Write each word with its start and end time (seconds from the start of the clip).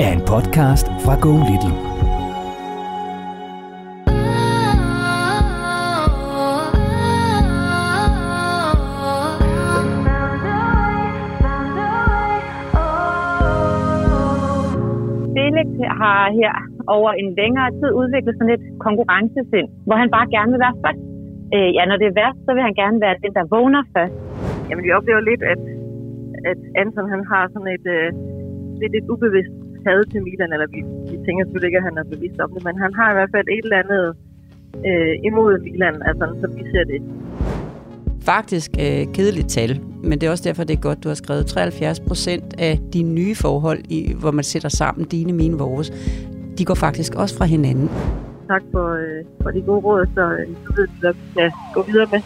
er 0.00 0.12
en 0.16 0.22
podcast 0.32 0.86
fra 1.04 1.14
Go 1.24 1.32
Little. 1.48 1.76
Felix 15.34 15.68
har 16.02 16.22
her 16.40 16.54
over 16.86 17.10
en 17.12 17.34
længere 17.40 17.70
tid 17.70 17.90
udviklet 18.00 18.34
sådan 18.38 18.54
et 18.58 18.64
konkurrencesind, 18.86 19.68
hvor 19.86 19.96
han 20.02 20.10
bare 20.16 20.26
gerne 20.36 20.50
vil 20.52 20.60
være 20.66 20.76
først. 20.84 21.02
Øh, 21.54 21.70
ja, 21.76 21.82
når 21.90 21.96
det 22.00 22.06
er 22.08 22.18
værst, 22.20 22.38
så 22.46 22.50
vil 22.54 22.62
han 22.68 22.74
gerne 22.82 22.98
være 23.04 23.16
den, 23.24 23.32
der 23.38 23.44
vågner 23.56 23.82
først. 23.96 24.16
Jamen, 24.68 24.84
vi 24.84 24.92
oplever 24.98 25.20
lidt, 25.30 25.42
at, 25.52 25.62
at 26.50 26.60
Anton 26.80 27.10
han 27.14 27.22
har 27.32 27.42
sådan 27.52 27.72
et, 27.76 27.86
øh, 27.96 28.08
lidt 28.80 28.94
et 29.00 29.10
ubevidst 29.14 29.61
had 29.86 30.00
til 30.12 30.20
Milan, 30.26 30.52
eller 30.54 30.68
vi, 30.74 30.80
vi 31.10 31.16
tænker 31.24 31.42
selvfølgelig 31.44 31.70
ikke, 31.70 31.80
at 31.82 31.88
han 31.90 31.98
er 32.02 32.06
bevidst 32.14 32.38
om 32.44 32.50
det, 32.54 32.64
men 32.66 32.74
han 32.84 32.92
har 32.98 33.08
i 33.12 33.14
hvert 33.18 33.32
fald 33.34 33.46
et 33.56 33.64
eller 33.66 33.78
andet 33.84 34.04
øh, 34.88 35.14
imod 35.28 35.52
Milan, 35.66 35.96
altså 36.08 36.26
som 36.40 36.50
vi 36.58 36.64
ser 36.72 36.84
det. 36.92 37.00
Faktisk 38.32 38.70
øh, 38.84 39.02
kedeligt 39.16 39.48
tal, 39.48 39.80
men 40.08 40.14
det 40.18 40.26
er 40.26 40.30
også 40.30 40.44
derfor, 40.48 40.64
det 40.64 40.76
er 40.76 40.80
godt, 40.88 41.04
du 41.04 41.08
har 41.08 41.14
skrevet 41.14 41.46
73 41.46 42.00
procent 42.00 42.54
af 42.58 42.78
de 42.92 43.02
nye 43.02 43.34
forhold, 43.34 43.78
i, 43.88 44.14
hvor 44.20 44.30
man 44.30 44.44
sætter 44.44 44.68
sammen 44.68 45.06
dine, 45.06 45.32
mine, 45.32 45.58
vores, 45.58 45.88
de 46.58 46.64
går 46.64 46.74
faktisk 46.74 47.14
også 47.14 47.36
fra 47.38 47.44
hinanden. 47.44 47.88
Tak 48.48 48.62
for, 48.72 48.86
øh, 49.02 49.24
for 49.42 49.50
de 49.50 49.62
gode 49.62 49.80
råd, 49.80 50.06
så 50.14 50.20
øh, 50.20 50.46
du 50.66 50.72
ved, 50.80 50.88
hvad 51.00 51.12
vi 51.12 51.20
skal 51.30 51.50
gå 51.74 51.82
videre 51.82 52.08
med. 52.12 52.20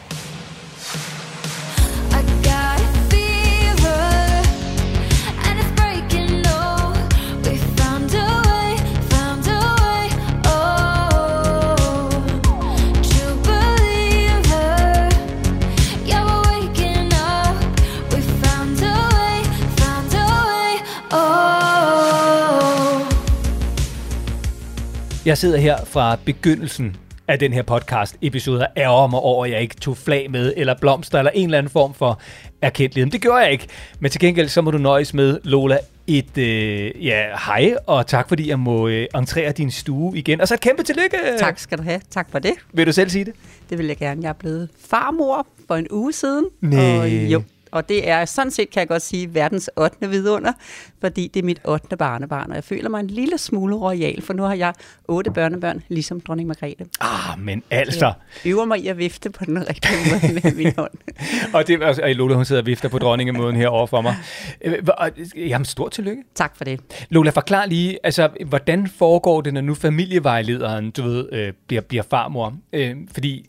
Jeg 25.26 25.38
sidder 25.38 25.58
her 25.58 25.84
fra 25.84 26.18
begyndelsen 26.24 26.96
af 27.28 27.38
den 27.38 27.52
her 27.52 27.62
podcast 27.62 28.16
episode 28.22 28.60
og 28.60 28.68
ærger 28.76 29.06
mig 29.06 29.20
over, 29.20 29.44
at 29.44 29.50
jeg 29.50 29.60
ikke 29.60 29.74
tog 29.74 29.96
flag 29.96 30.30
med, 30.30 30.52
eller 30.56 30.74
blomster, 30.80 31.18
eller 31.18 31.30
en 31.34 31.44
eller 31.44 31.58
anden 31.58 31.70
form 31.70 31.94
for 31.94 32.20
erkendelighed. 32.62 33.06
Men 33.06 33.12
det 33.12 33.20
gjorde 33.22 33.38
jeg 33.38 33.52
ikke. 33.52 33.66
Men 34.00 34.10
til 34.10 34.20
gengæld 34.20 34.48
så 34.48 34.62
må 34.62 34.70
du 34.70 34.78
nøjes 34.78 35.14
med, 35.14 35.40
Lola, 35.44 35.78
et 36.06 36.38
øh, 36.38 37.06
ja, 37.06 37.24
hej, 37.46 37.74
og 37.86 38.06
tak 38.06 38.28
fordi 38.28 38.48
jeg 38.48 38.58
må 38.58 38.88
øh, 38.88 39.06
entrere 39.14 39.52
din 39.52 39.70
stue 39.70 40.18
igen. 40.18 40.40
Og 40.40 40.48
så 40.48 40.54
et 40.54 40.60
kæmpe 40.60 40.82
tillykke. 40.82 41.16
Tak 41.38 41.58
skal 41.58 41.78
du 41.78 41.82
have. 41.82 42.00
Tak 42.10 42.30
for 42.30 42.38
det. 42.38 42.52
Vil 42.72 42.86
du 42.86 42.92
selv 42.92 43.10
sige 43.10 43.24
det? 43.24 43.34
Det 43.70 43.78
vil 43.78 43.86
jeg 43.86 43.96
gerne. 43.96 44.22
Jeg 44.22 44.28
er 44.28 44.32
blevet 44.32 44.68
farmor 44.88 45.46
for 45.66 45.74
en 45.74 45.86
uge 45.90 46.12
siden. 46.12 46.44
Næh. 46.60 47.00
Og, 47.00 47.10
jo, 47.10 47.42
og 47.76 47.88
det 47.88 48.08
er 48.08 48.24
sådan 48.24 48.50
set, 48.50 48.70
kan 48.70 48.80
jeg 48.80 48.88
godt 48.88 49.02
sige, 49.02 49.34
verdens 49.34 49.70
8. 49.76 50.10
vidunder, 50.10 50.52
fordi 51.00 51.30
det 51.34 51.40
er 51.40 51.44
mit 51.44 51.60
8. 51.64 51.96
barnebarn, 51.96 52.50
og 52.50 52.56
jeg 52.56 52.64
føler 52.64 52.88
mig 52.88 53.00
en 53.00 53.06
lille 53.06 53.38
smule 53.38 53.76
royal, 53.76 54.22
for 54.22 54.32
nu 54.32 54.42
har 54.42 54.54
jeg 54.54 54.74
otte 55.08 55.30
børnebørn, 55.30 55.82
ligesom 55.88 56.20
dronning 56.20 56.46
Margrethe. 56.46 56.86
Ah, 57.00 57.40
men 57.40 57.62
altså. 57.70 58.12
Jeg 58.44 58.52
øver 58.52 58.64
mig 58.64 58.78
i 58.78 58.88
at 58.88 58.98
vifte 58.98 59.30
på 59.30 59.44
den 59.44 59.68
rigtige 59.68 59.94
måde 60.12 60.34
med 60.34 60.54
min 60.54 60.72
hånd. 60.76 60.90
Og, 61.54 61.66
det, 61.66 61.82
og 61.82 62.10
Lola, 62.14 62.34
hun 62.34 62.44
sidder 62.44 62.62
og 62.62 62.66
vifter 62.66 62.88
på 62.88 62.98
dronningemåden 62.98 63.56
her 63.56 63.68
over 63.68 63.86
for 63.86 64.00
mig. 64.00 64.16
Øh, 64.60 64.78
og, 64.98 65.10
Jamen, 65.36 65.64
stort 65.64 65.92
tillykke. 65.92 66.22
Tak 66.34 66.56
for 66.56 66.64
det. 66.64 66.80
Lola, 67.10 67.30
forklar 67.30 67.66
lige, 67.66 67.98
altså, 68.04 68.28
hvordan 68.46 68.88
foregår 68.88 69.40
det, 69.40 69.54
når 69.54 69.60
nu 69.60 69.74
familievejlederen, 69.74 70.90
du 70.90 71.02
ved, 71.02 71.32
øh, 71.32 71.52
bliver, 71.66 71.82
bliver 71.82 72.02
farmor? 72.10 72.56
Øh, 72.72 72.96
fordi 73.12 73.48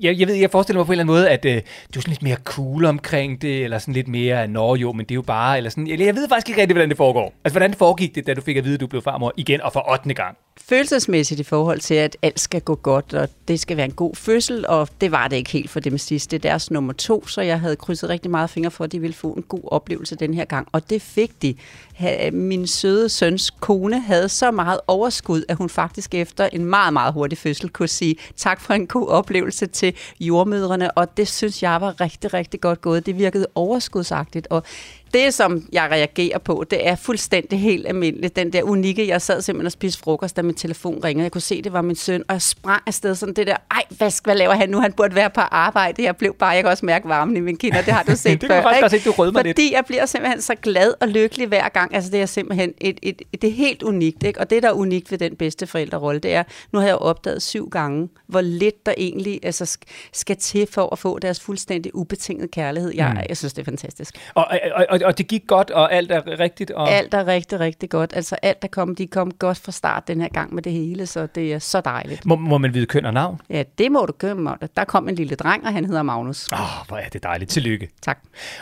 jeg, 0.00 0.18
jeg 0.18 0.28
ved, 0.28 0.34
jeg 0.34 0.50
forestiller 0.50 0.78
mig 0.78 0.86
på 0.86 0.92
en 0.92 0.94
eller 1.00 1.02
anden 1.02 1.14
måde, 1.14 1.30
at 1.30 1.44
øh, 1.44 1.54
du 1.94 1.98
er 1.98 2.00
sådan 2.00 2.10
lidt 2.10 2.22
mere 2.22 2.36
cool 2.44 2.84
omkring 2.84 3.42
det, 3.42 3.64
eller 3.64 3.78
sådan 3.78 3.94
lidt 3.94 4.08
mere, 4.08 4.48
nå 4.48 4.74
jo, 4.74 4.92
men 4.92 5.06
det 5.06 5.10
er 5.10 5.14
jo 5.14 5.22
bare, 5.22 5.56
eller 5.56 5.70
sådan, 5.70 5.86
jeg, 5.86 6.00
jeg 6.00 6.14
ved 6.14 6.28
faktisk 6.28 6.48
ikke 6.48 6.60
rigtig, 6.60 6.74
hvordan 6.74 6.88
det 6.88 6.96
foregår. 6.96 7.34
Altså, 7.44 7.58
hvordan 7.58 7.74
foregik 7.74 8.14
det, 8.14 8.26
da 8.26 8.34
du 8.34 8.40
fik 8.40 8.56
at 8.56 8.64
vide, 8.64 8.74
at 8.74 8.80
du 8.80 8.86
blev 8.86 9.02
farmor 9.02 9.32
igen, 9.36 9.60
og 9.60 9.72
for 9.72 9.92
8. 9.92 10.14
gang? 10.14 10.36
Følelsesmæssigt 10.60 11.40
i 11.40 11.42
forhold 11.42 11.80
til, 11.80 11.94
at 11.94 12.16
alt 12.22 12.40
skal 12.40 12.60
gå 12.60 12.74
godt, 12.74 13.14
og 13.14 13.28
det 13.48 13.60
skal 13.60 13.76
være 13.76 13.86
en 13.86 13.92
god 13.92 14.14
fødsel, 14.14 14.66
og 14.68 14.88
det 15.00 15.12
var 15.12 15.28
det 15.28 15.36
ikke 15.36 15.50
helt 15.50 15.70
for 15.70 15.80
dem 15.80 15.98
sidst. 15.98 16.30
Det 16.30 16.36
er 16.36 16.50
deres 16.50 16.70
nummer 16.70 16.92
to, 16.92 17.26
så 17.26 17.40
jeg 17.40 17.60
havde 17.60 17.76
krydset 17.76 18.08
rigtig 18.08 18.30
meget 18.30 18.50
fingre 18.50 18.70
for, 18.70 18.84
at 18.84 18.92
de 18.92 19.00
ville 19.00 19.14
få 19.14 19.32
en 19.32 19.42
god 19.42 19.60
oplevelse 19.64 20.16
den 20.16 20.34
her 20.34 20.44
gang, 20.44 20.68
og 20.72 20.90
det 20.90 21.02
fik 21.02 21.42
de. 21.42 21.54
Min 22.32 22.66
søde 22.66 23.08
søns 23.08 23.50
kone 23.50 24.00
havde 24.00 24.28
så 24.28 24.50
meget 24.50 24.80
overskud, 24.86 25.44
at 25.48 25.56
hun 25.56 25.68
faktisk 25.68 26.14
efter 26.14 26.48
en 26.52 26.64
meget, 26.64 26.92
meget 26.92 27.12
hurtig 27.12 27.38
fødsel 27.38 27.68
kunne 27.68 27.88
sige 27.88 28.16
tak 28.36 28.60
for 28.60 28.74
en 28.74 28.86
god 28.86 29.08
oplevelse 29.08 29.66
til 29.66 29.94
jordmødrene, 30.20 30.90
og 30.90 31.16
det 31.16 31.28
synes 31.28 31.62
jeg 31.62 31.80
var 31.80 32.00
rigtig, 32.00 32.34
rigtig 32.34 32.60
godt 32.60 32.80
gået. 32.80 33.06
Det 33.06 33.18
virkede 33.18 33.46
overskudsagtigt, 33.54 34.46
og 34.50 34.62
det, 35.14 35.34
som 35.34 35.68
jeg 35.72 35.88
reagerer 35.90 36.38
på, 36.38 36.64
det 36.70 36.88
er 36.88 36.96
fuldstændig 36.96 37.60
helt 37.60 37.88
almindeligt. 37.88 38.36
Den 38.36 38.52
der 38.52 38.62
unikke, 38.62 39.08
jeg 39.08 39.22
sad 39.22 39.42
simpelthen 39.42 39.66
og 39.66 39.72
spiste 39.72 40.00
frokost, 40.02 40.36
da 40.36 40.42
min 40.42 40.54
telefon 40.54 41.00
ringede. 41.04 41.22
Jeg 41.24 41.32
kunne 41.32 41.40
se, 41.40 41.62
det 41.62 41.72
var 41.72 41.82
min 41.82 41.96
søn, 41.96 42.22
og 42.28 42.32
jeg 42.32 42.42
sprang 42.42 42.82
afsted 42.86 43.14
sådan 43.14 43.34
det 43.34 43.46
der, 43.46 43.56
ej, 43.70 43.82
hvad, 43.90 44.10
skal- 44.10 44.28
hvad 44.28 44.36
laver 44.36 44.54
han 44.54 44.68
nu? 44.68 44.80
Han 44.80 44.92
burde 44.92 45.14
være 45.14 45.30
på 45.30 45.40
arbejde. 45.40 46.02
Jeg 46.02 46.16
blev 46.16 46.34
bare, 46.38 46.50
jeg 46.50 46.62
kan 46.62 46.70
også 46.70 46.86
mærke 46.86 47.08
varmen 47.08 47.36
i 47.36 47.40
mine 47.40 47.58
kinder, 47.58 47.82
det 47.82 47.92
har 47.92 48.02
du 48.02 48.16
set 48.16 48.40
Det 48.40 48.48
før. 48.50 48.62
faktisk 48.62 48.94
ikke? 48.94 49.04
se, 49.04 49.10
du 49.10 49.14
rødmer 49.14 49.42
lidt. 49.42 49.56
Fordi 49.56 49.72
jeg 49.74 49.84
bliver 49.86 50.06
simpelthen 50.06 50.40
så 50.42 50.54
glad 50.54 50.94
og 51.00 51.08
lykkelig 51.08 51.48
hver 51.48 51.68
gang. 51.68 51.94
Altså 51.94 52.10
det 52.10 52.22
er 52.22 52.26
simpelthen 52.26 52.72
et, 52.80 52.98
et, 53.02 53.22
et, 53.32 53.42
det 53.42 53.50
er 53.50 53.54
helt 53.54 53.82
unikt. 53.82 54.22
Ikke? 54.22 54.40
Og 54.40 54.50
det, 54.50 54.62
der 54.62 54.68
er 54.68 54.72
unikt 54.72 55.10
ved 55.10 55.18
den 55.18 55.36
bedste 55.36 55.66
forældrerolle, 55.66 56.20
det 56.20 56.34
er, 56.34 56.42
nu 56.72 56.78
har 56.78 56.86
jeg 56.86 56.92
jo 56.92 56.98
opdaget 56.98 57.42
syv 57.42 57.68
gange, 57.70 58.08
hvor 58.26 58.40
lidt 58.40 58.86
der 58.86 58.94
egentlig 58.96 59.40
altså, 59.42 59.64
sk- 59.64 60.08
skal 60.12 60.36
til 60.36 60.66
for 60.70 60.88
at 60.92 60.98
få 60.98 61.18
deres 61.18 61.40
fuldstændig 61.40 61.94
ubetingede 61.94 62.48
kærlighed. 62.48 62.92
Jeg, 62.94 63.10
mm. 63.14 63.18
jeg 63.28 63.36
synes, 63.36 63.52
det 63.52 63.60
er 63.62 63.64
fantastisk. 63.64 64.14
Og, 64.34 64.46
og, 64.74 64.86
og, 64.90 65.00
og 65.04 65.18
det 65.18 65.28
gik 65.28 65.46
godt, 65.46 65.70
og 65.70 65.92
alt 65.92 66.12
er 66.12 66.40
rigtigt? 66.40 66.70
Og... 66.70 66.90
Alt 66.90 67.14
er 67.14 67.26
rigtig, 67.26 67.60
rigtig 67.60 67.90
godt. 67.90 68.12
Altså 68.16 68.36
alt, 68.42 68.62
der 68.62 68.68
kom, 68.68 68.94
de 68.94 69.06
kom 69.06 69.30
godt 69.30 69.58
fra 69.58 69.72
start 69.72 70.08
den 70.08 70.20
her 70.20 70.28
gang 70.28 70.54
med 70.54 70.62
det 70.62 70.72
hele, 70.72 71.06
så 71.06 71.26
det 71.26 71.52
er 71.52 71.58
så 71.58 71.80
dejligt. 71.80 72.26
Må, 72.26 72.36
må 72.36 72.58
man 72.58 72.74
vide 72.74 72.86
køn 72.86 73.04
og 73.04 73.12
navn? 73.12 73.40
Ja, 73.50 73.62
det 73.78 73.92
må 73.92 74.06
du 74.06 74.12
gøre 74.18 74.34
mig. 74.34 74.56
Der 74.76 74.84
kom 74.84 75.08
en 75.08 75.14
lille 75.14 75.36
dreng, 75.36 75.66
og 75.66 75.72
han 75.72 75.84
hedder 75.84 76.02
Magnus. 76.02 76.48
Åh, 76.52 76.60
oh, 76.60 76.86
hvor 76.88 76.96
er 76.96 77.08
det 77.08 77.22
dejligt. 77.22 77.50
Tillykke. 77.50 77.88
Tak. 78.02 78.18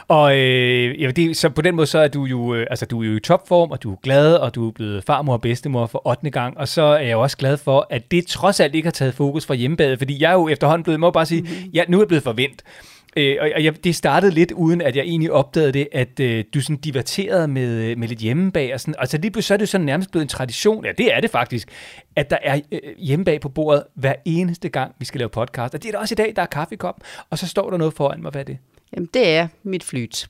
Og 0.08 0.38
øh, 0.38 1.02
ja, 1.02 1.10
det, 1.10 1.36
så 1.36 1.48
på 1.48 1.62
den 1.62 1.76
måde, 1.76 1.86
så 1.86 1.98
er 1.98 2.08
du 2.08 2.24
jo, 2.24 2.54
øh, 2.54 2.66
altså, 2.70 2.86
du 2.86 3.02
er 3.02 3.06
jo 3.06 3.16
i 3.16 3.20
topform, 3.20 3.70
og 3.70 3.82
du 3.82 3.92
er 3.92 3.96
glad, 4.02 4.34
og 4.34 4.54
du 4.54 4.68
er 4.68 4.72
blevet 4.72 5.04
farmor 5.04 5.32
og 5.32 5.40
bedstemor 5.40 5.86
for 5.86 6.08
8. 6.08 6.30
gang. 6.30 6.58
Og 6.58 6.68
så 6.68 6.82
er 6.82 6.98
jeg 6.98 7.16
også 7.16 7.36
glad 7.36 7.56
for, 7.56 7.86
at 7.90 8.10
det 8.10 8.26
trods 8.26 8.60
alt 8.60 8.74
ikke 8.74 8.86
har 8.86 8.92
taget 8.92 9.14
fokus 9.14 9.46
fra 9.46 9.54
hjemmebadet, 9.54 9.98
fordi 9.98 10.22
jeg 10.22 10.30
er 10.30 10.34
jo 10.34 10.48
efterhånden 10.48 10.82
blevet, 10.82 11.00
må 11.00 11.10
bare 11.10 11.26
sige, 11.26 11.42
mm-hmm. 11.42 11.70
ja, 11.74 11.84
nu 11.88 11.98
er 11.98 12.02
jeg 12.02 12.08
blevet 12.08 12.24
forvent. 12.24 12.62
Øh, 13.16 13.36
og 13.56 13.64
jeg, 13.64 13.84
det 13.84 13.96
startede 13.96 14.32
lidt 14.32 14.52
uden, 14.52 14.80
at 14.80 14.96
jeg 14.96 15.04
egentlig 15.04 15.32
opdagede 15.32 15.72
det, 15.72 15.88
at 15.92 16.20
øh, 16.20 16.44
du 16.54 16.60
sådan 16.60 16.76
diverterede 16.76 17.48
med, 17.48 17.68
øh, 17.68 17.98
med 17.98 18.08
lidt 18.08 18.18
hjemmebag. 18.18 18.74
Og 18.74 18.80
sådan. 18.80 18.94
Altså 18.98 19.18
lige 19.18 19.30
pludselig 19.30 19.46
så 19.46 19.54
er 19.54 19.58
det 19.58 19.68
sådan 19.68 19.84
nærmest 19.84 20.10
blevet 20.10 20.24
en 20.24 20.28
tradition, 20.28 20.84
ja 20.84 20.92
det 20.98 21.14
er 21.14 21.20
det 21.20 21.30
faktisk, 21.30 21.68
at 22.16 22.30
der 22.30 22.38
er 22.42 22.60
øh, 22.72 22.80
hjemmebag 22.98 23.40
på 23.40 23.48
bordet 23.48 23.84
hver 23.94 24.14
eneste 24.24 24.68
gang, 24.68 24.94
vi 24.98 25.04
skal 25.04 25.18
lave 25.18 25.28
podcast. 25.28 25.74
Og 25.74 25.82
det 25.82 25.88
er 25.88 25.92
der 25.92 25.98
også 25.98 26.14
i 26.14 26.20
dag, 26.22 26.32
der 26.36 26.42
er 26.42 26.46
kaffekop, 26.46 27.00
og 27.30 27.38
så 27.38 27.46
står 27.46 27.70
der 27.70 27.76
noget 27.76 27.94
foran 27.94 28.22
mig, 28.22 28.30
hvad 28.30 28.40
er 28.40 28.44
det? 28.44 28.58
Jamen, 28.94 29.08
det 29.14 29.28
er 29.28 29.48
mit 29.62 29.84
flyt 29.84 30.28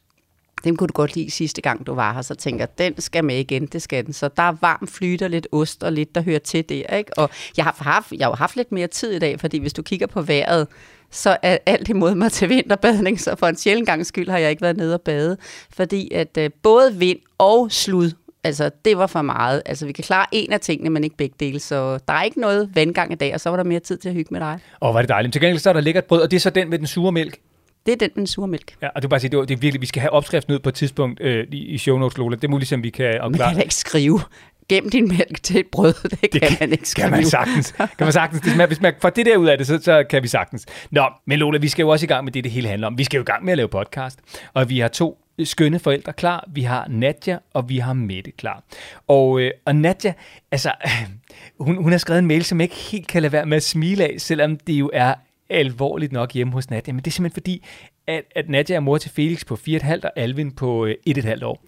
den 0.65 0.77
kunne 0.77 0.89
du 0.89 0.93
godt 0.93 1.17
lide 1.17 1.31
sidste 1.31 1.63
gang, 1.63 1.87
du 1.87 1.95
var 1.95 2.13
her, 2.13 2.23
så 2.23 2.35
tænker 2.35 2.61
jeg, 2.61 2.79
den 2.79 3.01
skal 3.01 3.25
med 3.25 3.39
igen, 3.39 3.67
det 3.67 3.83
skal 3.83 4.07
den. 4.07 4.13
Så 4.13 4.29
der 4.37 4.43
er 4.43 4.57
varm 4.61 4.87
flyt 4.87 5.23
og 5.23 5.31
lidt 5.31 5.49
ost 5.53 5.83
og 5.83 5.93
lidt, 5.93 6.15
der 6.15 6.23
hører 6.23 6.39
til 6.39 6.69
der. 6.69 6.97
Ikke? 6.97 7.19
Og 7.19 7.31
jeg 7.57 7.65
har, 7.65 7.77
haft, 7.81 8.13
jeg 8.13 8.27
har 8.27 8.37
haft 8.37 8.57
lidt 8.57 8.73
mere 8.73 8.87
tid 8.87 9.13
i 9.13 9.19
dag, 9.19 9.41
fordi 9.41 9.59
hvis 9.59 9.73
du 9.73 9.83
kigger 9.83 10.07
på 10.07 10.23
vejret, 10.23 10.69
så 11.11 11.37
er 11.43 11.59
alt 11.67 11.89
imod 11.89 12.15
mig 12.15 12.33
til 12.33 12.49
vinterbadning, 12.49 13.21
så 13.21 13.37
for 13.37 13.47
en 13.47 13.57
sjældent 13.57 13.87
gang 13.87 14.07
skyld 14.07 14.29
har 14.29 14.39
jeg 14.39 14.51
ikke 14.51 14.63
været 14.63 14.77
nede 14.77 14.95
og 14.95 15.01
bade, 15.01 15.37
fordi 15.71 16.11
at 16.15 16.39
øh, 16.39 16.51
både 16.63 16.95
vind 16.95 17.19
og 17.39 17.73
slud, 17.73 18.11
altså 18.45 18.71
det 18.85 18.99
var 18.99 19.07
for 19.07 19.23
meget. 19.23 19.63
Altså 19.67 19.87
vi 19.87 19.93
kan 19.93 20.05
klare 20.05 20.27
en 20.33 20.53
af 20.53 20.61
tingene, 20.61 20.91
men 20.91 21.05
ikke 21.05 21.17
begge 21.17 21.35
dele, 21.41 21.61
så 21.61 21.99
der 22.09 22.15
er 22.15 22.23
ikke 22.23 22.41
noget 22.41 22.71
vandgang 22.75 23.13
i 23.13 23.15
dag, 23.15 23.35
og 23.35 23.41
så 23.41 23.51
var 23.51 23.57
der 23.57 23.65
mere 23.65 23.81
tid 23.81 23.97
til 23.97 24.09
at 24.09 24.15
hygge 24.15 24.29
med 24.31 24.41
dig. 24.41 24.59
Og 24.81 24.95
var 24.95 25.01
det 25.01 25.09
dejligt. 25.09 25.33
Til 25.33 25.43
gengæld 25.43 25.59
så 25.59 25.69
er 25.69 25.73
der 25.73 25.81
lækkert 25.81 26.05
brød, 26.05 26.23
og 26.23 26.31
det 26.31 26.37
er 26.37 26.41
så 26.41 26.51
den 26.51 26.71
med 26.71 26.79
den 26.79 26.87
sure 26.87 27.13
mælk. 27.13 27.39
Det 27.87 27.93
er 27.93 27.97
den, 27.97 28.11
den 28.15 28.27
sure 28.27 28.49
mælk. 28.49 28.75
Ja, 28.83 28.89
og 28.89 29.03
du 29.03 29.09
bare 29.09 29.21
sige, 29.21 29.31
det, 29.31 29.39
var, 29.39 29.45
det 29.45 29.55
er 29.55 29.59
virkelig, 29.59 29.81
vi 29.81 29.87
skal 29.87 30.01
have 30.01 30.11
opskriften 30.11 30.55
ud 30.55 30.59
på 30.59 30.69
et 30.69 30.75
tidspunkt 30.75 31.21
øh, 31.21 31.47
i, 31.53 31.57
i 31.67 31.79
show 31.79 31.99
notes, 31.99 32.19
Lola. 32.19 32.37
Det 32.37 32.45
er 32.45 32.49
muligt, 32.49 32.69
som 32.69 32.83
vi 32.83 32.91
kan 32.91 33.05
Man 33.07 33.21
opklare. 33.21 33.49
kan 33.51 33.57
da 33.57 33.63
ikke 33.63 33.75
skrive, 33.75 34.21
gem 34.69 34.91
din 34.91 35.09
mælk 35.09 35.43
til 35.43 35.61
et 35.61 35.67
brød, 35.73 35.95
det, 36.11 36.33
det 36.33 36.43
kan 36.43 36.57
man 36.61 36.73
ikke 36.73 36.89
skrive. 36.89 37.05
Kan 37.05 37.11
man 37.13 37.25
sagtens. 37.27 37.73
Kan 37.73 37.89
man 38.01 38.13
sagtens. 38.13 38.43
Hvis 38.43 38.57
man, 38.57 38.69
hvis 38.69 38.81
man 38.81 38.95
får 39.01 39.11
det 39.11 39.27
der 39.27 39.37
ud 39.37 39.47
af 39.47 39.59
det, 39.59 39.67
så, 39.67 39.79
så 39.83 40.05
kan 40.11 40.23
vi 40.23 40.29
sagtens. 40.29 40.67
Nå, 40.91 41.05
men 41.27 41.39
Lola, 41.39 41.59
vi 41.59 41.69
skal 41.69 41.83
jo 41.83 41.89
også 41.89 42.07
i 42.07 42.09
gang 42.09 42.25
med 42.25 42.33
det, 42.33 42.45
det 42.45 42.53
hele 42.53 42.69
handler 42.69 42.87
om. 42.87 42.99
Vi 42.99 43.05
skal 43.05 43.19
jo 43.19 43.23
i 43.23 43.25
gang 43.25 43.45
med 43.45 43.53
at 43.53 43.57
lave 43.57 43.69
podcast. 43.69 44.19
Og 44.55 44.69
vi 44.69 44.79
har 44.79 44.89
to 44.89 45.19
skønne 45.45 45.79
forældre 45.79 46.13
klar. 46.13 46.45
Vi 46.53 46.63
har 46.63 46.87
Nadja, 46.91 47.39
og 47.55 47.69
vi 47.69 47.79
har 47.79 47.93
Mette 47.93 48.31
klar. 48.31 48.63
Og, 49.09 49.41
øh, 49.41 49.51
og 49.65 49.77
Nadja, 49.77 50.13
altså, 50.53 50.73
hun, 51.61 51.77
hun 51.77 51.91
har 51.93 51.99
skrevet 51.99 52.19
en 52.19 52.27
mail, 52.27 52.45
som 52.45 52.61
jeg 52.61 52.65
ikke 52.65 52.77
helt 52.77 53.07
kan 53.07 53.23
lade 53.23 53.33
være 53.33 53.47
med 53.47 53.57
at 53.57 53.63
smile 53.63 54.05
af, 54.05 54.15
selvom 54.19 54.57
det 54.57 54.73
jo 54.73 54.91
er 54.93 55.15
alvorligt 55.51 56.13
nok 56.13 56.33
hjemme 56.33 56.53
hos 56.53 56.71
Nadia, 56.71 56.93
Men 56.93 57.05
det 57.05 57.11
er 57.11 57.13
simpelthen 57.13 57.35
fordi, 57.35 57.65
at, 58.07 58.25
at 58.37 58.49
Nadia 58.49 58.77
er 58.77 58.81
mor 58.81 58.99
til 58.99 59.11
Felix 59.11 59.47
på 59.47 59.55
4,5 59.55 60.01
og 60.05 60.13
Alvin 60.17 60.53
på 60.53 60.87
øh, 60.87 60.95
1,5 61.09 61.45
år. 61.45 61.65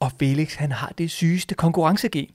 Og 0.00 0.12
Felix, 0.18 0.54
han 0.54 0.72
har 0.72 0.92
det 0.98 1.10
sygeste 1.10 1.54
konkurrencegen 1.54 2.30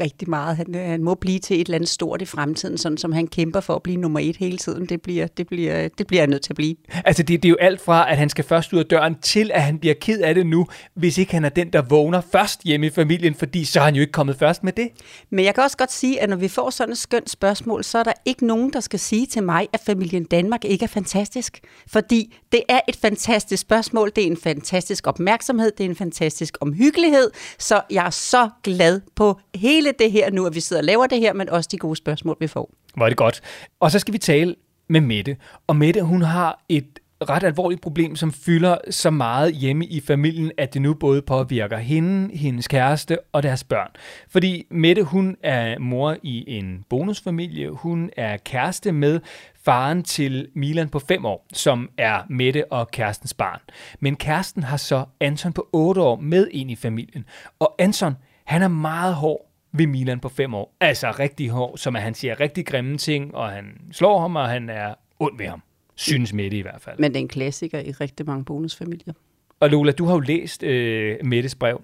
rigtig 0.00 0.30
meget. 0.30 0.56
Han, 0.56 0.74
øh, 0.74 0.82
han 0.82 1.02
må 1.02 1.14
blive 1.14 1.38
til 1.38 1.60
et 1.60 1.64
eller 1.64 1.74
andet 1.74 1.88
stort 1.88 2.22
i 2.22 2.24
fremtiden, 2.24 2.78
sådan 2.78 2.98
som 2.98 3.12
han 3.12 3.26
kæmper 3.26 3.60
for 3.60 3.74
at 3.74 3.82
blive 3.82 3.96
nummer 3.96 4.20
et 4.20 4.36
hele 4.36 4.58
tiden. 4.58 4.86
Det 4.86 5.02
bliver, 5.02 5.26
det 5.26 5.46
bliver, 5.46 5.88
det 5.98 6.06
bliver 6.06 6.20
jeg 6.20 6.28
nødt 6.28 6.42
til 6.42 6.52
at 6.52 6.56
blive. 6.56 6.76
Altså, 7.04 7.22
det, 7.22 7.42
det 7.42 7.48
er 7.48 7.50
jo 7.50 7.56
alt 7.60 7.80
fra, 7.80 8.10
at 8.10 8.16
han 8.16 8.28
skal 8.28 8.44
først 8.44 8.72
ud 8.72 8.78
af 8.78 8.86
døren, 8.86 9.14
til 9.22 9.50
at 9.54 9.62
han 9.62 9.78
bliver 9.78 9.94
ked 10.00 10.20
af 10.20 10.34
det 10.34 10.46
nu, 10.46 10.66
hvis 10.94 11.18
ikke 11.18 11.32
han 11.32 11.44
er 11.44 11.48
den, 11.48 11.72
der 11.72 11.82
vågner 11.82 12.20
først 12.32 12.62
hjemme 12.62 12.86
i 12.86 12.90
familien, 12.90 13.34
fordi 13.34 13.64
så 13.64 13.80
er 13.80 13.84
han 13.84 13.94
jo 13.94 14.00
ikke 14.00 14.12
kommet 14.12 14.36
først 14.36 14.64
med 14.64 14.72
det. 14.72 14.88
Men 15.30 15.44
jeg 15.44 15.54
kan 15.54 15.64
også 15.64 15.76
godt 15.76 15.92
sige, 15.92 16.20
at 16.20 16.28
når 16.28 16.36
vi 16.36 16.48
får 16.48 16.70
sådan 16.70 16.92
et 16.92 16.98
skønt 16.98 17.30
spørgsmål, 17.30 17.84
så 17.84 17.98
er 17.98 18.02
der 18.02 18.12
ikke 18.24 18.46
nogen, 18.46 18.72
der 18.72 18.80
skal 18.80 18.98
sige 18.98 19.26
til 19.26 19.42
mig, 19.42 19.68
at 19.72 19.80
familien 19.86 20.24
Danmark 20.24 20.64
ikke 20.64 20.82
er 20.82 20.88
fantastisk. 20.88 21.60
Fordi 21.86 22.36
det 22.52 22.62
er 22.68 22.80
et 22.88 22.96
fantastisk 22.96 23.60
spørgsmål, 23.60 24.12
det 24.16 24.22
er 24.22 24.26
en 24.26 24.36
fantastisk 24.36 25.06
opmærksomhed, 25.06 25.72
det 25.78 25.86
er 25.86 25.90
en 25.90 25.96
fantastisk 25.96 26.56
omhyggelighed, 26.60 27.30
så 27.58 27.80
jeg 27.90 28.06
er 28.06 28.10
så 28.10 28.48
glad 28.62 29.00
på 29.14 29.40
hele 29.60 29.92
det 29.98 30.12
her 30.12 30.30
nu, 30.30 30.46
at 30.46 30.54
vi 30.54 30.60
sidder 30.60 30.82
og 30.82 30.86
laver 30.86 31.06
det 31.06 31.20
her, 31.20 31.32
men 31.32 31.48
også 31.48 31.68
de 31.72 31.78
gode 31.78 31.96
spørgsmål, 31.96 32.36
vi 32.40 32.46
får. 32.46 32.70
Hvor 32.94 33.04
er 33.04 33.08
det 33.08 33.18
godt. 33.18 33.40
Og 33.80 33.90
så 33.90 33.98
skal 33.98 34.14
vi 34.14 34.18
tale 34.18 34.54
med 34.88 35.00
Mette. 35.00 35.36
Og 35.66 35.76
Mette, 35.76 36.02
hun 36.02 36.22
har 36.22 36.64
et 36.68 36.98
ret 37.28 37.44
alvorligt 37.44 37.82
problem, 37.82 38.16
som 38.16 38.32
fylder 38.32 38.78
så 38.90 39.10
meget 39.10 39.54
hjemme 39.54 39.86
i 39.86 40.00
familien, 40.00 40.52
at 40.58 40.74
det 40.74 40.82
nu 40.82 40.94
både 40.94 41.22
påvirker 41.22 41.78
hende, 41.78 42.36
hendes 42.36 42.68
kæreste 42.68 43.18
og 43.32 43.42
deres 43.42 43.64
børn. 43.64 43.90
Fordi 44.28 44.66
Mette, 44.70 45.02
hun 45.02 45.36
er 45.42 45.78
mor 45.78 46.16
i 46.22 46.44
en 46.58 46.84
bonusfamilie. 46.88 47.70
Hun 47.70 48.10
er 48.16 48.36
kæreste 48.36 48.92
med 48.92 49.20
faren 49.64 50.02
til 50.02 50.48
Milan 50.54 50.88
på 50.88 50.98
5 50.98 51.24
år, 51.24 51.46
som 51.52 51.88
er 51.98 52.22
Mette 52.28 52.72
og 52.72 52.90
kærestens 52.90 53.34
barn. 53.34 53.60
Men 54.00 54.16
kæresten 54.16 54.62
har 54.62 54.76
så 54.76 55.04
Anton 55.20 55.52
på 55.52 55.68
8 55.72 56.00
år 56.00 56.16
med 56.16 56.48
ind 56.50 56.70
i 56.70 56.76
familien. 56.76 57.24
Og 57.58 57.74
Anton, 57.78 58.16
han 58.44 58.62
er 58.62 58.68
meget 58.68 59.14
hård 59.14 59.49
ved 59.72 59.86
Milan 59.86 60.20
på 60.20 60.28
5 60.28 60.54
år. 60.54 60.76
Altså 60.80 61.10
rigtig 61.10 61.50
hård, 61.50 61.78
som 61.78 61.96
at 61.96 62.02
han 62.02 62.14
siger 62.14 62.40
rigtig 62.40 62.66
grimme 62.66 62.98
ting, 62.98 63.34
og 63.34 63.50
han 63.50 63.80
slår 63.92 64.20
ham, 64.20 64.36
og 64.36 64.48
han 64.48 64.70
er 64.70 64.94
ond 65.18 65.38
ved 65.38 65.46
ham. 65.46 65.62
Synes 65.94 66.32
Mette 66.32 66.56
i 66.56 66.62
hvert 66.62 66.80
fald. 66.80 66.98
Men 66.98 67.10
det 67.10 67.16
er 67.16 67.20
en 67.20 67.28
klassiker 67.28 67.78
i 67.78 67.90
rigtig 67.90 68.26
mange 68.26 68.44
bonusfamilier. 68.44 69.12
Og 69.60 69.70
Lola, 69.70 69.92
du 69.92 70.04
har 70.04 70.14
jo 70.14 70.20
læst 70.20 70.62
øh, 70.62 71.16
Mettes 71.24 71.54
brev. 71.54 71.82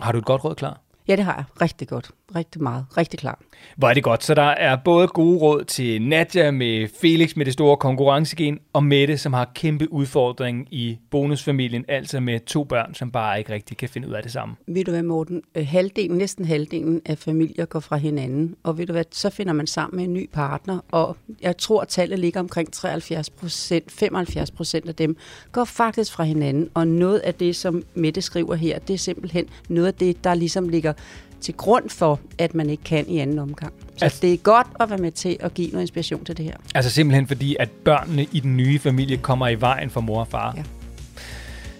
Har 0.00 0.12
du 0.12 0.18
et 0.18 0.24
godt 0.24 0.44
råd 0.44 0.54
klar? 0.54 0.80
Ja, 1.08 1.16
det 1.16 1.24
har 1.24 1.34
jeg. 1.34 1.44
Rigtig 1.62 1.88
godt. 1.88 2.10
Rigtig 2.36 2.62
meget. 2.62 2.86
Rigtig 2.96 3.18
klar. 3.18 3.38
Hvor 3.76 3.88
er 3.88 3.94
det 3.94 4.02
godt. 4.02 4.24
Så 4.24 4.34
der 4.34 4.42
er 4.42 4.76
både 4.84 5.08
gode 5.08 5.38
råd 5.38 5.64
til 5.64 6.02
Nadja 6.02 6.50
med 6.50 6.88
Felix 7.00 7.36
med 7.36 7.44
det 7.44 7.52
store 7.52 7.76
konkurrencegen, 7.76 8.58
og 8.72 8.84
Mette, 8.84 9.18
som 9.18 9.32
har 9.32 9.50
kæmpe 9.54 9.92
udfordring 9.92 10.68
i 10.70 10.98
bonusfamilien, 11.10 11.84
altså 11.88 12.20
med 12.20 12.40
to 12.40 12.64
børn, 12.64 12.94
som 12.94 13.10
bare 13.10 13.38
ikke 13.38 13.52
rigtig 13.52 13.76
kan 13.76 13.88
finde 13.88 14.08
ud 14.08 14.12
af 14.12 14.22
det 14.22 14.32
samme. 14.32 14.54
Ved 14.66 14.84
du 14.84 14.90
hvad, 14.90 15.02
Morten? 15.02 15.42
Øh, 15.54 15.66
Halvdelen, 15.66 16.18
næsten 16.18 16.44
halvdelen 16.44 17.02
af 17.06 17.18
familier 17.18 17.64
går 17.64 17.80
fra 17.80 17.96
hinanden, 17.96 18.54
og 18.62 18.78
ved 18.78 18.86
du 18.86 18.92
hvad, 18.92 19.04
så 19.10 19.30
finder 19.30 19.52
man 19.52 19.66
sammen 19.66 19.96
med 19.96 20.04
en 20.04 20.14
ny 20.14 20.30
partner, 20.32 20.78
og 20.92 21.16
jeg 21.42 21.56
tror, 21.56 21.80
at 21.80 21.88
tallet 21.88 22.18
ligger 22.18 22.40
omkring 22.40 22.72
73 22.72 23.30
procent, 23.30 23.92
75 23.92 24.50
procent 24.50 24.88
af 24.88 24.94
dem 24.94 25.16
går 25.52 25.64
faktisk 25.64 26.12
fra 26.12 26.24
hinanden, 26.24 26.70
og 26.74 26.88
noget 26.88 27.18
af 27.18 27.34
det, 27.34 27.56
som 27.56 27.82
Mette 27.94 28.22
skriver 28.22 28.54
her, 28.54 28.78
det 28.78 28.94
er 28.94 28.98
simpelthen 28.98 29.48
noget 29.68 29.86
af 29.86 29.94
det, 29.94 30.24
der 30.24 30.34
ligesom 30.34 30.68
ligger 30.68 30.92
til 31.40 31.54
grund 31.54 31.88
for, 31.90 32.20
at 32.38 32.54
man 32.54 32.70
ikke 32.70 32.84
kan 32.84 33.04
i 33.08 33.18
anden 33.18 33.38
omgang. 33.38 33.72
Så 33.96 34.04
Altså- 34.04 34.18
det 34.22 34.32
er 34.32 34.36
godt 34.36 34.66
at 34.80 34.90
være 34.90 34.98
med 34.98 35.10
til 35.12 35.36
at 35.40 35.54
give 35.54 35.68
noget 35.70 35.82
inspiration 35.82 36.24
til 36.24 36.36
det 36.36 36.44
her. 36.44 36.54
Altså 36.74 36.90
simpelthen 36.90 37.26
fordi, 37.26 37.56
at 37.60 37.70
børnene 37.70 38.26
i 38.32 38.40
den 38.40 38.56
nye 38.56 38.78
familie 38.78 39.16
kommer 39.16 39.48
i 39.48 39.60
vejen 39.60 39.90
for 39.90 40.00
mor 40.00 40.20
og 40.20 40.28
far. 40.28 40.54
Ja. 40.56 40.62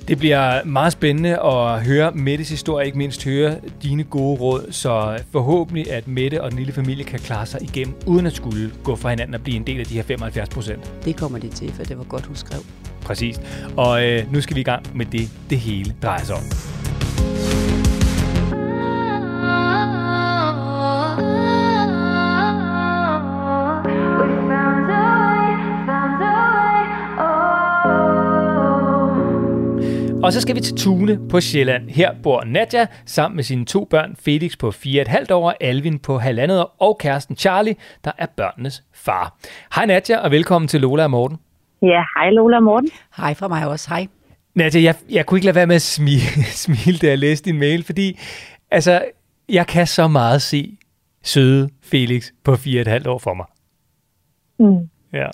Det 0.09 0.19
bliver 0.19 0.65
meget 0.65 0.93
spændende 0.93 1.39
at 1.43 1.85
høre 1.85 2.13
Mettes 2.13 2.49
historie, 2.49 2.87
ikke 2.87 2.99
mindst 2.99 3.25
høre 3.25 3.57
dine 3.83 4.05
gode 4.05 4.41
råd, 4.41 4.67
så 4.73 5.19
forhåbentlig, 5.33 5.93
at 5.93 6.09
Mette 6.09 6.43
og 6.43 6.51
den 6.51 6.59
lille 6.59 6.73
familie 6.73 7.05
kan 7.05 7.19
klare 7.19 7.47
sig 7.47 7.63
igennem, 7.63 7.95
uden 8.07 8.27
at 8.27 8.33
skulle 8.33 8.71
gå 8.85 8.97
fra 8.97 9.11
hinanden 9.11 9.35
og 9.35 9.41
blive 9.41 9.57
en 9.57 9.67
del 9.67 9.81
af 9.81 9.87
de 9.87 9.95
her 9.95 10.03
75 10.03 10.49
procent. 10.49 10.93
Det 11.05 11.17
kommer 11.17 11.39
de 11.39 11.49
til, 11.49 11.73
for 11.73 11.85
det 11.85 11.99
var 11.99 12.05
godt, 12.05 12.27
hun 12.27 12.37
skrev. 12.37 12.61
Præcis. 13.03 13.41
Og 13.77 14.05
øh, 14.07 14.33
nu 14.33 14.41
skal 14.41 14.57
vi 14.57 14.61
i 14.61 14.65
gang 14.65 14.97
med 14.97 15.07
det, 15.07 15.31
det 15.51 15.59
hele 15.59 15.95
drejer 16.03 16.25
sig 16.25 16.35
om. 16.37 16.43
Og 30.23 30.33
så 30.33 30.41
skal 30.41 30.57
vi 30.57 30.61
til 30.61 30.77
Tune 30.77 31.29
på 31.29 31.41
Sjælland. 31.41 31.91
Her 31.91 32.15
bor 32.23 32.45
Nadja 32.45 32.87
sammen 33.07 33.37
med 33.37 33.45
sine 33.45 33.65
to 33.65 33.85
børn, 33.85 34.17
Felix 34.17 34.59
på 34.59 34.69
4,5 34.69 35.33
år, 35.33 35.55
Alvin 35.61 35.99
på 35.99 36.19
halvandet 36.19 36.61
år, 36.61 36.77
og 36.79 36.99
kæresten 36.99 37.37
Charlie, 37.37 37.75
der 38.05 38.13
er 38.19 38.27
børnenes 38.37 38.85
far. 38.95 39.37
Hej 39.75 39.87
Nadja, 39.87 40.19
og 40.19 40.31
velkommen 40.31 40.69
til 40.69 40.81
Lola 40.81 41.05
og 41.05 41.11
Morten. 41.11 41.39
Ja, 41.83 42.03
hej 42.17 42.31
Lola 42.31 42.57
og 42.57 42.63
Morten. 42.63 42.91
Hej 43.17 43.35
fra 43.35 43.49
mig 43.49 43.69
også. 43.69 43.89
Hej. 43.89 44.07
Nadja, 44.55 44.83
jeg, 44.83 44.95
jeg 45.11 45.27
kunne 45.27 45.39
ikke 45.39 45.47
lade 45.47 45.55
være 45.57 45.67
med 45.67 45.77
at 45.77 45.83
smile, 45.83 46.45
smile, 46.65 46.99
da 46.99 47.07
jeg 47.07 47.19
læste 47.19 47.51
din 47.51 47.59
mail, 47.59 47.85
fordi 47.85 48.19
altså, 48.71 49.05
jeg 49.49 49.67
kan 49.67 49.87
så 49.87 50.09
meget 50.09 50.43
se 50.43 50.77
søde 51.23 51.69
Felix 51.83 52.31
på 52.45 52.53
4,5 52.53 53.09
år 53.09 53.19
for 53.19 53.35
mig. 53.35 53.47
Mm. 54.59 54.89
Ja. 55.13 55.27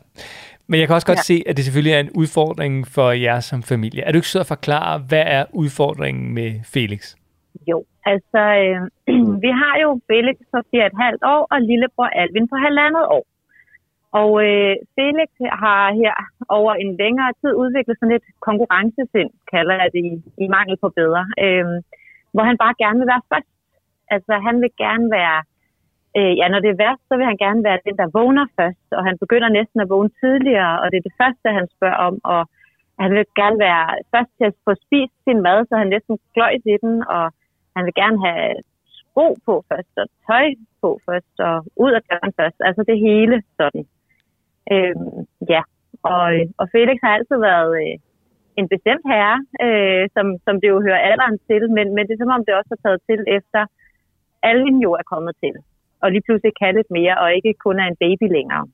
Men 0.68 0.80
jeg 0.80 0.86
kan 0.86 0.94
også 0.94 1.10
godt 1.12 1.24
ja. 1.24 1.30
se, 1.32 1.36
at 1.48 1.56
det 1.56 1.64
selvfølgelig 1.64 1.94
er 1.98 2.00
en 2.00 2.14
udfordring 2.20 2.74
for 2.94 3.10
jer 3.10 3.40
som 3.40 3.62
familie. 3.62 4.02
Er 4.02 4.10
du 4.12 4.18
ikke 4.18 4.28
sød 4.28 4.40
at 4.40 4.46
forklare, 4.56 4.94
hvad 5.08 5.24
er 5.26 5.44
udfordringen 5.62 6.34
med 6.34 6.50
Felix? 6.72 7.02
Jo, 7.70 7.78
altså 8.12 8.42
øh, 8.62 8.80
vi 9.44 9.50
har 9.60 9.74
jo 9.84 9.88
Felix 10.10 10.36
på 10.52 10.58
4,5 10.58 11.34
år 11.34 11.42
og 11.52 11.58
lillebror 11.70 12.08
Alvin 12.22 12.48
på 12.52 12.56
halvandet 12.66 13.04
år. 13.16 13.24
Og 14.22 14.30
øh, 14.46 14.74
Felix 14.96 15.30
har 15.64 15.82
her 16.00 16.14
over 16.58 16.72
en 16.74 16.90
længere 17.02 17.32
tid 17.40 17.52
udviklet 17.62 17.96
sådan 17.98 18.16
et 18.18 18.26
konkurrencesind, 18.48 19.30
kalder 19.54 19.74
jeg 19.80 19.88
det 19.94 20.02
i, 20.10 20.14
i 20.44 20.46
mangel 20.56 20.76
på 20.84 20.88
bedre, 21.00 21.24
øh, 21.44 21.66
hvor 22.34 22.44
han 22.48 22.58
bare 22.64 22.74
gerne 22.82 22.98
vil 23.00 23.12
være 23.12 23.28
først. 23.32 23.52
Altså 24.14 24.32
han 24.46 24.56
vil 24.62 24.72
gerne 24.84 25.06
være, 25.18 25.38
øh, 26.18 26.32
ja 26.40 26.46
når 26.48 26.60
det 26.60 26.70
er 26.70 26.82
værst, 26.84 27.02
så 27.08 27.14
vil 27.16 27.30
han 27.30 27.42
gerne 27.44 27.64
være 27.68 27.84
den, 27.86 27.96
der 28.00 28.14
vågner 28.18 28.46
først, 28.58 28.88
og 28.96 29.02
han 29.08 29.16
begynder 29.22 29.48
næsten 29.48 29.80
at 29.80 29.90
vågne 29.94 30.12
tidligere, 30.22 30.74
og 30.80 30.86
det 30.90 30.96
er 30.98 31.08
det 31.08 31.18
første, 31.22 31.46
han 31.58 31.66
spørger 31.76 32.00
om, 32.08 32.14
og 32.34 32.42
han 33.02 33.10
vil 33.14 33.24
gerne 33.40 33.58
være 33.68 33.84
først 34.14 34.32
til 34.38 34.46
at 34.50 34.56
få 34.66 34.72
spist 34.84 35.16
sin 35.24 35.40
mad, 35.46 35.58
så 35.66 35.74
han 35.82 35.88
næsten 35.94 36.18
gløjt 36.34 36.64
i 36.74 36.76
den, 36.84 36.94
og 37.16 37.24
han 37.76 37.84
vil 37.86 37.94
gerne 38.02 38.18
have 38.26 38.54
sko 38.98 39.26
på 39.46 39.54
først, 39.70 39.94
og 40.02 40.06
tøj 40.26 40.46
på 40.82 40.90
først, 41.06 41.34
og 41.48 41.56
ud 41.84 41.92
af 41.98 42.02
døren 42.10 42.32
først. 42.40 42.58
Altså 42.68 42.82
det 42.90 42.98
hele 43.08 43.36
sådan. 43.58 43.84
Øh, 44.72 44.94
ja, 45.54 45.62
og, 46.12 46.24
og 46.60 46.66
Felix 46.72 46.98
har 47.04 47.12
altid 47.14 47.38
været 47.50 47.70
øh, 47.82 47.94
en 48.60 48.68
bestemt 48.74 49.04
herre, 49.12 49.38
øh, 49.64 50.04
som, 50.14 50.26
som 50.46 50.54
det 50.60 50.68
jo 50.68 50.78
hører 50.86 51.06
alderen 51.10 51.38
til, 51.48 51.62
men, 51.76 51.86
men 51.94 52.02
det 52.06 52.14
er 52.14 52.22
som 52.22 52.36
om 52.36 52.44
det 52.44 52.54
også 52.54 52.70
har 52.74 52.82
taget 52.84 53.00
til 53.08 53.20
efter 53.38 53.62
Alvin 54.50 54.78
jo 54.86 54.90
er 55.00 55.06
kommet 55.12 55.34
til, 55.42 55.54
og 56.02 56.08
lige 56.12 56.24
pludselig 56.26 56.52
kan 56.60 56.74
lidt 56.74 56.90
mere, 56.98 57.14
og 57.22 57.28
ikke 57.36 57.52
kun 57.64 57.76
er 57.82 57.86
en 57.88 58.00
baby 58.04 58.26
længere. 58.36 58.64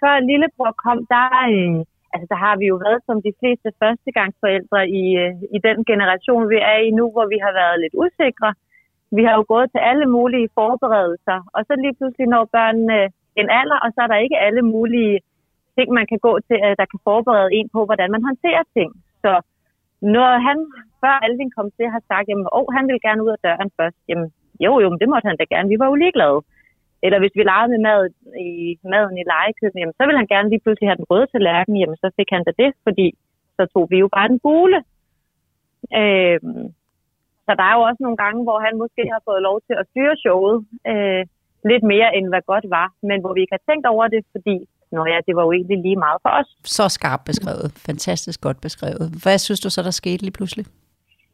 Før 0.00 0.14
lillebror 0.28 0.72
kom, 0.84 0.98
der, 1.14 1.26
øh, 1.52 1.76
altså 2.14 2.26
der 2.32 2.38
har 2.44 2.54
vi 2.60 2.66
jo 2.72 2.76
været 2.86 3.00
som 3.06 3.16
de 3.26 3.32
fleste 3.40 3.68
førstegangsforældre 3.80 4.80
i, 5.02 5.04
øh, 5.22 5.34
i 5.56 5.58
den 5.66 5.78
generation, 5.90 6.50
vi 6.52 6.58
er 6.72 6.78
i 6.86 6.90
nu, 6.98 7.04
hvor 7.14 7.26
vi 7.34 7.38
har 7.44 7.52
været 7.60 7.76
lidt 7.82 7.94
usikre. 8.04 8.50
Vi 9.16 9.22
har 9.26 9.34
jo 9.38 9.44
gået 9.52 9.68
til 9.70 9.80
alle 9.90 10.06
mulige 10.16 10.48
forberedelser, 10.58 11.38
og 11.54 11.60
så 11.66 11.72
lige 11.84 11.96
pludselig 11.98 12.26
når 12.34 12.44
børnene 12.56 12.98
øh, 13.02 13.10
en 13.40 13.48
alder, 13.60 13.78
og 13.84 13.88
så 13.94 13.98
er 14.04 14.10
der 14.10 14.24
ikke 14.24 14.38
alle 14.46 14.62
mulige 14.74 15.14
ting, 15.76 15.88
man 15.98 16.06
kan 16.10 16.20
gå 16.26 16.32
til, 16.48 16.58
øh, 16.66 16.74
der 16.80 16.86
kan 16.92 17.00
forberede 17.08 17.54
en 17.58 17.68
på, 17.74 17.80
hvordan 17.88 18.10
man 18.14 18.22
håndterer 18.28 18.64
ting. 18.76 18.90
Så 19.24 19.32
når 20.16 20.32
han, 20.46 20.58
før 21.02 21.14
Alvin 21.26 21.50
kom 21.56 21.68
til, 21.76 21.86
har 21.94 22.02
sagt, 22.10 22.28
at 22.28 22.36
oh, 22.58 22.66
han 22.76 22.84
vil 22.88 23.04
gerne 23.06 23.24
ud 23.24 23.32
af 23.36 23.40
døren 23.46 23.70
først, 23.78 23.98
jamen 24.08 24.28
jo, 24.64 24.72
jo, 24.82 24.86
men 24.90 24.98
det 25.00 25.08
måtte 25.08 25.28
han 25.30 25.36
da 25.40 25.44
gerne. 25.54 25.68
Vi 25.68 25.78
var 25.78 25.88
jo 25.88 26.02
ligeglade. 26.04 26.38
Eller 27.04 27.18
hvis 27.20 27.36
vi 27.38 27.42
legede 27.42 27.70
med 27.72 27.80
mad 27.88 28.00
i, 28.48 28.78
maden 28.92 29.18
i 29.22 29.24
legekøben, 29.32 29.80
jamen, 29.80 29.96
så 29.98 30.02
ville 30.06 30.20
han 30.22 30.32
gerne 30.34 30.48
lige 30.50 30.62
pludselig 30.64 30.88
have 30.88 31.00
den 31.00 31.10
røde 31.10 31.26
tallerken, 31.32 31.74
jamen 31.80 31.98
så 32.02 32.08
fik 32.18 32.30
han 32.34 32.44
da 32.48 32.52
det, 32.62 32.70
fordi 32.86 33.06
så 33.56 33.62
tog 33.72 33.84
vi 33.92 33.98
jo 34.04 34.08
bare 34.16 34.28
den 34.32 34.38
gule. 34.46 34.78
Øhm, 36.00 36.64
så 37.46 37.50
der 37.58 37.64
er 37.70 37.74
jo 37.78 37.82
også 37.88 38.00
nogle 38.02 38.20
gange, 38.22 38.40
hvor 38.46 38.58
han 38.66 38.74
måske 38.82 39.02
har 39.14 39.22
fået 39.28 39.46
lov 39.48 39.56
til 39.66 39.74
at 39.80 39.88
styre 39.90 40.16
showet 40.24 40.56
øh, 40.90 41.22
lidt 41.70 41.84
mere, 41.92 42.08
end 42.16 42.26
hvad 42.28 42.42
godt 42.52 42.66
var, 42.78 42.88
men 43.08 43.18
hvor 43.20 43.32
vi 43.34 43.40
ikke 43.40 43.56
har 43.58 43.66
tænkt 43.68 43.86
over 43.86 44.04
det, 44.14 44.22
fordi 44.34 44.56
Nå 44.92 45.06
ja, 45.12 45.18
det 45.26 45.36
var 45.36 45.44
jo 45.48 45.52
egentlig 45.52 45.78
lige 45.86 45.96
meget 45.96 46.18
for 46.22 46.32
os. 46.40 46.48
Så 46.76 46.88
skarpt 46.88 47.24
beskrevet. 47.24 47.68
Fantastisk 47.86 48.40
godt 48.40 48.60
beskrevet. 48.60 49.06
Hvad 49.22 49.38
synes 49.38 49.60
du 49.60 49.70
så, 49.70 49.82
der 49.82 49.90
skete 49.90 50.22
lige 50.22 50.36
pludselig? 50.38 50.66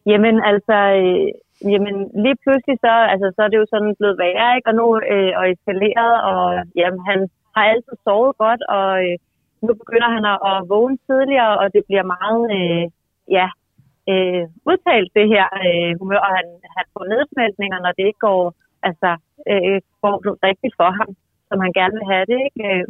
Jamen 0.06 0.36
altså, 0.50 0.76
øh, 1.02 1.28
jamen, 1.72 1.96
lige 2.24 2.40
pludselig 2.42 2.76
så, 2.86 2.94
altså, 3.12 3.26
så 3.36 3.40
er 3.42 3.50
det 3.50 3.58
jo 3.62 3.66
sådan 3.72 3.94
blevet 3.98 4.18
værre, 4.18 4.56
ikke? 4.56 4.68
og 4.70 4.74
nu 4.80 4.84
øh, 5.14 5.32
og 5.38 5.44
eskaleret, 5.52 6.14
og 6.30 6.42
jamen, 6.80 7.00
han 7.10 7.18
har 7.54 7.64
altid 7.72 7.96
sovet 8.04 8.36
godt, 8.44 8.62
og 8.78 8.88
øh, 9.04 9.16
nu 9.66 9.72
begynder 9.82 10.10
han 10.16 10.24
at, 10.32 10.38
at 10.50 10.56
vågne 10.72 10.98
tidligere, 11.08 11.54
og 11.62 11.66
det 11.74 11.82
bliver 11.88 12.06
meget, 12.16 12.44
øh, 12.58 12.84
ja, 13.38 13.46
øh, 14.10 14.44
udtalt 14.70 15.10
det 15.18 15.26
her 15.34 15.46
øh, 15.66 15.92
humør, 16.00 16.20
og 16.26 16.32
han, 16.38 16.46
han 16.76 16.86
får 16.92 17.04
nedsmeltninger, 17.12 17.78
når 17.84 17.92
det 17.98 18.04
ikke 18.06 18.24
går, 18.28 18.42
altså, 18.88 19.10
øh, 19.50 19.78
går 20.02 20.14
rigtigt 20.48 20.74
for 20.80 20.90
ham, 20.98 21.10
som 21.48 21.58
han 21.64 21.72
gerne 21.78 21.94
vil 21.98 22.10
have 22.12 22.26
det, 22.30 22.38
ikke? 22.46 22.62
Øh, 22.70 22.84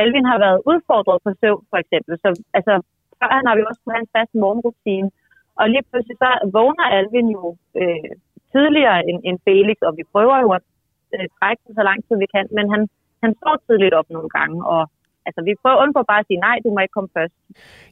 Alvin 0.00 0.30
har 0.32 0.38
været 0.46 0.60
udfordret 0.70 1.18
på 1.24 1.30
søvn, 1.40 1.64
for 1.70 1.78
eksempel, 1.82 2.12
så 2.22 2.28
altså, 2.58 2.74
før 3.18 3.30
han 3.38 3.46
har 3.48 3.54
vi 3.56 3.62
også 3.68 3.80
kunnet 3.80 3.96
have 3.96 4.06
en 4.06 4.14
fast 4.16 4.34
morgenrutine, 4.44 5.10
og 5.58 5.64
lige 5.72 5.86
pludselig 5.90 6.16
så 6.24 6.30
vågner 6.56 6.86
Alvin 6.98 7.28
jo 7.36 7.44
øh, 7.82 8.12
tidligere 8.52 8.98
end, 9.08 9.18
end 9.28 9.38
Felix, 9.46 9.76
og 9.88 9.92
vi 9.98 10.04
prøver 10.12 10.36
jo 10.44 10.50
at 10.58 10.64
øh, 11.14 11.26
trække 11.38 11.60
den 11.66 11.74
så 11.78 11.82
lang 11.88 11.98
tid 12.06 12.16
vi 12.24 12.28
kan, 12.34 12.46
men 12.56 12.66
han, 12.74 12.82
han 13.22 13.32
står 13.40 13.54
tidligt 13.66 13.94
op 13.98 14.08
nogle 14.16 14.30
gange, 14.38 14.56
og 14.74 14.82
altså, 15.26 15.40
vi 15.48 15.52
prøver 15.62 15.76
at 15.76 15.82
undgå 15.84 16.00
bare 16.10 16.22
at 16.22 16.26
sige, 16.28 16.40
nej, 16.48 16.56
du 16.64 16.68
må 16.74 16.78
ikke 16.84 16.96
komme 16.98 17.10
først. 17.18 17.34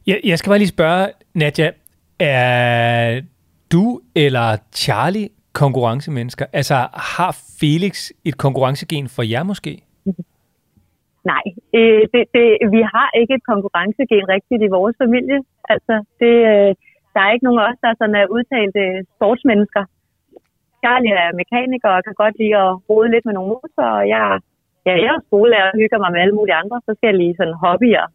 Jeg, 0.09 0.17
jeg 0.29 0.37
skal 0.37 0.49
bare 0.51 0.63
lige 0.63 0.75
spørge, 0.77 1.03
Nadja, 1.41 1.67
er 2.19 3.21
du 3.73 4.01
eller 4.15 4.47
Charlie 4.73 5.29
konkurrencemennesker? 5.53 6.45
Altså, 6.53 6.75
har 7.15 7.31
Felix 7.59 8.09
et 8.25 8.37
konkurrencegen 8.37 9.07
for 9.15 9.23
jer 9.33 9.43
måske? 9.43 9.73
Nej, 11.31 11.45
øh, 11.77 12.01
det, 12.13 12.23
det, 12.35 12.45
vi 12.75 12.81
har 12.93 13.09
ikke 13.19 13.33
et 13.39 13.45
konkurrencegen 13.51 14.25
rigtigt 14.35 14.61
i 14.67 14.69
vores 14.77 14.95
familie. 15.03 15.39
Altså, 15.73 15.95
det, 16.19 16.35
øh, 16.53 16.71
der 17.19 17.25
er 17.25 17.33
ikke 17.35 17.47
nogen 17.47 17.61
af 17.61 17.67
os, 17.69 17.81
der 17.83 17.89
er 17.89 17.99
sådan 17.99 18.19
er 18.21 18.33
udtalte 18.35 18.83
sportsmennesker. 19.15 19.83
Charlie 20.81 21.15
er 21.23 21.37
mekaniker 21.41 21.89
og 21.95 22.03
kan 22.07 22.21
godt 22.23 22.35
lide 22.41 22.55
at 22.65 22.71
rode 22.89 23.09
lidt 23.13 23.25
med 23.25 23.33
nogle 23.35 23.51
motorer, 23.53 23.93
og 23.99 24.05
jeg, 24.13 24.23
ja, 24.85 24.93
jeg 25.05 25.11
er 25.15 25.25
skolelærer 25.27 25.69
og 25.71 25.77
hygger 25.81 25.99
mig 26.01 26.11
med 26.11 26.21
alle 26.23 26.37
mulige 26.39 26.59
andre 26.61 26.77
forskellige 26.89 27.35
sådan 27.37 27.59
hobbyer. 27.63 28.05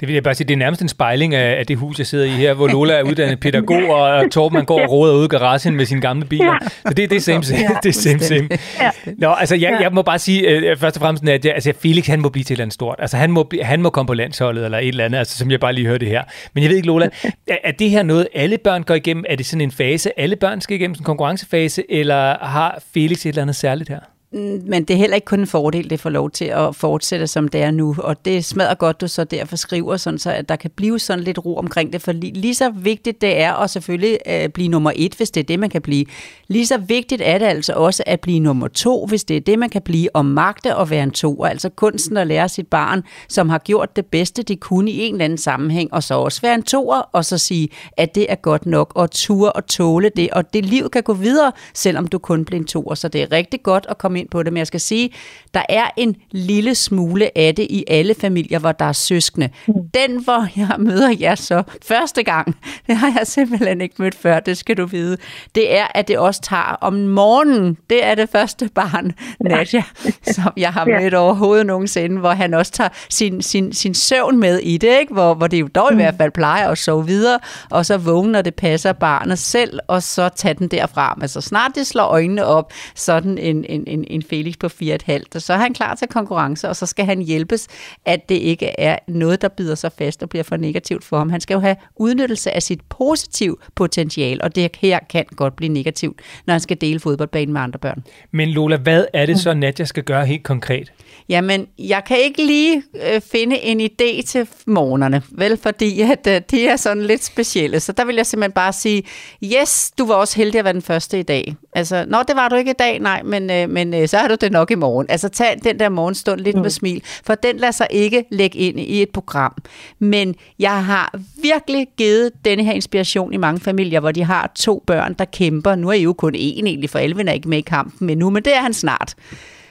Det 0.00 0.08
vil 0.08 0.14
jeg 0.14 0.22
bare 0.22 0.34
sige, 0.34 0.48
det 0.48 0.54
er 0.54 0.58
nærmest 0.58 0.82
en 0.82 0.88
spejling 0.88 1.34
af, 1.34 1.58
af 1.58 1.66
det 1.66 1.76
hus, 1.76 1.98
jeg 1.98 2.06
sidder 2.06 2.24
i 2.24 2.28
her, 2.28 2.54
hvor 2.54 2.68
Lola 2.68 2.94
er 2.94 3.02
uddannet 3.02 3.40
pædagog, 3.40 3.90
og 3.90 4.30
Torben 4.30 4.54
man 4.54 4.64
går 4.64 4.82
og 4.82 4.90
råder 4.90 5.14
ude 5.14 5.24
i 5.24 5.28
garagen 5.28 5.76
med 5.76 5.86
sine 5.86 6.00
gamle 6.00 6.24
biler. 6.24 6.52
Ja. 6.52 6.58
Så 6.88 6.94
det, 6.94 7.10
det 7.10 7.16
er 7.16 7.20
same, 7.20 7.44
same. 7.44 7.58
Det 7.82 7.88
er 7.88 7.92
same, 7.92 8.18
same. 8.18 8.48
Ja. 8.80 8.90
Nå, 9.18 9.30
altså 9.30 9.56
jeg, 9.56 9.78
jeg 9.80 9.92
må 9.92 10.02
bare 10.02 10.18
sige, 10.18 10.48
øh, 10.48 10.76
først 10.76 10.96
og 10.96 11.00
fremmest, 11.00 11.28
at 11.28 11.44
jeg, 11.44 11.54
altså 11.54 11.72
Felix, 11.82 12.06
han 12.06 12.20
må 12.20 12.28
blive 12.28 12.44
til 12.44 12.52
et 12.52 12.56
eller 12.56 12.64
andet 12.64 12.74
stort. 12.74 12.96
Altså 12.98 13.16
han 13.16 13.30
må, 13.30 13.50
han 13.62 13.82
må 13.82 13.90
komme 13.90 14.06
på 14.06 14.14
landsholdet 14.14 14.64
eller 14.64 14.78
et 14.78 14.88
eller 14.88 15.04
andet, 15.04 15.18
altså, 15.18 15.38
som 15.38 15.50
jeg 15.50 15.60
bare 15.60 15.72
lige 15.72 15.86
hørte 15.86 16.04
det 16.04 16.08
her. 16.08 16.22
Men 16.54 16.62
jeg 16.62 16.70
ved 16.70 16.76
ikke, 16.76 16.86
Lola, 16.86 17.08
er, 17.48 17.56
er 17.64 17.72
det 17.72 17.90
her 17.90 18.02
noget, 18.02 18.28
alle 18.34 18.58
børn 18.58 18.82
går 18.82 18.94
igennem? 18.94 19.24
Er 19.28 19.36
det 19.36 19.46
sådan 19.46 19.60
en 19.60 19.70
fase, 19.70 20.20
alle 20.20 20.36
børn 20.36 20.60
skal 20.60 20.76
igennem 20.76 20.94
sådan 20.94 21.02
en 21.02 21.06
konkurrencefase, 21.06 21.84
eller 21.88 22.46
har 22.46 22.82
Felix 22.94 23.20
et 23.20 23.28
eller 23.28 23.42
andet 23.42 23.56
særligt 23.56 23.88
her? 23.88 24.00
Men 24.32 24.84
det 24.84 24.90
er 24.90 24.98
heller 24.98 25.14
ikke 25.14 25.24
kun 25.24 25.40
en 25.40 25.46
fordel, 25.46 25.90
det 25.90 26.00
får 26.00 26.10
lov 26.10 26.30
til 26.30 26.44
at 26.44 26.76
fortsætte, 26.76 27.26
som 27.26 27.48
det 27.48 27.62
er 27.62 27.70
nu. 27.70 27.96
Og 27.98 28.24
det 28.24 28.44
smadrer 28.44 28.74
godt, 28.74 29.00
du 29.00 29.08
så 29.08 29.24
derfor 29.24 29.56
skriver, 29.56 29.96
sådan 29.96 30.18
så 30.18 30.30
at 30.30 30.48
der 30.48 30.56
kan 30.56 30.70
blive 30.76 30.98
sådan 30.98 31.24
lidt 31.24 31.44
ro 31.44 31.56
omkring 31.56 31.92
det. 31.92 32.02
For 32.02 32.12
lige, 32.12 32.32
lige 32.32 32.54
så 32.54 32.70
vigtigt 32.70 33.20
det 33.20 33.40
er 33.40 33.52
at 33.52 33.70
selvfølgelig 33.70 34.18
øh, 34.26 34.48
blive 34.48 34.68
nummer 34.68 34.92
et, 34.96 35.14
hvis 35.14 35.30
det 35.30 35.40
er 35.40 35.44
det, 35.44 35.58
man 35.58 35.70
kan 35.70 35.82
blive. 35.82 36.04
Lige 36.48 36.66
så 36.66 36.78
vigtigt 36.78 37.22
er 37.24 37.38
det 37.38 37.46
altså 37.46 37.72
også 37.72 38.02
at 38.06 38.20
blive 38.20 38.40
nummer 38.40 38.68
to, 38.68 39.06
hvis 39.06 39.24
det 39.24 39.36
er 39.36 39.40
det, 39.40 39.58
man 39.58 39.70
kan 39.70 39.82
blive, 39.82 40.16
og 40.16 40.26
magte 40.26 40.74
at 40.74 40.90
være 40.90 41.02
en 41.02 41.10
to. 41.10 41.44
Altså 41.44 41.68
kunsten 41.68 42.16
at 42.16 42.26
lære 42.26 42.48
sit 42.48 42.66
barn, 42.66 43.02
som 43.28 43.48
har 43.48 43.58
gjort 43.58 43.96
det 43.96 44.06
bedste, 44.06 44.42
de 44.42 44.56
kunne 44.56 44.90
i 44.90 45.00
en 45.00 45.14
eller 45.14 45.24
anden 45.24 45.38
sammenhæng, 45.38 45.94
og 45.94 46.02
så 46.02 46.14
også 46.14 46.40
være 46.40 46.54
en 46.54 46.62
toer, 46.62 47.00
og 47.12 47.24
så 47.24 47.38
sige, 47.38 47.68
at 47.96 48.14
det 48.14 48.26
er 48.28 48.34
godt 48.34 48.66
nok, 48.66 48.92
og 48.94 49.10
ture 49.10 49.52
og 49.52 49.66
tåle 49.66 50.10
det, 50.16 50.30
og 50.30 50.54
det 50.54 50.66
liv 50.66 50.90
kan 50.90 51.02
gå 51.02 51.12
videre, 51.12 51.52
selvom 51.74 52.06
du 52.06 52.18
kun 52.18 52.44
bliver 52.44 52.60
en 52.60 52.66
toer. 52.66 52.94
Så 52.94 53.08
det 53.08 53.22
er 53.22 53.32
rigtig 53.32 53.62
godt 53.62 53.86
at 53.88 53.98
komme 53.98 54.19
ind 54.20 54.28
på 54.28 54.42
det, 54.42 54.52
men 54.52 54.58
jeg 54.58 54.66
skal 54.66 54.80
sige, 54.80 55.10
der 55.54 55.62
er 55.68 55.84
en 55.96 56.16
lille 56.30 56.74
smule 56.74 57.38
af 57.38 57.54
det 57.54 57.66
i 57.70 57.84
alle 57.88 58.14
familier, 58.14 58.58
hvor 58.58 58.72
der 58.72 58.84
er 58.84 58.92
søskende. 58.92 59.48
Den, 59.94 60.24
hvor 60.24 60.46
jeg 60.56 60.76
møder 60.78 61.16
jer 61.20 61.34
så 61.34 61.62
første 61.88 62.22
gang, 62.22 62.56
det 62.86 62.96
har 62.96 63.12
jeg 63.18 63.26
simpelthen 63.26 63.80
ikke 63.80 63.94
mødt 63.98 64.14
før, 64.14 64.40
det 64.40 64.56
skal 64.56 64.76
du 64.76 64.86
vide, 64.86 65.16
det 65.54 65.76
er, 65.78 65.86
at 65.94 66.08
det 66.08 66.18
også 66.18 66.40
tager 66.40 66.76
om 66.80 66.94
morgenen. 66.94 67.76
Det 67.90 68.04
er 68.04 68.14
det 68.14 68.28
første 68.28 68.70
barn, 68.74 69.12
Nadja, 69.40 69.82
som 70.34 70.52
jeg 70.56 70.72
har 70.72 70.84
mødt 70.84 71.14
overhovedet 71.14 71.66
nogensinde, 71.66 72.18
hvor 72.18 72.30
han 72.30 72.54
også 72.54 72.72
tager 72.72 72.90
sin, 73.08 73.42
sin, 73.42 73.72
sin 73.72 73.94
søvn 73.94 74.38
med 74.38 74.58
i 74.58 74.76
det, 74.76 74.98
ikke? 75.00 75.12
Hvor, 75.12 75.34
hvor 75.34 75.46
det 75.46 75.60
jo 75.60 75.68
dog 75.74 75.92
i 75.92 75.94
hvert 75.94 76.14
fald 76.18 76.30
plejer 76.30 76.68
at 76.68 76.78
sove 76.78 77.06
videre, 77.06 77.38
og 77.70 77.86
så 77.86 77.96
vågne, 77.96 78.32
når 78.32 78.42
det 78.42 78.54
passer 78.54 78.92
barnet 78.92 79.38
selv, 79.38 79.78
og 79.88 80.02
så 80.02 80.28
tage 80.28 80.54
den 80.54 80.68
derfra. 80.68 81.14
Men 81.18 81.28
så 81.28 81.40
snart 81.40 81.72
det 81.74 81.86
slår 81.86 82.04
øjnene 82.04 82.44
op, 82.44 82.72
sådan 82.94 83.38
en, 83.38 83.64
en, 83.64 83.84
en, 83.86 84.04
en 84.10 84.22
Felix 84.22 84.54
på 84.58 84.66
4,5, 84.66 85.38
så 85.38 85.52
er 85.52 85.56
han 85.56 85.74
klar 85.74 85.94
til 85.94 86.08
konkurrence, 86.08 86.68
og 86.68 86.76
så 86.76 86.86
skal 86.86 87.04
han 87.04 87.22
hjælpes, 87.22 87.68
at 88.04 88.28
det 88.28 88.34
ikke 88.34 88.80
er 88.80 88.98
noget, 89.08 89.42
der 89.42 89.48
bider 89.48 89.74
sig 89.74 89.92
fast 89.98 90.22
og 90.22 90.28
bliver 90.28 90.42
for 90.42 90.56
negativt 90.56 91.04
for 91.04 91.18
ham. 91.18 91.30
Han 91.30 91.40
skal 91.40 91.54
jo 91.54 91.60
have 91.60 91.76
udnyttelse 91.96 92.50
af 92.50 92.62
sit 92.62 92.80
positive 92.88 93.56
potentiale, 93.74 94.44
og 94.44 94.54
det 94.54 94.76
her 94.76 94.98
kan 95.10 95.24
godt 95.36 95.56
blive 95.56 95.72
negativt, 95.72 96.20
når 96.46 96.54
han 96.54 96.60
skal 96.60 96.80
dele 96.80 97.00
fodboldbanen 97.00 97.52
med 97.52 97.60
andre 97.60 97.78
børn. 97.78 98.04
Men 98.30 98.48
Lola, 98.48 98.76
hvad 98.76 99.04
er 99.12 99.26
det 99.26 99.38
så, 99.38 99.54
Nadja 99.54 99.84
skal 99.84 100.02
gøre 100.02 100.26
helt 100.26 100.42
konkret? 100.42 100.92
Jamen, 101.30 101.66
jeg 101.78 102.04
kan 102.04 102.18
ikke 102.18 102.46
lige 102.46 102.82
øh, 102.94 103.20
finde 103.20 103.58
en 103.58 103.80
idé 103.80 104.22
til 104.26 104.48
morgenerne, 104.66 105.22
vel, 105.30 105.56
fordi 105.56 106.00
at, 106.00 106.26
øh, 106.26 106.40
de 106.50 106.66
er 106.66 106.76
sådan 106.76 107.02
lidt 107.02 107.24
specielle. 107.24 107.80
Så 107.80 107.92
der 107.92 108.04
vil 108.04 108.16
jeg 108.16 108.26
simpelthen 108.26 108.52
bare 108.52 108.72
sige, 108.72 109.02
yes, 109.44 109.92
du 109.98 110.06
var 110.06 110.14
også 110.14 110.36
heldig 110.36 110.58
at 110.58 110.64
være 110.64 110.72
den 110.72 110.82
første 110.82 111.18
i 111.18 111.22
dag. 111.22 111.54
Altså, 111.72 112.04
nå, 112.08 112.18
det 112.28 112.36
var 112.36 112.48
du 112.48 112.56
ikke 112.56 112.70
i 112.70 112.74
dag, 112.78 112.98
nej, 112.98 113.22
men, 113.22 113.50
øh, 113.50 113.70
men 113.70 113.94
øh, 113.94 114.08
så 114.08 114.16
har 114.16 114.28
du 114.28 114.34
det 114.40 114.52
nok 114.52 114.70
i 114.70 114.74
morgen. 114.74 115.06
Altså, 115.08 115.28
tag 115.28 115.58
den 115.64 115.78
der 115.78 115.88
morgenstund 115.88 116.40
lidt 116.40 116.56
mm. 116.56 116.62
med 116.62 116.70
smil, 116.70 117.02
for 117.24 117.34
den 117.34 117.56
lader 117.56 117.72
sig 117.72 117.86
ikke 117.90 118.24
lægge 118.30 118.58
ind 118.58 118.80
i 118.80 119.02
et 119.02 119.10
program. 119.10 119.54
Men 119.98 120.34
jeg 120.58 120.84
har 120.84 121.14
virkelig 121.42 121.86
givet 121.96 122.30
denne 122.44 122.64
her 122.64 122.72
inspiration 122.72 123.32
i 123.32 123.36
mange 123.36 123.60
familier, 123.60 124.00
hvor 124.00 124.12
de 124.12 124.24
har 124.24 124.52
to 124.56 124.82
børn, 124.86 125.14
der 125.18 125.24
kæmper. 125.24 125.74
Nu 125.74 125.88
er 125.88 125.92
I 125.92 126.02
jo 126.02 126.12
kun 126.12 126.34
én 126.34 126.38
egentlig, 126.38 126.90
for 126.90 126.98
Elvin 126.98 127.28
er 127.28 127.32
ikke 127.32 127.48
med 127.48 127.58
i 127.58 127.60
kampen 127.60 128.06
men 128.06 128.18
nu, 128.18 128.30
men 128.30 128.42
det 128.42 128.56
er 128.56 128.60
han 128.60 128.74
snart. 128.74 129.14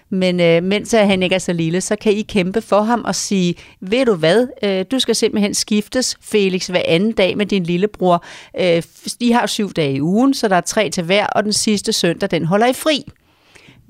Men 0.09 0.39
øh, 0.39 0.63
mens 0.63 0.91
han 0.91 1.23
ikke 1.23 1.35
er 1.35 1.39
så 1.39 1.53
lille, 1.53 1.81
så 1.81 1.95
kan 1.95 2.13
I 2.13 2.21
kæmpe 2.21 2.61
for 2.61 2.81
ham 2.81 3.01
og 3.05 3.15
sige, 3.15 3.55
ved 3.81 4.05
du 4.05 4.15
hvad, 4.15 4.47
øh, 4.63 4.85
du 4.91 4.99
skal 4.99 5.15
simpelthen 5.15 5.53
skiftes, 5.53 6.17
Felix, 6.21 6.67
hver 6.67 6.81
anden 6.85 7.11
dag 7.11 7.37
med 7.37 7.45
din 7.45 7.63
lillebror. 7.63 8.25
Øh, 8.59 8.83
I 9.19 9.31
har 9.31 9.47
syv 9.47 9.73
dage 9.73 9.93
i 9.93 10.01
ugen, 10.01 10.33
så 10.33 10.47
der 10.47 10.55
er 10.55 10.61
tre 10.61 10.89
til 10.89 11.03
hver, 11.03 11.25
og 11.25 11.43
den 11.43 11.53
sidste 11.53 11.93
søndag, 11.93 12.31
den 12.31 12.45
holder 12.45 12.67
I 12.67 12.73
fri. 12.73 13.03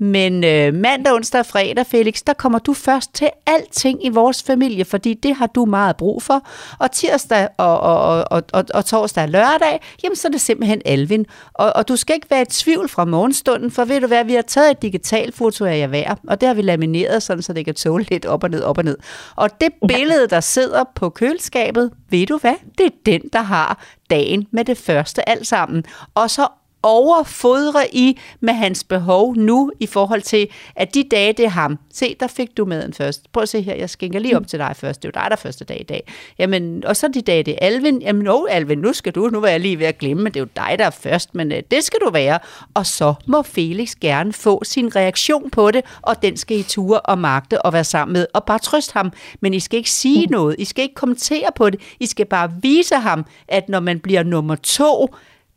Men 0.02 0.44
øh, 0.44 0.74
mandag, 0.74 1.12
onsdag 1.12 1.38
og 1.38 1.46
fredag, 1.46 1.86
Felix, 1.86 2.22
der 2.26 2.32
kommer 2.32 2.58
du 2.58 2.74
først 2.74 3.14
til 3.14 3.28
alting 3.46 4.06
i 4.06 4.08
vores 4.08 4.42
familie, 4.42 4.84
fordi 4.84 5.14
det 5.14 5.36
har 5.36 5.46
du 5.46 5.64
meget 5.64 5.96
brug 5.96 6.22
for. 6.22 6.46
Og 6.78 6.90
tirsdag 6.92 7.48
og, 7.56 7.80
og, 7.80 8.24
og, 8.30 8.42
og, 8.52 8.64
og 8.74 8.84
torsdag 8.84 9.22
og 9.22 9.28
lørdag, 9.28 9.80
jamen 10.02 10.16
så 10.16 10.28
er 10.28 10.32
det 10.32 10.40
simpelthen 10.40 10.82
Alvin. 10.84 11.26
Og, 11.54 11.72
og 11.76 11.88
du 11.88 11.96
skal 11.96 12.14
ikke 12.14 12.30
være 12.30 12.42
i 12.42 12.44
tvivl 12.44 12.88
fra 12.88 13.04
morgenstunden, 13.04 13.70
for 13.70 13.84
ved 13.84 14.00
du 14.00 14.06
hvad, 14.06 14.24
vi 14.24 14.34
har 14.34 14.42
taget 14.42 14.70
et 14.70 14.82
digitalt 14.82 15.34
foto 15.34 15.64
af 15.64 15.78
jer 15.78 15.86
hver, 15.86 16.14
og 16.28 16.40
det 16.40 16.46
har 16.46 16.54
vi 16.54 16.62
lamineret, 16.62 17.22
sådan, 17.22 17.42
så 17.42 17.52
det 17.52 17.64
kan 17.64 17.74
tåle 17.74 18.06
lidt 18.10 18.26
op 18.26 18.44
og 18.44 18.50
ned, 18.50 18.62
op 18.62 18.78
og 18.78 18.84
ned. 18.84 18.96
Og 19.36 19.60
det 19.60 19.68
billede, 19.88 20.26
der 20.28 20.40
sidder 20.40 20.84
på 20.94 21.08
køleskabet, 21.08 21.90
ved 22.10 22.26
du 22.26 22.38
hvad, 22.38 22.54
det 22.78 22.86
er 22.86 22.90
den, 23.06 23.20
der 23.32 23.42
har 23.42 23.84
dagen 24.10 24.46
med 24.50 24.64
det 24.64 24.78
første 24.78 25.28
alt 25.28 25.46
sammen. 25.46 25.84
Og 26.14 26.30
så 26.30 26.46
overfodre 26.82 27.94
i 27.94 28.18
med 28.40 28.54
hans 28.54 28.84
behov 28.84 29.36
nu, 29.36 29.72
i 29.80 29.86
forhold 29.86 30.22
til, 30.22 30.48
at 30.76 30.94
de 30.94 31.04
dage, 31.10 31.32
det 31.32 31.44
er 31.44 31.48
ham. 31.48 31.78
Se, 31.92 32.16
der 32.20 32.26
fik 32.26 32.56
du 32.56 32.64
maden 32.64 32.94
først. 32.94 33.32
Prøv 33.32 33.42
at 33.42 33.48
se 33.48 33.60
her, 33.62 33.74
jeg 33.74 33.90
skænker 33.90 34.18
lige 34.18 34.36
op 34.36 34.46
til 34.46 34.58
dig 34.58 34.76
først. 34.76 35.02
Det 35.02 35.08
er 35.08 35.12
jo 35.16 35.22
dig, 35.22 35.30
der 35.30 35.36
er 35.36 35.40
første 35.40 35.64
dag 35.64 35.80
i 35.80 35.84
dag. 35.84 36.12
Jamen, 36.38 36.84
og 36.84 36.96
så 36.96 37.08
de 37.08 37.20
dage, 37.20 37.42
det 37.42 37.54
er 37.54 37.66
Alvin. 37.66 38.02
Jamen, 38.02 38.22
no, 38.22 38.44
Alvin, 38.44 38.78
nu 38.78 38.92
skal 38.92 39.12
du, 39.12 39.28
nu 39.28 39.40
var 39.40 39.48
jeg 39.48 39.60
lige 39.60 39.78
ved 39.78 39.86
at 39.86 39.98
glemme, 39.98 40.22
men 40.22 40.32
det 40.32 40.40
er 40.40 40.44
jo 40.44 40.48
dig, 40.56 40.78
der 40.78 40.84
er 40.86 40.90
først, 40.90 41.34
men 41.34 41.52
øh, 41.52 41.62
det 41.70 41.84
skal 41.84 41.98
du 42.04 42.10
være. 42.10 42.38
Og 42.74 42.86
så 42.86 43.14
må 43.26 43.42
Felix 43.42 43.94
gerne 43.94 44.32
få 44.32 44.64
sin 44.64 44.96
reaktion 44.96 45.50
på 45.50 45.70
det, 45.70 45.84
og 46.02 46.22
den 46.22 46.36
skal 46.36 46.58
I 46.58 46.62
ture 46.62 47.00
og 47.00 47.18
magte 47.18 47.62
og 47.62 47.72
være 47.72 47.84
sammen 47.84 48.12
med, 48.12 48.26
og 48.34 48.44
bare 48.44 48.58
trøste 48.58 48.92
ham. 48.92 49.12
Men 49.40 49.54
I 49.54 49.60
skal 49.60 49.76
ikke 49.76 49.90
sige 49.90 50.26
noget, 50.26 50.56
I 50.58 50.64
skal 50.64 50.82
ikke 50.82 50.94
kommentere 50.94 51.48
på 51.56 51.70
det, 51.70 51.80
I 52.00 52.06
skal 52.06 52.26
bare 52.26 52.52
vise 52.62 52.94
ham, 52.94 53.26
at 53.48 53.68
når 53.68 53.80
man 53.80 54.00
bliver 54.00 54.22
nummer 54.22 54.54
to, 54.54 55.14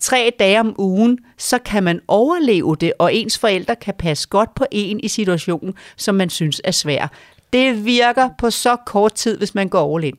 tre 0.10 0.22
dage 0.40 0.60
om 0.66 0.72
ugen, 0.90 1.14
så 1.50 1.58
kan 1.72 1.82
man 1.90 1.98
overleve 2.20 2.72
det, 2.84 2.92
og 3.04 3.08
ens 3.20 3.36
forældre 3.44 3.76
kan 3.86 3.96
passe 4.06 4.24
godt 4.38 4.52
på 4.60 4.66
en 4.72 4.98
i 5.08 5.10
situationen, 5.18 5.72
som 6.06 6.14
man 6.22 6.30
synes 6.40 6.58
er 6.70 6.76
svær. 6.82 7.04
Det 7.56 7.68
virker 7.96 8.26
på 8.42 8.48
så 8.66 8.74
kort 8.94 9.14
tid, 9.24 9.34
hvis 9.42 9.54
man 9.60 9.68
går 9.76 9.86
all 9.94 10.04
in. 10.10 10.18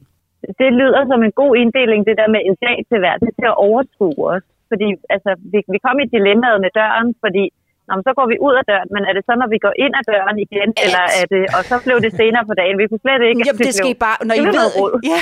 det 0.63 0.71
lyder 0.81 1.03
som 1.11 1.21
en 1.27 1.35
god 1.43 1.53
inddeling, 1.63 2.01
det 2.09 2.17
der 2.21 2.29
med 2.35 2.41
en 2.49 2.57
dag 2.67 2.79
til 2.89 2.99
hver. 3.03 3.15
Det 3.21 3.29
er 3.33 3.37
til 3.41 3.51
at 3.55 3.61
overskue 3.69 4.21
os. 4.35 4.45
Fordi 4.71 4.89
altså, 5.15 5.31
vi, 5.53 5.59
vi 5.75 5.79
kom 5.87 5.97
i 6.05 6.07
dilemmaet 6.17 6.59
med 6.65 6.71
døren, 6.81 7.09
fordi 7.25 7.45
Nå, 7.89 7.93
men 7.99 8.03
så 8.09 8.13
går 8.19 8.27
vi 8.33 8.37
ud 8.47 8.55
af 8.61 8.65
døren, 8.71 8.89
men 8.95 9.03
er 9.09 9.13
det 9.17 9.23
så, 9.29 9.33
når 9.43 9.49
vi 9.55 9.59
går 9.67 9.75
ind 9.85 9.93
ad 10.01 10.05
døren 10.13 10.37
igen, 10.47 10.69
Alt. 10.71 10.79
eller 10.85 11.05
er 11.21 11.27
det, 11.35 11.43
og 11.57 11.63
så 11.71 11.75
blev 11.87 11.97
det 12.07 12.13
senere 12.21 12.45
på 12.51 12.55
dagen. 12.61 12.75
Vi 12.83 12.87
kunne 12.91 13.03
slet 13.07 13.23
ikke. 13.29 13.41
Jamen, 13.49 13.63
det 13.69 13.73
skal 13.79 13.91
I 13.91 13.95
blev- 13.95 14.05
bare, 14.07 14.19
når 14.29 14.35
det 14.35 14.43
I, 14.43 14.57
ved, 14.61 14.69
ja, 15.13 15.21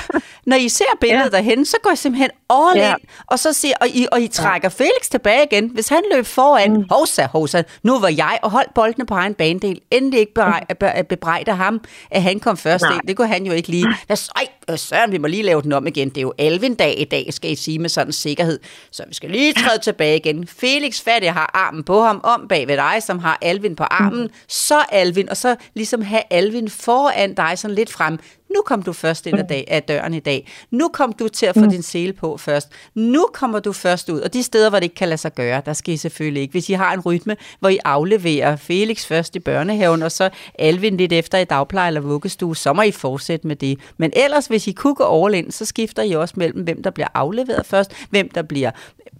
når 0.50 0.58
I 0.66 0.68
ser 0.78 0.92
billedet 1.04 1.32
ja. 1.32 1.36
Derhen, 1.36 1.60
så 1.72 1.76
går 1.84 1.90
I 1.96 1.98
simpelthen 2.04 2.30
all 2.58 2.74
Ja. 2.76 2.88
in, 2.90 3.00
og 3.32 3.36
så 3.44 3.50
ser, 3.60 3.74
og 3.82 3.88
I, 4.00 4.02
og 4.14 4.18
I 4.26 4.28
trækker 4.40 4.70
ja. 4.72 4.76
Felix 4.84 5.02
tilbage 5.14 5.42
igen. 5.50 5.64
Hvis 5.76 5.88
han 5.94 6.02
løb 6.14 6.26
foran, 6.38 6.70
mm. 6.72 6.84
hovsa, 6.94 7.24
hovsa, 7.36 7.60
nu 7.88 7.92
var 8.04 8.12
jeg, 8.24 8.34
og 8.44 8.50
holdt 8.56 8.72
boldene 8.78 9.06
på 9.10 9.14
egen 9.22 9.34
banedel. 9.42 9.76
Endelig 9.96 10.18
ikke 10.24 10.34
berej, 10.40 10.62
be, 10.80 10.88
bebrejde 11.12 11.52
ham, 11.62 11.74
at 12.10 12.22
han 12.28 12.36
kom 12.40 12.56
først 12.66 12.84
ind. 12.94 13.02
Det 13.08 13.14
kunne 13.16 13.28
han 13.36 13.42
jo 13.48 13.52
ikke 13.52 13.68
lige. 13.68 13.86
Hvad 14.06 14.16
så- 14.16 14.32
Ej, 14.36 14.76
Søren, 14.76 15.12
vi 15.12 15.18
må 15.18 15.26
lige 15.26 15.42
lave 15.42 15.62
den 15.62 15.72
om 15.72 15.86
igen. 15.86 16.08
Det 16.08 16.16
er 16.18 16.22
jo 16.22 16.32
Alvin-dag 16.38 16.94
i 17.00 17.04
dag, 17.04 17.26
skal 17.30 17.50
I 17.50 17.54
sige 17.54 17.78
med 17.78 17.88
sådan 17.88 18.12
sikkerhed. 18.12 18.58
Så 18.92 19.02
vi 19.08 19.14
skal 19.14 19.30
lige 19.30 19.52
træde 19.52 19.78
tilbage 19.80 20.16
igen. 20.16 20.46
Felix 20.46 21.02
fat, 21.04 21.22
jeg 21.24 21.32
har 21.34 21.50
armen 21.54 21.84
på 21.84 22.00
ham, 22.00 22.20
om 22.24 22.48
bag 22.52 22.68
ved 22.68 22.76
dig, 22.76 23.02
som 23.02 23.18
har 23.18 23.38
Alvin 23.40 23.76
på 23.76 23.84
armen. 23.84 24.28
Så 24.48 24.84
Alvin, 24.92 25.28
og 25.28 25.36
så 25.36 25.56
ligesom 25.74 26.02
have 26.02 26.22
Alvin 26.30 26.68
foran 26.68 27.34
dig, 27.34 27.58
sådan 27.58 27.74
lidt 27.74 27.92
frem. 27.92 28.18
Nu 28.54 28.62
kom 28.66 28.82
du 28.82 28.92
først 28.92 29.26
ind 29.26 29.38
ad, 29.38 29.44
dag, 29.44 29.64
af 29.68 29.82
døren 29.82 30.14
i 30.14 30.20
dag. 30.20 30.48
Nu 30.70 30.88
kom 30.88 31.12
du 31.12 31.28
til 31.28 31.46
at 31.46 31.54
få 31.54 31.66
din 31.66 31.82
sele 31.82 32.12
på 32.12 32.36
først. 32.36 32.68
Nu 32.94 33.26
kommer 33.32 33.58
du 33.58 33.72
først 33.72 34.08
ud. 34.08 34.20
Og 34.20 34.32
de 34.32 34.42
steder, 34.42 34.70
hvor 34.70 34.78
det 34.78 34.84
ikke 34.84 34.94
kan 34.94 35.08
lade 35.08 35.18
sig 35.18 35.34
gøre, 35.34 35.62
der 35.66 35.72
skal 35.72 35.94
I 35.94 35.96
selvfølgelig 35.96 36.42
ikke. 36.42 36.52
Hvis 36.52 36.68
I 36.68 36.72
har 36.72 36.94
en 36.94 37.00
rytme, 37.00 37.36
hvor 37.60 37.68
I 37.68 37.78
afleverer 37.84 38.56
Felix 38.56 39.06
først 39.06 39.36
i 39.36 39.38
børnehaven, 39.38 40.02
og 40.02 40.12
så 40.12 40.30
Alvin 40.58 40.96
lidt 40.96 41.12
efter 41.12 41.38
i 41.38 41.44
dagpleje 41.44 41.88
eller 41.88 42.00
vuggestue, 42.00 42.56
så 42.56 42.72
må 42.72 42.82
I 42.82 42.90
fortsætte 42.90 43.46
med 43.46 43.56
det. 43.56 43.78
Men 43.96 44.12
ellers, 44.16 44.46
hvis 44.46 44.66
I 44.66 44.72
kunne 44.72 44.94
gå 44.94 45.24
all 45.24 45.34
in, 45.34 45.50
så 45.50 45.64
skifter 45.64 46.02
I 46.02 46.12
også 46.12 46.34
mellem, 46.36 46.62
hvem 46.62 46.82
der 46.82 46.90
bliver 46.90 47.08
afleveret 47.14 47.66
først, 47.66 47.92
hvem 48.10 48.28
der 48.28 48.42
bliver 48.42 48.70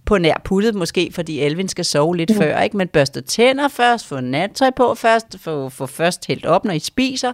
på 0.05 0.17
nær 0.17 0.41
puttet 0.43 0.75
måske, 0.75 1.09
fordi 1.13 1.39
Alvin 1.39 1.69
skal 1.69 1.85
sove 1.85 2.17
lidt 2.17 2.29
mm. 2.29 2.35
før, 2.35 2.61
ikke? 2.61 2.77
Men 2.77 2.87
børste 2.87 3.21
tænder 3.21 3.67
først, 3.67 4.07
få 4.07 4.19
nattøj 4.19 4.69
på 4.75 4.95
først, 4.95 5.39
få, 5.39 5.69
få 5.69 5.85
først 5.85 6.25
helt 6.25 6.45
op, 6.45 6.65
når 6.65 6.73
I 6.73 6.79
spiser. 6.79 7.33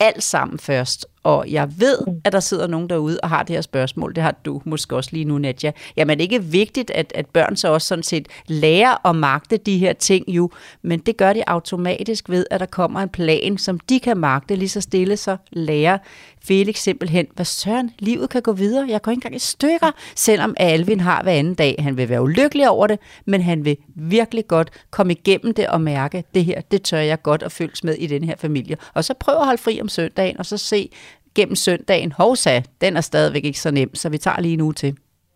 Alt 0.00 0.22
sammen 0.22 0.58
først. 0.58 1.06
Og 1.22 1.44
jeg 1.50 1.68
ved, 1.78 1.98
at 2.24 2.32
der 2.32 2.40
sidder 2.40 2.66
nogen 2.66 2.88
derude 2.88 3.20
og 3.22 3.28
har 3.28 3.42
det 3.42 3.56
her 3.56 3.60
spørgsmål. 3.60 4.14
Det 4.14 4.22
har 4.22 4.34
du 4.44 4.60
måske 4.64 4.96
også 4.96 5.10
lige 5.12 5.24
nu, 5.24 5.38
Nadja. 5.38 5.72
Jamen, 5.96 6.18
det 6.18 6.24
er 6.24 6.32
ikke 6.32 6.44
vigtigt, 6.44 6.90
at, 6.90 7.12
at 7.14 7.26
børn 7.26 7.56
så 7.56 7.68
også 7.68 7.88
sådan 7.88 8.02
set 8.02 8.28
lærer 8.46 9.06
at 9.08 9.16
magte 9.16 9.56
de 9.56 9.78
her 9.78 9.92
ting 9.92 10.24
jo, 10.28 10.50
men 10.82 10.98
det 10.98 11.16
gør 11.16 11.32
de 11.32 11.48
automatisk 11.48 12.30
ved, 12.30 12.46
at 12.50 12.60
der 12.60 12.66
kommer 12.66 13.00
en 13.00 13.08
plan, 13.08 13.58
som 13.58 13.80
de 13.80 14.00
kan 14.00 14.16
magte 14.16 14.56
lige 14.56 14.68
så 14.68 14.80
stille, 14.80 15.16
så 15.16 15.36
lærer 15.50 15.98
Felix 16.44 16.78
simpelthen, 16.78 17.26
hvad 17.34 17.44
søren, 17.44 17.90
livet 17.98 18.30
kan 18.30 18.42
gå 18.42 18.52
videre. 18.52 18.86
Jeg 18.88 19.02
går 19.02 19.12
ikke 19.12 19.18
engang 19.18 19.36
i 19.36 19.38
stykker, 19.38 19.90
selvom 20.16 20.54
Alvin 20.56 21.00
har 21.00 21.22
hver 21.22 21.32
anden 21.32 21.54
dag. 21.54 21.76
Han 21.78 21.96
vil 21.96 22.08
være 22.08 22.22
ulykkelig 22.22 22.68
over 22.68 22.86
det, 22.86 22.98
men 23.26 23.42
han 23.42 23.64
vil 23.64 23.76
virkelig 23.94 24.48
godt 24.48 24.70
komme 24.90 25.12
igennem 25.12 25.54
det 25.54 25.66
og 25.66 25.80
mærke, 25.80 26.24
det 26.34 26.44
her, 26.44 26.60
det 26.60 26.82
tør 26.82 26.98
jeg 26.98 27.22
godt 27.22 27.42
at 27.42 27.52
følges 27.52 27.84
med 27.84 27.94
i 27.94 28.06
den 28.06 28.24
her 28.24 28.36
familie. 28.36 28.76
Og 28.94 29.04
så 29.04 29.14
prøv 29.14 29.34
at 29.34 29.44
holde 29.44 29.62
fri 29.62 29.80
om 29.80 29.88
søndagen, 29.88 30.38
og 30.38 30.46
så 30.46 30.56
se 30.56 30.90
gennem 31.38 31.56
søndagen, 31.66 32.10
hovsa, 32.20 32.54
den 32.84 32.92
er 33.00 33.04
stadigvæk 33.10 33.44
ikke 33.44 33.64
så 33.66 33.70
nem, 33.78 33.90
så 34.00 34.06
vi 34.14 34.18
tager 34.26 34.40
lige 34.46 34.60
nu 34.62 34.68
til. 34.82 34.92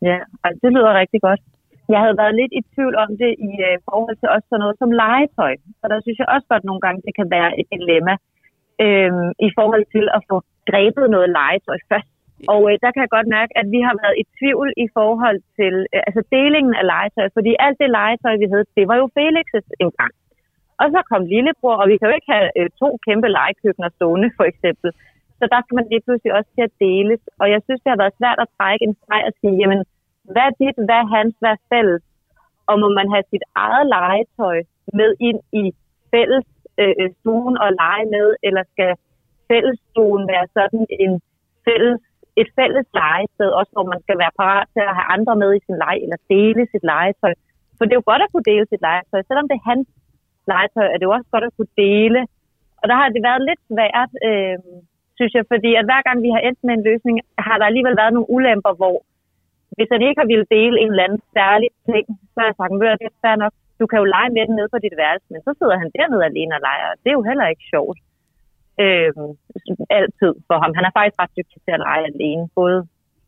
Ja, 0.08 0.18
altså, 0.44 0.58
det 0.64 0.70
lyder 0.76 1.00
rigtig 1.02 1.20
godt. 1.28 1.40
Jeg 1.94 2.00
havde 2.04 2.16
været 2.22 2.34
lidt 2.40 2.52
i 2.58 2.62
tvivl 2.74 2.94
om 3.04 3.10
det 3.22 3.32
i 3.48 3.50
øh, 3.68 3.76
forhold 3.88 4.16
til 4.20 4.28
også 4.34 4.46
sådan 4.48 4.62
noget 4.64 4.76
som 4.82 4.90
legetøj. 5.02 5.54
Så 5.80 5.84
der 5.92 5.98
synes 6.00 6.18
jeg 6.18 6.28
også 6.34 6.46
godt 6.52 6.64
nogle 6.68 6.82
gange, 6.84 7.04
det 7.06 7.14
kan 7.18 7.28
være 7.36 7.50
et 7.60 7.66
dilemma 7.74 8.14
øh, 8.84 9.12
i 9.46 9.48
forhold 9.58 9.84
til 9.94 10.06
at 10.16 10.20
få 10.30 10.36
grebet 10.70 11.06
noget 11.14 11.28
legetøj 11.38 11.78
først. 11.90 12.10
Og 12.52 12.60
øh, 12.68 12.74
der 12.82 12.90
kan 12.92 13.02
jeg 13.04 13.14
godt 13.16 13.28
mærke, 13.38 13.52
at 13.60 13.66
vi 13.74 13.80
har 13.86 13.94
været 14.02 14.16
i 14.22 14.24
tvivl 14.38 14.68
i 14.84 14.86
forhold 14.98 15.40
til 15.58 15.74
øh, 15.94 16.02
altså 16.08 16.22
delingen 16.36 16.74
af 16.80 16.84
legetøj. 16.92 17.26
Fordi 17.36 17.52
alt 17.64 17.78
det 17.82 17.96
legetøj, 17.98 18.34
vi 18.42 18.46
havde, 18.52 18.66
det 18.78 18.84
var 18.90 18.96
jo 19.02 19.06
Felix's 19.16 19.68
engang. 19.84 20.14
Og 20.80 20.86
så 20.94 21.00
kom 21.10 21.22
lillebror, 21.32 21.76
og 21.82 21.86
vi 21.90 21.96
kan 21.96 22.08
jo 22.08 22.14
ikke 22.18 22.32
have 22.34 22.48
øh, 22.58 22.68
to 22.80 22.88
kæmpe 23.06 23.28
legekøkkener 23.36 23.90
stående, 23.96 24.28
for 24.38 24.46
eksempel. 24.52 24.88
Så 25.38 25.44
der 25.52 25.60
skal 25.62 25.76
man 25.78 25.88
lige 25.90 26.04
pludselig 26.06 26.32
også 26.38 26.50
til 26.54 26.64
at 26.68 26.76
deles. 26.84 27.22
Og 27.40 27.46
jeg 27.54 27.60
synes, 27.64 27.80
det 27.82 27.90
har 27.92 28.02
været 28.02 28.18
svært 28.20 28.38
at 28.44 28.52
trække 28.56 28.82
en 28.84 28.96
streg 29.00 29.22
og 29.28 29.34
sige, 29.40 29.56
jamen, 29.62 29.80
hvad 30.32 30.44
er 30.50 30.54
dit, 30.60 30.76
hvad 30.86 30.98
er 31.02 31.12
hans, 31.16 31.34
hvad 31.40 31.52
er 31.56 31.64
fælles? 31.72 32.02
Og 32.70 32.74
må 32.82 32.88
man 32.98 33.08
have 33.14 33.24
sit 33.32 33.44
eget 33.64 33.86
legetøj 33.96 34.58
med 34.98 35.10
ind 35.28 35.40
i 35.62 35.64
fælles 36.12 36.46
øh, 36.80 36.94
øh, 37.00 37.10
stuen 37.18 37.56
og 37.64 37.70
lege 37.82 38.06
med, 38.16 38.28
eller 38.46 38.62
skal 38.72 38.92
fællesstuen 39.50 40.22
være 40.32 40.46
sådan 40.56 40.84
en 41.04 41.12
fælles, 41.66 42.00
et 42.40 42.48
fælles 42.58 42.86
legested, 43.00 43.48
også 43.60 43.72
hvor 43.74 43.86
man 43.92 44.00
skal 44.04 44.16
være 44.22 44.36
parat 44.40 44.68
til 44.74 44.82
at 44.88 44.96
have 44.98 45.08
andre 45.16 45.34
med 45.42 45.50
i 45.54 45.64
sin 45.66 45.76
leg, 45.84 45.96
eller 46.04 46.18
dele 46.32 46.62
sit 46.72 46.84
legetøj. 46.92 47.34
For 47.76 47.82
det 47.84 47.92
er 47.92 48.00
jo 48.00 48.10
godt 48.12 48.22
at 48.24 48.32
kunne 48.32 48.50
dele 48.52 48.66
sit 48.72 48.82
legetøj. 48.88 49.20
Selvom 49.22 49.46
det 49.48 49.56
er 49.58 49.68
hans 49.70 49.88
legetøj, 50.52 50.86
er 50.92 50.96
det 50.98 51.06
jo 51.08 51.16
også 51.18 51.30
godt 51.34 51.48
at 51.48 51.56
kunne 51.56 51.74
dele. 51.84 52.20
Og 52.80 52.84
der 52.88 52.96
har 53.00 53.08
det 53.08 53.22
været 53.28 53.42
lidt 53.48 53.62
svært, 53.70 54.10
øh, 54.28 54.58
synes 55.18 55.32
jeg, 55.38 55.44
fordi 55.52 55.70
at 55.80 55.88
hver 55.88 56.02
gang 56.06 56.18
vi 56.26 56.30
har 56.34 56.42
endt 56.48 56.60
med 56.66 56.74
en 56.74 56.86
løsning, 56.90 57.14
har 57.46 57.56
der 57.58 57.66
alligevel 57.66 57.96
været 58.00 58.14
nogle 58.14 58.30
ulemper, 58.36 58.72
hvor 58.80 58.96
hvis 59.76 59.92
han 59.94 60.02
ikke 60.02 60.20
har 60.20 60.30
ville 60.32 60.52
dele 60.56 60.76
en 60.82 60.90
eller 60.90 61.06
anden 61.06 61.22
særlig 61.38 61.68
ting, 61.90 62.06
så 62.32 62.36
har 62.40 62.48
jeg 62.48 62.58
sagt, 62.58 62.72
at 62.72 63.00
det 63.00 63.08
er 63.10 63.20
fair 63.24 63.36
nok. 63.44 63.54
Du 63.80 63.84
kan 63.86 64.00
jo 64.02 64.06
lege 64.16 64.30
med 64.36 64.44
den 64.46 64.54
nede 64.56 64.72
på 64.72 64.78
dit 64.84 64.96
værelse, 65.02 65.26
men 65.32 65.40
så 65.46 65.50
sidder 65.58 65.76
han 65.82 65.90
dernede 65.96 66.24
alene 66.30 66.54
og 66.56 66.62
leger. 66.68 66.88
og 66.92 66.98
Det 67.02 67.08
er 67.10 67.18
jo 67.18 67.28
heller 67.30 67.46
ikke 67.52 67.66
sjovt. 67.74 67.98
Øh, 68.82 69.12
altid 69.98 70.32
for 70.48 70.56
ham. 70.62 70.72
Han 70.78 70.84
er 70.88 70.96
faktisk 70.98 71.18
ret 71.22 71.36
dygtig 71.38 71.58
til 71.64 71.72
at 71.76 71.84
lege 71.86 72.04
alene, 72.12 72.44
både 72.60 72.78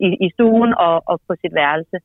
i, 0.07 0.09
i 0.27 0.29
stuen 0.35 0.71
og, 0.87 0.97
og 1.11 1.17
på 1.29 1.33
sit 1.43 1.55
værelse. 1.63 1.97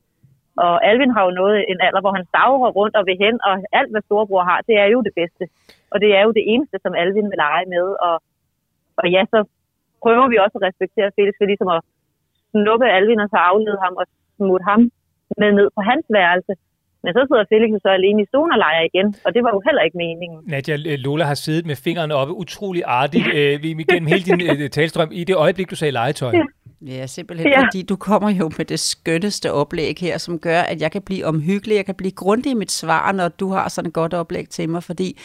Og 0.66 0.74
Alvin 0.90 1.16
har 1.16 1.24
jo 1.26 1.32
nået 1.42 1.58
en 1.72 1.80
alder, 1.88 2.02
hvor 2.02 2.14
han 2.18 2.26
stavrer 2.32 2.72
rundt 2.80 2.96
og 2.96 3.06
vil 3.06 3.22
hen, 3.26 3.36
og 3.48 3.54
alt, 3.80 3.92
hvad 3.92 4.02
storebror 4.02 4.44
har, 4.52 4.60
det 4.70 4.76
er 4.84 4.88
jo 4.94 5.00
det 5.08 5.14
bedste. 5.22 5.44
Og 5.92 5.98
det 6.04 6.10
er 6.18 6.22
jo 6.28 6.32
det 6.38 6.44
eneste, 6.54 6.78
som 6.84 6.94
Alvin 7.02 7.30
vil 7.32 7.42
lege 7.46 7.66
med. 7.76 7.88
Og, 8.08 8.16
og 9.00 9.06
ja, 9.16 9.24
så 9.34 9.40
prøver 10.04 10.26
vi 10.32 10.38
også 10.46 10.56
at 10.60 10.66
respektere 10.70 11.10
Felix 11.18 11.34
for 11.40 11.46
ligesom 11.52 11.70
at 11.78 11.82
snuppe 12.52 12.86
Alvin 12.98 13.24
og 13.26 13.30
så 13.34 13.40
aflede 13.52 13.78
ham 13.84 13.94
og 14.02 14.06
smutte 14.38 14.66
ham 14.72 14.82
med 15.42 15.50
ned 15.58 15.68
på 15.76 15.82
hans 15.90 16.06
værelse. 16.18 16.54
Men 17.04 17.12
så 17.18 17.22
sidder 17.30 17.46
Felix 17.52 17.70
jo 17.76 17.80
så 17.86 17.90
alene 18.00 18.20
i 18.24 18.26
stuen 18.32 18.52
og 18.56 18.60
leger 18.66 18.84
igen, 18.92 19.08
og 19.26 19.30
det 19.36 19.42
var 19.46 19.52
jo 19.56 19.62
heller 19.68 19.82
ikke 19.88 19.98
meningen. 20.06 20.40
Nadia 20.54 20.76
Lola 21.06 21.24
har 21.32 21.34
siddet 21.46 21.66
med 21.66 21.76
fingrene 21.76 22.14
oppe 22.22 22.34
utrolig 22.34 22.84
artigt 22.86 23.28
øh, 23.38 23.64
vi- 23.64 23.86
gennem 23.92 24.08
hele 24.14 24.24
din 24.30 24.42
øh, 24.42 24.70
talstrøm 24.70 25.10
i 25.12 25.24
det 25.24 25.36
øjeblik, 25.36 25.70
du 25.70 25.76
sagde 25.76 25.92
legetøj. 25.92 26.32
Ja. 26.40 26.46
Ja, 26.86 27.06
simpelthen 27.08 27.48
ja. 27.52 27.60
fordi 27.60 27.82
du 27.82 27.96
kommer 27.96 28.30
jo 28.30 28.52
med 28.58 28.66
det 28.66 28.80
skønneste 28.80 29.54
oplæg 29.54 29.96
her, 30.00 30.18
som 30.18 30.40
gør, 30.40 30.60
at 30.60 30.82
jeg 30.82 30.92
kan 30.92 31.02
blive 31.02 31.26
omhyggelig, 31.26 31.76
jeg 31.76 31.86
kan 31.86 31.96
blive 31.96 32.12
grundig 32.12 32.52
i 32.52 32.56
mit 32.56 32.72
svar, 32.72 33.12
når 33.12 33.28
du 33.28 33.50
har 33.50 33.70
sådan 33.70 33.88
et 33.88 33.94
godt 33.94 34.14
oplæg 34.14 34.50
til 34.50 34.70
mig, 34.70 34.84
fordi 34.84 35.18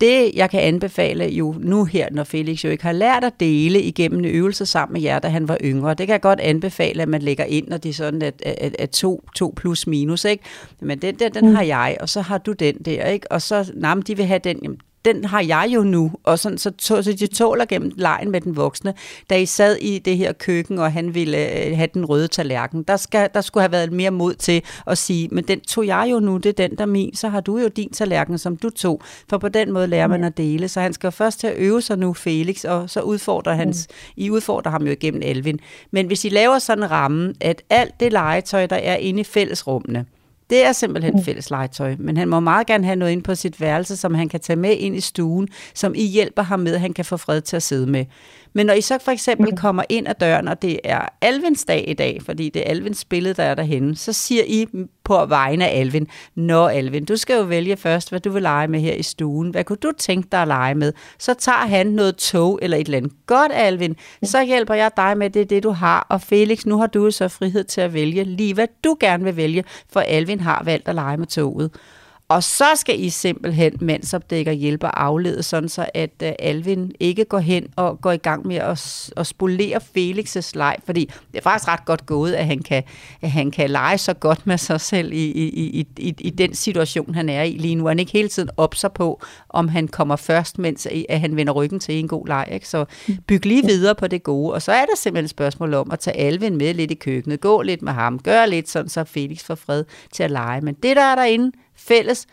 det, 0.00 0.30
jeg 0.34 0.50
kan 0.50 0.60
anbefale 0.60 1.24
jo 1.24 1.54
nu 1.58 1.84
her, 1.84 2.08
når 2.10 2.24
Felix 2.24 2.64
jo 2.64 2.70
ikke 2.70 2.84
har 2.84 2.92
lært 2.92 3.24
at 3.24 3.40
dele 3.40 3.82
igennem 3.82 4.24
øvelser 4.24 4.64
sammen 4.64 4.92
med 4.92 5.02
jer, 5.02 5.18
da 5.18 5.28
han 5.28 5.48
var 5.48 5.58
yngre, 5.64 5.94
det 5.94 6.06
kan 6.06 6.12
jeg 6.12 6.20
godt 6.20 6.40
anbefale, 6.40 7.02
at 7.02 7.08
man 7.08 7.22
lægger 7.22 7.44
ind, 7.44 7.68
når 7.68 7.76
det 7.76 7.88
er 7.88 7.92
sådan, 7.92 8.22
at, 8.22 8.42
at, 8.46 8.76
at 8.78 8.90
to, 8.90 9.24
to 9.36 9.52
plus 9.56 9.86
minus, 9.86 10.24
ikke? 10.24 10.44
Men 10.80 10.98
den 10.98 11.14
der, 11.14 11.28
den 11.28 11.54
har 11.54 11.62
jeg, 11.62 11.96
og 12.00 12.08
så 12.08 12.20
har 12.20 12.38
du 12.38 12.52
den 12.52 12.74
der, 12.74 13.06
ikke? 13.06 13.32
Og 13.32 13.42
så, 13.42 13.72
nej, 13.74 13.94
de 14.06 14.16
vil 14.16 14.26
have 14.26 14.40
den, 14.44 14.58
jamen, 14.62 14.78
den 15.04 15.24
har 15.24 15.40
jeg 15.40 15.70
jo 15.74 15.82
nu, 15.82 16.12
og 16.24 16.38
sådan, 16.38 16.58
så, 16.58 16.72
så, 16.78 17.02
så 17.02 17.12
de 17.12 17.26
tåler 17.26 17.64
gennem 17.64 17.92
lejen 17.96 18.30
med 18.30 18.40
den 18.40 18.56
voksne. 18.56 18.94
Da 19.30 19.38
I 19.38 19.46
sad 19.46 19.76
i 19.76 19.98
det 19.98 20.16
her 20.16 20.32
køkken, 20.32 20.78
og 20.78 20.92
han 20.92 21.14
ville 21.14 21.66
øh, 21.66 21.76
have 21.76 21.88
den 21.94 22.04
røde 22.04 22.28
tallerken, 22.28 22.82
der, 22.82 22.96
skal, 22.96 23.28
der 23.34 23.40
skulle 23.40 23.62
have 23.62 23.72
været 23.72 23.92
mere 23.92 24.10
mod 24.10 24.34
til 24.34 24.62
at 24.86 24.98
sige, 24.98 25.28
men 25.32 25.44
den 25.44 25.60
tog 25.60 25.86
jeg 25.86 26.08
jo 26.10 26.20
nu, 26.20 26.36
det 26.36 26.48
er 26.48 26.68
den, 26.68 26.76
der 26.76 26.82
er 26.82 26.86
min, 26.86 27.14
så 27.14 27.28
har 27.28 27.40
du 27.40 27.58
jo 27.58 27.68
din 27.68 27.90
tallerken, 27.90 28.38
som 28.38 28.56
du 28.56 28.70
tog. 28.70 29.02
For 29.28 29.38
på 29.38 29.48
den 29.48 29.72
måde 29.72 29.86
lærer 29.86 30.06
man 30.06 30.24
at 30.24 30.36
dele, 30.36 30.68
så 30.68 30.80
han 30.80 30.92
skal 30.92 31.12
først 31.12 31.40
til 31.40 31.46
at 31.46 31.56
øve 31.56 31.82
sig 31.82 31.98
nu, 31.98 32.12
Felix, 32.12 32.64
og 32.64 32.90
så 32.90 33.00
udfordrer 33.00 33.54
hans, 33.54 33.88
I 34.16 34.30
udfordrer 34.30 34.70
ham 34.70 34.86
jo 34.86 34.92
igennem 34.92 35.22
Elvin. 35.24 35.60
Men 35.90 36.06
hvis 36.06 36.24
I 36.24 36.28
laver 36.28 36.58
sådan 36.58 36.84
en 36.84 36.90
ramme, 36.90 37.34
at 37.40 37.62
alt 37.70 38.00
det 38.00 38.12
legetøj, 38.12 38.66
der 38.66 38.76
er 38.76 38.96
inde 38.96 39.20
i 39.20 39.24
fællesrummene, 39.24 40.06
Det 40.50 40.64
er 40.64 40.72
simpelthen 40.72 41.24
fælles 41.24 41.50
legetøj, 41.50 41.96
men 41.98 42.16
han 42.16 42.28
må 42.28 42.40
meget 42.40 42.66
gerne 42.66 42.84
have 42.84 42.96
noget 42.96 43.12
ind 43.12 43.22
på 43.22 43.34
sit 43.34 43.60
værelse, 43.60 43.96
som 43.96 44.14
han 44.14 44.28
kan 44.28 44.40
tage 44.40 44.56
med 44.56 44.76
ind 44.76 44.96
i 44.96 45.00
stuen, 45.00 45.48
som 45.74 45.94
I 45.94 46.06
hjælper 46.06 46.42
ham 46.42 46.60
med, 46.60 46.74
at 46.74 46.80
han 46.80 46.92
kan 46.92 47.04
få 47.04 47.16
fred 47.16 47.40
til 47.40 47.56
at 47.56 47.62
sidde 47.62 47.86
med. 47.86 48.04
Men 48.52 48.66
når 48.66 48.74
I 48.74 48.80
så 48.80 48.98
for 48.98 49.12
eksempel 49.12 49.56
kommer 49.56 49.82
ind 49.88 50.08
ad 50.08 50.14
døren, 50.20 50.48
og 50.48 50.62
det 50.62 50.80
er 50.84 51.08
Alvins 51.20 51.64
dag 51.64 51.84
i 51.88 51.94
dag, 51.94 52.20
fordi 52.24 52.48
det 52.48 52.60
er 52.66 52.70
Alvins 52.70 53.04
billede, 53.04 53.34
der 53.34 53.42
er 53.42 53.54
derhenne, 53.54 53.96
så 53.96 54.12
siger 54.12 54.42
I 54.46 54.66
på 55.04 55.26
vegne 55.26 55.68
af 55.68 55.80
Alvin, 55.80 56.08
Nå 56.34 56.66
Alvin, 56.66 57.04
du 57.04 57.16
skal 57.16 57.36
jo 57.36 57.42
vælge 57.42 57.76
først, 57.76 58.10
hvad 58.10 58.20
du 58.20 58.30
vil 58.30 58.42
lege 58.42 58.68
med 58.68 58.80
her 58.80 58.94
i 58.94 59.02
stuen. 59.02 59.50
Hvad 59.50 59.64
kunne 59.64 59.76
du 59.76 59.92
tænke 59.98 60.28
dig 60.32 60.42
at 60.42 60.48
lege 60.48 60.74
med? 60.74 60.92
Så 61.18 61.34
tager 61.34 61.66
han 61.66 61.86
noget 61.86 62.16
tog 62.16 62.58
eller 62.62 62.76
et 62.76 62.84
eller 62.84 62.98
andet. 62.98 63.12
Godt, 63.26 63.52
Alvin, 63.54 63.96
så 64.22 64.44
hjælper 64.44 64.74
jeg 64.74 64.90
dig 64.96 65.18
med 65.18 65.30
det, 65.30 65.50
det 65.50 65.62
du 65.62 65.70
har. 65.70 66.06
Og 66.08 66.20
Felix, 66.20 66.66
nu 66.66 66.78
har 66.78 66.86
du 66.86 67.10
så 67.10 67.28
frihed 67.28 67.64
til 67.64 67.80
at 67.80 67.94
vælge 67.94 68.24
lige, 68.24 68.54
hvad 68.54 68.68
du 68.84 68.96
gerne 69.00 69.24
vil 69.24 69.36
vælge, 69.36 69.64
for 69.92 70.00
Alvin 70.00 70.40
har 70.40 70.62
valgt 70.64 70.88
at 70.88 70.94
lege 70.94 71.16
med 71.16 71.26
toget. 71.26 71.70
Og 72.30 72.42
så 72.42 72.64
skal 72.74 73.04
I 73.04 73.08
simpelthen 73.08 73.72
mandsopdække 73.80 74.50
og 74.50 74.54
hjælpe 74.54 74.86
og 74.86 75.04
aflede, 75.04 75.42
sådan 75.42 75.68
så 75.68 75.88
at 75.94 76.10
uh, 76.22 76.28
Alvin 76.38 76.92
ikke 77.00 77.24
går 77.24 77.38
hen 77.38 77.66
og 77.76 78.00
går 78.00 78.12
i 78.12 78.16
gang 78.16 78.46
med 78.46 78.56
at, 78.56 79.10
at 79.16 79.26
spolere 79.26 79.76
Felix' 79.76 80.50
leg, 80.54 80.76
fordi 80.84 81.10
det 81.32 81.38
er 81.38 81.42
faktisk 81.42 81.68
ret 81.68 81.84
godt 81.84 82.06
gået, 82.06 82.32
at 82.32 82.46
han 82.46 82.58
kan, 82.58 82.82
at 83.22 83.30
han 83.30 83.50
kan 83.50 83.70
lege 83.70 83.98
så 83.98 84.14
godt 84.14 84.46
med 84.46 84.58
sig 84.58 84.80
selv 84.80 85.12
i, 85.12 85.26
i, 85.26 85.48
i, 85.48 85.86
i, 85.98 86.14
i 86.18 86.30
den 86.30 86.54
situation, 86.54 87.14
han 87.14 87.28
er 87.28 87.42
i 87.42 87.52
lige 87.52 87.74
nu. 87.74 87.86
Han 87.86 87.98
ikke 87.98 88.12
hele 88.12 88.28
tiden 88.28 88.50
opser 88.56 88.88
på, 88.88 89.22
om 89.48 89.68
han 89.68 89.88
kommer 89.88 90.16
først, 90.16 90.58
mens 90.58 90.88
at 91.08 91.20
han 91.20 91.36
vender 91.36 91.52
ryggen 91.52 91.80
til 91.80 91.94
en 91.94 92.08
god 92.08 92.26
leg. 92.26 92.48
Ikke? 92.52 92.68
Så 92.68 92.84
byg 93.26 93.46
lige 93.46 93.66
videre 93.66 93.94
på 93.94 94.06
det 94.06 94.22
gode. 94.22 94.52
Og 94.52 94.62
så 94.62 94.72
er 94.72 94.84
der 94.84 94.96
simpelthen 94.96 95.24
et 95.24 95.30
spørgsmål 95.30 95.74
om 95.74 95.90
at 95.90 95.98
tage 95.98 96.16
Alvin 96.16 96.56
med 96.56 96.74
lidt 96.74 96.90
i 96.90 96.94
køkkenet, 96.94 97.40
gå 97.40 97.62
lidt 97.62 97.82
med 97.82 97.92
ham, 97.92 98.18
gør 98.18 98.46
lidt 98.46 98.68
sådan, 98.68 98.88
så 98.88 99.04
Felix 99.04 99.44
får 99.44 99.54
fred 99.54 99.84
til 100.12 100.22
at 100.22 100.30
lege. 100.30 100.60
Men 100.60 100.74
det, 100.74 100.96
der 100.96 101.02
er 101.02 101.14
derinde, 101.14 101.52
fælles, 101.80 102.26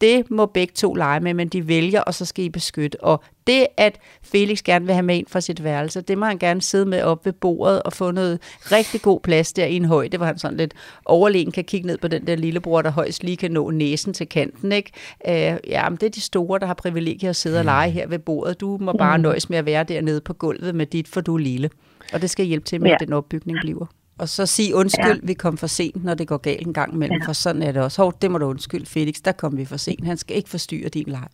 det 0.00 0.30
må 0.30 0.46
begge 0.46 0.72
to 0.76 0.94
lege 0.94 1.20
med, 1.20 1.34
men 1.34 1.48
de 1.48 1.68
vælger, 1.68 2.00
og 2.00 2.14
så 2.14 2.24
skal 2.24 2.44
I 2.44 2.48
beskytte. 2.48 3.04
Og 3.04 3.22
det, 3.46 3.66
at 3.76 3.98
Felix 4.22 4.62
gerne 4.62 4.84
vil 4.86 4.94
have 4.94 5.02
med 5.02 5.16
ind 5.16 5.26
fra 5.28 5.40
sit 5.40 5.64
værelse, 5.64 6.00
det 6.00 6.18
må 6.18 6.26
han 6.26 6.38
gerne 6.38 6.62
sidde 6.62 6.86
med 6.86 7.02
op 7.02 7.26
ved 7.26 7.32
bordet 7.32 7.82
og 7.82 7.92
få 7.92 8.10
noget 8.10 8.38
rigtig 8.72 9.02
god 9.02 9.20
plads 9.20 9.52
der 9.52 9.64
i 9.64 9.76
en 9.76 9.84
højde, 9.84 10.16
hvor 10.16 10.26
han 10.26 10.38
sådan 10.38 10.56
lidt 10.56 10.74
overlegen 11.04 11.50
kan 11.52 11.64
kigge 11.64 11.86
ned 11.86 11.98
på 11.98 12.08
den 12.08 12.26
der 12.26 12.36
lillebror, 12.36 12.82
der 12.82 12.90
højst 12.90 13.24
lige 13.24 13.36
kan 13.36 13.50
nå 13.50 13.70
næsen 13.70 14.14
til 14.14 14.28
kanten. 14.28 14.72
Ikke? 14.72 14.90
Øh, 15.28 15.56
ja, 15.68 15.88
men 15.88 15.96
det 15.96 16.06
er 16.06 16.10
de 16.10 16.20
store, 16.20 16.58
der 16.58 16.66
har 16.66 16.74
privilegier 16.74 17.30
at 17.30 17.36
sidde 17.36 17.58
og 17.58 17.64
lege 17.64 17.90
her 17.90 18.06
ved 18.06 18.18
bordet. 18.18 18.60
Du 18.60 18.78
må 18.80 18.92
bare 18.92 19.18
nøjes 19.18 19.50
med 19.50 19.58
at 19.58 19.66
være 19.66 19.84
dernede 19.84 20.20
på 20.20 20.32
gulvet 20.34 20.74
med 20.74 20.86
dit, 20.86 21.08
for 21.08 21.20
du 21.20 21.34
er 21.34 21.38
lille. 21.38 21.70
Og 22.12 22.22
det 22.22 22.30
skal 22.30 22.44
hjælpe 22.46 22.64
til 22.66 22.80
med, 22.80 22.88
Ja. 22.90 22.94
at 22.94 23.00
den 23.00 23.12
opbygning 23.12 23.58
bliver. 23.60 23.86
Og 24.22 24.26
så 24.36 24.42
sig 24.56 24.68
undskyld, 24.80 25.20
ja. 25.22 25.26
vi 25.30 25.34
kom 25.44 25.54
for 25.62 25.70
sent, 25.78 26.04
når 26.08 26.14
det 26.20 26.26
går 26.32 26.40
galt 26.48 26.66
en 26.66 26.74
gang 26.80 26.90
imellem, 26.96 27.20
ja. 27.20 27.26
for 27.28 27.34
sådan 27.44 27.62
er 27.66 27.72
det 27.74 27.80
også. 27.86 27.98
Hov, 28.02 28.10
det 28.22 28.28
må 28.30 28.36
du 28.38 28.46
undskylde, 28.54 28.88
Felix, 28.94 29.16
der 29.28 29.34
kom 29.42 29.52
vi 29.60 29.64
for 29.72 29.80
sent. 29.86 30.02
Han 30.10 30.18
skal 30.22 30.34
ikke 30.36 30.50
forstyrre 30.56 30.88
din 30.96 31.08
leg. 31.16 31.28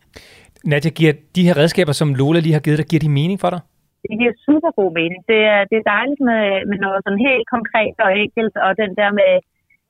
Nadia, 0.70 0.90
giver 0.98 1.12
de 1.36 1.42
her 1.46 1.54
redskaber, 1.60 1.94
som 2.00 2.08
Lola 2.20 2.40
lige 2.40 2.56
har 2.58 2.64
givet 2.66 2.78
dig, 2.80 2.86
giver 2.90 3.04
de 3.06 3.10
mening 3.20 3.38
for 3.44 3.50
dig? 3.54 3.60
Det 4.08 4.16
giver 4.20 4.34
super 4.48 4.70
god 4.80 4.90
mening. 5.00 5.20
Det 5.32 5.40
er, 5.54 5.60
det 5.70 5.76
er 5.78 5.90
dejligt 5.94 6.22
med, 6.30 6.44
med 6.70 6.78
noget 6.84 6.98
sådan 7.04 7.22
helt 7.28 7.46
konkret 7.56 7.96
og 8.06 8.10
enkelt, 8.24 8.54
og 8.64 8.70
den 8.82 8.90
der 9.00 9.10
med, 9.20 9.32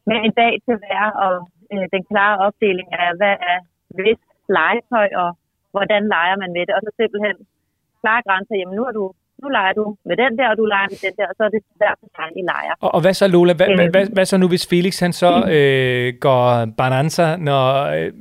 med 0.08 0.16
en 0.26 0.34
dag 0.42 0.52
til 0.66 0.74
hver, 0.82 1.04
og 1.24 1.34
øh, 1.72 1.86
den 1.94 2.02
klare 2.10 2.36
opdeling 2.46 2.88
af, 3.00 3.08
hvad 3.20 3.36
er 3.52 3.58
hvis 3.96 4.20
legetøj, 4.58 5.08
og 5.22 5.30
hvordan 5.74 6.02
leger 6.14 6.36
man 6.42 6.50
med 6.56 6.64
det, 6.66 6.74
og 6.76 6.82
så 6.84 6.90
simpelthen 7.00 7.36
klare 8.02 8.22
grænser, 8.26 8.54
jamen 8.58 8.76
nu 8.78 8.84
er 8.88 8.94
du 9.00 9.04
nu 9.42 9.48
leger 9.56 9.72
du 9.80 9.84
med 10.08 10.16
den 10.22 10.32
der, 10.38 10.46
og 10.52 10.56
du 10.60 10.64
leger 10.74 10.88
med 10.94 10.98
den 11.06 11.14
der, 11.18 11.26
og 11.30 11.34
så 11.38 11.42
er 11.48 11.52
det 11.56 11.62
hver 11.80 11.92
for 12.00 12.08
sig, 12.16 12.26
I 12.40 12.42
leger. 12.52 12.74
Og, 12.84 12.94
og 12.94 13.00
hvad 13.00 13.14
så, 13.20 13.26
Lola? 13.28 13.52
Hvad, 13.52 13.66
hvad, 13.76 13.84
Øh. 13.86 13.90
hvad, 13.90 14.06
hvad 14.16 14.24
så 14.24 14.36
nu, 14.36 14.48
hvis 14.48 14.66
Felix 14.70 15.00
han 15.00 15.12
så 15.12 15.30
øh, 15.56 16.14
går 16.20 16.44
bonanza, 16.78 17.36
når 17.36 17.64
øh, 17.96 18.12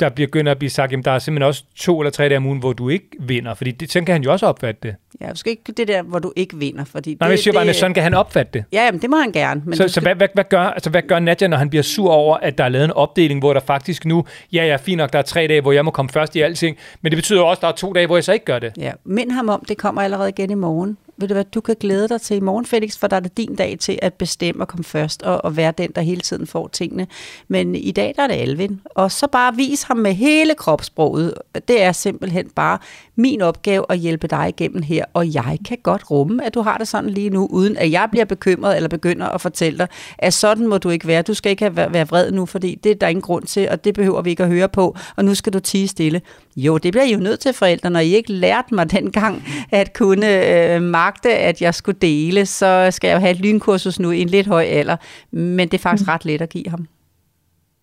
der 0.00 0.08
begynder 0.08 0.52
at 0.52 0.58
blive 0.58 0.70
sagt, 0.70 0.92
at 0.92 1.04
der 1.04 1.10
er 1.10 1.18
simpelthen 1.18 1.46
også 1.48 1.64
to 1.76 2.00
eller 2.00 2.10
tre 2.10 2.24
dage 2.28 2.36
om 2.36 2.46
ugen, 2.46 2.58
hvor 2.58 2.72
du 2.72 2.88
ikke 2.88 3.06
vinder? 3.20 3.54
Fordi 3.54 3.70
det, 3.70 3.92
sådan 3.92 4.06
kan 4.06 4.12
han 4.12 4.22
jo 4.22 4.32
også 4.32 4.46
opfatte 4.46 4.80
det. 4.88 4.94
Ja, 5.20 5.30
du 5.30 5.36
skal 5.36 5.50
ikke 5.50 5.72
det 5.76 5.88
der, 5.88 6.02
hvor 6.02 6.18
du 6.18 6.32
ikke 6.36 6.56
vinder. 6.56 6.84
Fordi 6.84 7.10
Nej, 7.20 7.28
men 7.28 7.30
jeg 7.30 7.38
siger 7.38 7.54
bare, 7.54 7.68
at 7.68 7.76
sådan 7.76 7.94
kan 7.94 8.02
han 8.02 8.14
opfatte 8.14 8.52
det. 8.52 8.64
Ja, 8.72 8.84
jamen, 8.84 9.00
det 9.02 9.10
må 9.10 9.16
han 9.16 9.32
gerne. 9.32 9.62
Men 9.64 9.76
Så, 9.76 9.82
du 9.82 9.88
så 9.88 9.92
skal- 9.92 10.02
hvad, 10.02 10.14
hvad, 10.14 10.28
hvad, 10.34 10.44
gør, 10.44 10.60
altså, 10.62 10.90
hvad 10.90 11.02
gør 11.02 11.18
Nadja, 11.18 11.46
når 11.46 11.56
han 11.56 11.70
bliver 11.70 11.82
sur 11.82 12.10
over, 12.12 12.36
at 12.36 12.58
der 12.58 12.64
er 12.64 12.68
lavet 12.68 12.84
en 12.84 12.90
opdeling, 12.92 13.40
hvor 13.40 13.52
der 13.52 13.60
faktisk 13.60 14.04
nu, 14.04 14.24
ja, 14.52 14.66
ja, 14.66 14.76
fint 14.76 14.96
nok, 14.98 15.12
der 15.12 15.18
er 15.18 15.22
tre 15.22 15.46
dage, 15.46 15.60
hvor 15.60 15.72
jeg 15.72 15.84
må 15.84 15.90
komme 15.90 16.08
først 16.08 16.36
i 16.36 16.40
alting, 16.40 16.76
men 17.02 17.12
det 17.12 17.16
betyder 17.16 17.42
også, 17.42 17.58
at 17.58 17.62
der 17.62 17.68
er 17.68 17.72
to 17.72 17.92
dage, 17.92 18.06
hvor 18.06 18.16
jeg 18.16 18.24
så 18.24 18.32
ikke 18.32 18.44
gør 18.44 18.58
det. 18.58 18.72
Ja, 18.78 18.92
mind 19.04 19.30
ham 19.30 19.48
om, 19.48 19.64
det 19.68 19.78
kommer 19.78 20.02
allerede 20.02 20.28
igen 20.28 20.50
i 20.50 20.54
morgen. 20.54 20.96
Ved 21.22 21.28
du 21.28 21.34
hvad, 21.34 21.44
du 21.44 21.60
kan 21.60 21.76
glæde 21.80 22.08
dig 22.08 22.20
til 22.20 22.36
i 22.36 22.40
morgen, 22.40 22.66
Felix, 22.66 22.98
for 22.98 23.06
der 23.06 23.16
er 23.16 23.20
det 23.20 23.36
din 23.36 23.54
dag 23.54 23.76
til 23.80 23.98
at 24.02 24.14
bestemme 24.14 24.62
og 24.62 24.68
komme 24.68 24.84
først, 24.84 25.22
og, 25.22 25.44
og 25.44 25.56
være 25.56 25.72
den, 25.78 25.90
der 25.94 26.00
hele 26.02 26.20
tiden 26.20 26.46
får 26.46 26.68
tingene. 26.68 27.06
Men 27.48 27.74
i 27.74 27.90
dag, 27.90 28.14
der 28.16 28.22
er 28.22 28.26
det 28.26 28.34
Alvin. 28.34 28.80
Og 28.84 29.12
så 29.12 29.26
bare 29.26 29.56
vis 29.56 29.82
ham 29.82 29.96
med 29.96 30.12
hele 30.12 30.54
kropssproget. 30.54 31.34
Det 31.68 31.82
er 31.82 31.92
simpelthen 31.92 32.50
bare 32.50 32.78
min 33.16 33.42
opgave 33.42 33.84
at 33.88 33.98
hjælpe 33.98 34.26
dig 34.26 34.48
igennem 34.48 34.82
her, 34.82 35.04
og 35.14 35.34
jeg 35.34 35.58
kan 35.68 35.78
godt 35.82 36.10
rumme, 36.10 36.44
at 36.44 36.54
du 36.54 36.62
har 36.62 36.78
det 36.78 36.88
sådan 36.88 37.10
lige 37.10 37.30
nu, 37.30 37.46
uden 37.50 37.76
at 37.76 37.90
jeg 37.90 38.08
bliver 38.10 38.24
bekymret 38.24 38.76
eller 38.76 38.88
begynder 38.88 39.26
at 39.26 39.40
fortælle 39.40 39.78
dig, 39.78 39.88
at 40.18 40.34
sådan 40.34 40.66
må 40.66 40.78
du 40.78 40.90
ikke 40.90 41.06
være. 41.06 41.22
Du 41.22 41.34
skal 41.34 41.50
ikke 41.50 41.64
have, 41.64 41.92
være 41.92 42.08
vred 42.08 42.32
nu, 42.32 42.46
fordi 42.46 42.74
det 42.84 42.90
er 42.90 42.94
der 42.94 43.08
ingen 43.08 43.22
grund 43.22 43.44
til, 43.44 43.68
og 43.68 43.84
det 43.84 43.94
behøver 43.94 44.22
vi 44.22 44.30
ikke 44.30 44.42
at 44.42 44.48
høre 44.48 44.68
på, 44.68 44.96
og 45.16 45.24
nu 45.24 45.34
skal 45.34 45.52
du 45.52 45.60
tige 45.60 45.88
stille. 45.88 46.20
Jo, 46.56 46.78
det 46.78 46.92
bliver 46.92 47.04
I 47.04 47.12
jo 47.12 47.18
nødt 47.18 47.40
til, 47.40 47.52
forældre, 47.52 47.90
når 47.90 48.00
I 48.00 48.14
ikke 48.14 48.32
lærte 48.32 48.74
mig 48.74 48.90
dengang 48.90 49.44
at 49.70 49.92
kunne 49.92 50.74
øh, 50.74 50.82
magte, 51.12 51.38
at 51.38 51.62
jeg 51.62 51.74
skulle 51.74 51.98
dele, 52.00 52.46
så 52.46 52.88
skal 52.90 53.08
jeg 53.08 53.14
jo 53.14 53.20
have 53.20 53.30
et 53.30 53.40
lynkursus 53.40 54.00
nu 54.00 54.10
i 54.10 54.20
en 54.20 54.28
lidt 54.28 54.46
høj 54.46 54.62
alder, 54.62 54.96
men 55.30 55.68
det 55.68 55.74
er 55.74 55.82
faktisk 55.82 56.08
ret 56.08 56.24
let 56.24 56.42
at 56.42 56.48
give 56.48 56.68
ham. 56.68 56.88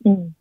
Mm. 0.06 0.34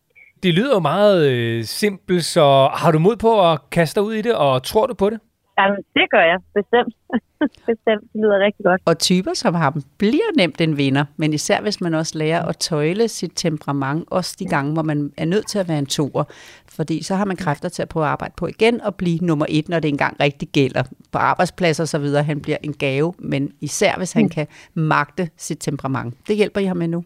Det 0.42 0.54
lyder 0.54 0.74
jo 0.74 0.80
meget 0.80 1.26
øh, 1.26 1.64
simpelt, 1.64 2.24
så 2.24 2.70
har 2.74 2.90
du 2.90 2.98
mod 2.98 3.16
på 3.16 3.52
at 3.52 3.70
kaste 3.70 4.00
dig 4.00 4.06
ud 4.06 4.14
i 4.14 4.22
det, 4.22 4.34
og 4.34 4.62
tror 4.62 4.86
du 4.86 4.94
på 4.94 5.10
det? 5.10 5.20
Jamen, 5.58 5.78
det 5.94 6.10
gør 6.10 6.24
jeg, 6.30 6.38
bestemt. 6.54 6.94
bestemt, 7.70 8.02
det 8.12 8.20
lyder 8.22 8.38
rigtig 8.46 8.64
godt. 8.64 8.82
Og 8.84 8.98
typer 8.98 9.34
som 9.34 9.54
ham 9.54 9.82
bliver 9.98 10.30
nemt 10.36 10.60
en 10.60 10.76
vinder, 10.76 11.04
men 11.16 11.32
især 11.32 11.60
hvis 11.60 11.80
man 11.80 11.94
også 11.94 12.18
lærer 12.18 12.42
at 12.42 12.56
tøjle 12.56 13.08
sit 13.08 13.32
temperament, 13.34 14.04
også 14.10 14.36
de 14.38 14.44
gange, 14.44 14.72
hvor 14.72 14.82
man 14.82 15.12
er 15.16 15.24
nødt 15.24 15.48
til 15.48 15.58
at 15.58 15.68
være 15.68 15.78
en 15.78 15.86
toer. 15.86 16.24
Fordi 16.68 17.02
så 17.02 17.14
har 17.14 17.24
man 17.24 17.36
kræfter 17.36 17.68
til 17.68 17.82
at 17.82 17.88
prøve 17.88 18.06
at 18.06 18.10
arbejde 18.10 18.34
på 18.36 18.46
igen 18.46 18.80
og 18.80 18.94
blive 18.94 19.18
nummer 19.18 19.46
et, 19.48 19.68
når 19.68 19.80
det 19.80 19.88
engang 19.88 20.20
rigtig 20.20 20.48
gælder. 20.48 20.82
På 21.12 21.18
arbejdspladser 21.18 21.84
og 21.84 21.88
så 21.88 21.98
videre, 21.98 22.22
han 22.22 22.40
bliver 22.40 22.58
en 22.62 22.72
gave, 22.72 23.14
men 23.18 23.52
især 23.60 23.96
hvis 23.96 24.12
han 24.12 24.28
kan 24.28 24.46
magte 24.74 25.30
sit 25.36 25.58
temperament. 25.60 26.14
Det 26.28 26.36
hjælper 26.36 26.60
I 26.60 26.64
ham 26.64 26.76
med 26.76 26.88
nu. 26.88 27.04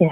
Ja, 0.00 0.10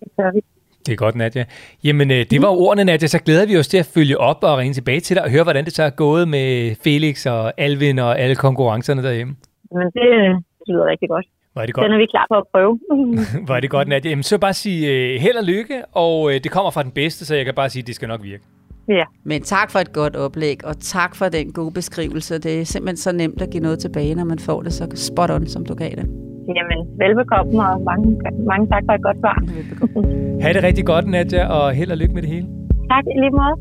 det 0.00 0.08
gør 0.16 0.32
vi. 0.32 0.40
Det 0.86 0.92
er 0.92 0.96
godt, 0.96 1.14
Nadia. 1.14 1.44
Jamen, 1.84 2.10
øh, 2.10 2.16
det 2.30 2.42
var 2.42 2.48
jo 2.48 2.54
ordene, 2.54 2.84
Nadia. 2.84 3.06
Så 3.08 3.18
glæder 3.18 3.46
vi 3.46 3.56
os 3.58 3.68
til 3.68 3.78
at 3.78 3.86
følge 3.94 4.18
op 4.18 4.38
og 4.44 4.58
ringe 4.58 4.74
tilbage 4.74 5.00
til 5.00 5.16
dig 5.16 5.24
og 5.24 5.30
høre, 5.30 5.42
hvordan 5.42 5.64
det 5.64 5.72
så 5.72 5.82
er 5.82 5.90
gået 5.90 6.28
med 6.28 6.74
Felix 6.84 7.26
og 7.26 7.52
Alvin 7.60 7.98
og 7.98 8.18
alle 8.20 8.34
konkurrencerne 8.36 9.02
derhjemme. 9.02 9.36
Men 9.72 9.84
det, 9.86 10.06
det 10.58 10.68
lyder 10.68 10.86
rigtig 10.86 11.08
godt. 11.08 11.26
Var 11.54 11.66
det 11.66 11.74
Den 11.76 11.82
godt? 11.82 11.92
er 11.92 11.96
vi 11.98 12.06
klar 12.10 12.26
på 12.30 12.36
at 12.36 12.44
prøve. 12.54 12.80
Var 13.50 13.60
det 13.60 13.70
godt, 13.70 13.88
Nadia? 13.88 14.10
Jamen, 14.10 14.22
så 14.22 14.38
bare 14.38 14.52
sige 14.54 14.92
øh, 14.92 15.20
held 15.20 15.36
og 15.36 15.44
lykke, 15.44 15.82
og 15.92 16.34
øh, 16.34 16.40
det 16.44 16.50
kommer 16.50 16.70
fra 16.70 16.82
den 16.82 16.90
bedste, 16.90 17.26
så 17.26 17.34
jeg 17.34 17.44
kan 17.44 17.54
bare 17.54 17.70
sige, 17.70 17.80
at 17.82 17.86
det 17.86 17.94
skal 17.94 18.08
nok 18.08 18.22
virke. 18.22 18.42
ja, 18.88 19.04
Men 19.24 19.42
tak 19.42 19.70
for 19.70 19.78
et 19.78 19.92
godt 19.92 20.16
oplæg, 20.16 20.64
og 20.64 20.78
tak 20.80 21.16
for 21.16 21.28
den 21.28 21.52
gode 21.52 21.72
beskrivelse. 21.72 22.38
Det 22.38 22.60
er 22.60 22.64
simpelthen 22.64 22.96
så 22.96 23.12
nemt 23.12 23.42
at 23.42 23.50
give 23.50 23.62
noget 23.62 23.78
tilbage, 23.78 24.14
når 24.14 24.24
man 24.24 24.38
får 24.38 24.62
det 24.62 24.72
så 24.72 24.88
spot 24.94 25.30
on, 25.30 25.46
som 25.46 25.66
du 25.66 25.74
gav 25.74 25.90
det. 25.90 26.25
Jamen, 26.58 26.78
velbekomme, 26.98 27.52
og 27.68 27.80
mange, 27.90 28.06
mange 28.50 28.66
tak 28.72 28.82
for 28.86 28.92
et 28.92 29.02
godt 29.02 29.18
svar. 29.22 29.38
Ha' 30.42 30.52
det 30.52 30.62
rigtig 30.62 30.86
godt, 30.86 31.06
Nadia, 31.08 31.46
og 31.46 31.72
held 31.72 31.90
og 31.90 31.98
lykke 31.98 32.14
med 32.14 32.22
det 32.22 32.30
hele. 32.30 32.46
Tak 32.90 33.04
lige 33.22 33.30
måde. 33.30 33.56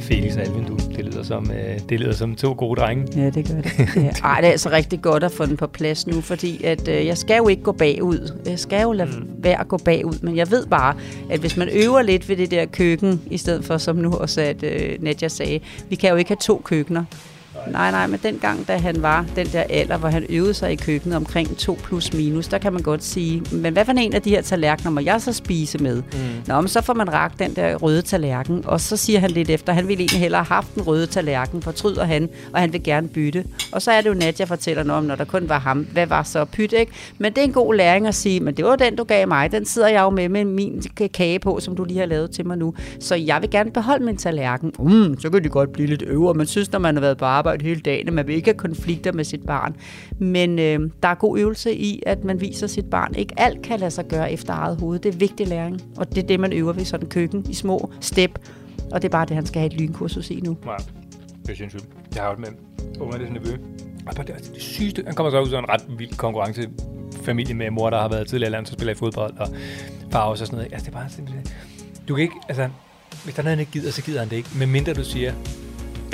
Felix 0.00 0.36
og 0.36 0.42
Alvin, 0.42 0.64
du. 0.64 0.76
Det 0.96 1.04
lyder 1.04 1.22
som, 1.22 1.50
øh, 1.50 1.78
det 1.88 2.00
lyder 2.00 2.12
som 2.12 2.34
to 2.34 2.54
gode 2.58 2.80
drenge. 2.80 3.20
Ja, 3.22 3.30
det 3.30 3.48
gør 3.48 3.60
det. 3.60 3.96
Ja. 3.96 4.10
Ej, 4.28 4.40
det 4.40 4.46
er 4.46 4.50
altså 4.50 4.70
rigtig 4.70 5.02
godt 5.02 5.24
at 5.24 5.32
få 5.32 5.46
den 5.46 5.56
på 5.56 5.66
plads 5.66 6.06
nu, 6.06 6.20
fordi 6.20 6.64
at, 6.64 6.88
øh, 6.88 7.06
jeg 7.06 7.18
skal 7.18 7.36
jo 7.36 7.48
ikke 7.48 7.62
gå 7.62 7.72
bagud. 7.72 8.40
Jeg 8.46 8.58
skal 8.58 8.82
jo 8.82 8.92
lade 8.92 9.08
mm. 9.08 9.28
være 9.38 9.60
at 9.60 9.68
gå 9.68 9.78
bagud, 9.84 10.22
men 10.22 10.36
jeg 10.36 10.50
ved 10.50 10.66
bare, 10.66 10.94
at 11.30 11.40
hvis 11.40 11.56
man 11.56 11.68
øver 11.84 12.02
lidt 12.02 12.28
ved 12.28 12.36
det 12.36 12.50
der 12.50 12.66
køkken, 12.66 13.22
i 13.30 13.36
stedet 13.36 13.64
for 13.64 13.76
som 13.76 13.96
nu 13.96 14.12
også 14.12 14.40
at 14.40 14.62
øh, 14.62 15.02
Nadja 15.02 15.28
sagde, 15.28 15.60
vi 15.88 15.96
kan 15.96 16.10
jo 16.10 16.16
ikke 16.16 16.30
have 16.30 16.36
to 16.40 16.60
køkkener. 16.64 17.04
Nej, 17.70 17.90
nej, 17.90 18.06
men 18.06 18.20
dengang, 18.22 18.68
da 18.68 18.76
han 18.76 19.02
var 19.02 19.26
den 19.36 19.46
der 19.46 19.62
alder, 19.70 19.96
hvor 19.96 20.08
han 20.08 20.26
øvede 20.28 20.54
sig 20.54 20.72
i 20.72 20.76
køkkenet 20.76 21.16
omkring 21.16 21.56
2 21.56 21.78
plus 21.84 22.12
minus, 22.12 22.48
der 22.48 22.58
kan 22.58 22.72
man 22.72 22.82
godt 22.82 23.04
sige, 23.04 23.42
men 23.52 23.72
hvad 23.72 23.84
for 23.84 23.92
en 23.92 24.14
af 24.14 24.22
de 24.22 24.30
her 24.30 24.42
tallerkener 24.42 24.90
må 24.90 25.00
jeg 25.00 25.20
så 25.20 25.32
spise 25.32 25.78
med? 25.78 25.96
Mm. 25.96 26.18
Nå, 26.46 26.60
men 26.60 26.68
så 26.68 26.82
får 26.82 26.94
man 26.94 27.12
ragt 27.12 27.38
den 27.38 27.56
der 27.56 27.76
røde 27.76 28.02
tallerken, 28.02 28.62
og 28.66 28.80
så 28.80 28.96
siger 28.96 29.20
han 29.20 29.30
lidt 29.30 29.50
efter, 29.50 29.72
han 29.72 29.88
ville 29.88 30.00
egentlig 30.00 30.20
hellere 30.20 30.42
have 30.42 30.54
haft 30.54 30.74
den 30.74 30.82
røde 30.82 31.06
tallerken, 31.06 31.62
fortryder 31.62 32.04
han, 32.04 32.28
og 32.52 32.60
han 32.60 32.72
vil 32.72 32.82
gerne 32.82 33.08
bytte. 33.08 33.44
Og 33.72 33.82
så 33.82 33.90
er 33.90 34.00
det 34.00 34.08
jo 34.08 34.14
Nadja 34.14 34.44
fortæller 34.44 34.82
noget 34.82 34.98
om, 34.98 35.04
når 35.04 35.14
der 35.14 35.24
kun 35.24 35.48
var 35.48 35.58
ham, 35.58 35.86
hvad 35.92 36.06
var 36.06 36.22
så 36.22 36.44
pyt, 36.44 36.72
ikke? 36.72 36.92
Men 37.18 37.32
det 37.32 37.38
er 37.38 37.44
en 37.44 37.52
god 37.52 37.74
læring 37.74 38.06
at 38.06 38.14
sige, 38.14 38.40
men 38.40 38.56
det 38.56 38.64
var 38.64 38.76
den, 38.76 38.96
du 38.96 39.04
gav 39.04 39.28
mig, 39.28 39.52
den 39.52 39.64
sidder 39.64 39.88
jeg 39.88 40.00
jo 40.00 40.10
med 40.10 40.28
med 40.28 40.44
min 40.44 40.82
kage 41.14 41.38
på, 41.38 41.60
som 41.60 41.76
du 41.76 41.84
lige 41.84 41.98
har 41.98 42.06
lavet 42.06 42.30
til 42.30 42.46
mig 42.46 42.58
nu. 42.58 42.74
Så 43.00 43.14
jeg 43.14 43.42
vil 43.42 43.50
gerne 43.50 43.70
beholde 43.70 44.04
min 44.04 44.16
tallerken. 44.16 44.72
Mm, 44.78 45.20
så 45.20 45.30
kan 45.30 45.44
de 45.44 45.48
godt 45.48 45.72
blive 45.72 45.88
lidt 45.88 46.02
øvre, 46.06 46.34
men 46.34 46.46
synes, 46.46 46.72
når 46.72 46.78
man 46.78 46.94
har 46.96 47.00
været 47.00 47.18
på 47.18 47.24
arbejde, 47.44 47.64
hele 47.64 47.80
dagen, 47.80 48.08
og 48.08 48.14
man 48.14 48.26
vil 48.26 48.36
ikke 48.36 48.48
have 48.48 48.58
konflikter 48.58 49.12
med 49.12 49.24
sit 49.24 49.46
barn. 49.46 49.76
Men 50.18 50.58
øh, 50.58 50.90
der 51.02 51.08
er 51.08 51.14
god 51.14 51.38
øvelse 51.38 51.74
i, 51.74 52.02
at 52.06 52.24
man 52.24 52.40
viser 52.40 52.66
sit 52.66 52.90
barn. 52.90 53.14
Ikke 53.14 53.34
alt 53.36 53.62
kan 53.62 53.80
lade 53.80 53.90
sig 53.90 54.08
gøre 54.08 54.32
efter 54.32 54.52
eget 54.52 54.80
hoved. 54.80 54.98
Det 54.98 55.14
er 55.14 55.18
vigtig 55.18 55.48
læring, 55.48 55.82
og 55.96 56.14
det 56.14 56.22
er 56.22 56.26
det, 56.26 56.40
man 56.40 56.52
øver 56.52 56.72
ved 56.72 56.84
sådan 56.84 57.08
køkken 57.08 57.46
i 57.50 57.54
små 57.54 57.90
step. 58.00 58.38
Og 58.92 59.02
det 59.02 59.08
er 59.08 59.12
bare 59.12 59.26
det, 59.26 59.36
han 59.36 59.46
skal 59.46 59.60
have 59.60 59.72
et 59.72 59.80
lynkursus 59.80 60.30
i 60.30 60.40
nu. 60.40 60.56
Nej, 60.64 60.76
det 61.42 61.50
er 61.50 61.56
sindssygt. 61.56 61.84
Jeg 62.14 62.22
har 62.22 62.30
jo 62.30 62.36
med 62.38 62.48
unger, 63.00 63.18
det 63.18 63.24
er 63.24 63.28
sådan 63.28 63.42
nevø. 63.42 63.56
Og 64.06 64.14
bare 64.14 64.26
det, 64.26 64.50
det 64.54 64.62
sygeste. 64.62 65.02
Han 65.06 65.14
kommer 65.14 65.30
så 65.30 65.40
ud 65.40 65.52
af 65.52 65.58
en 65.58 65.68
ret 65.68 65.84
vild 65.98 66.16
konkurrencefamilie 66.16 67.54
med 67.54 67.70
mor, 67.70 67.90
der 67.90 68.00
har 68.00 68.08
været 68.08 68.26
tidligere 68.26 68.52
landsholdsspiller 68.52 68.92
i 68.92 68.96
fodbold, 68.96 69.38
og 69.38 69.48
far 70.12 70.20
også 70.20 70.42
og 70.42 70.46
sådan 70.46 70.56
noget. 70.56 70.72
Altså, 70.72 70.90
det 70.90 70.96
er 70.96 71.00
bare 71.00 71.10
simpelthen... 71.10 71.46
Du 72.08 72.14
kan 72.14 72.22
ikke, 72.22 72.34
altså, 72.48 72.68
hvis 73.24 73.34
der 73.34 73.40
er 73.40 73.44
noget, 73.44 73.56
han 73.56 73.60
ikke 73.60 73.72
gider, 73.72 73.90
så 73.90 74.02
gider 74.02 74.18
han 74.18 74.28
det 74.28 74.36
ikke. 74.36 74.48
Men 74.58 74.70
mindre 74.70 74.94
du 74.94 75.04
siger, 75.04 75.32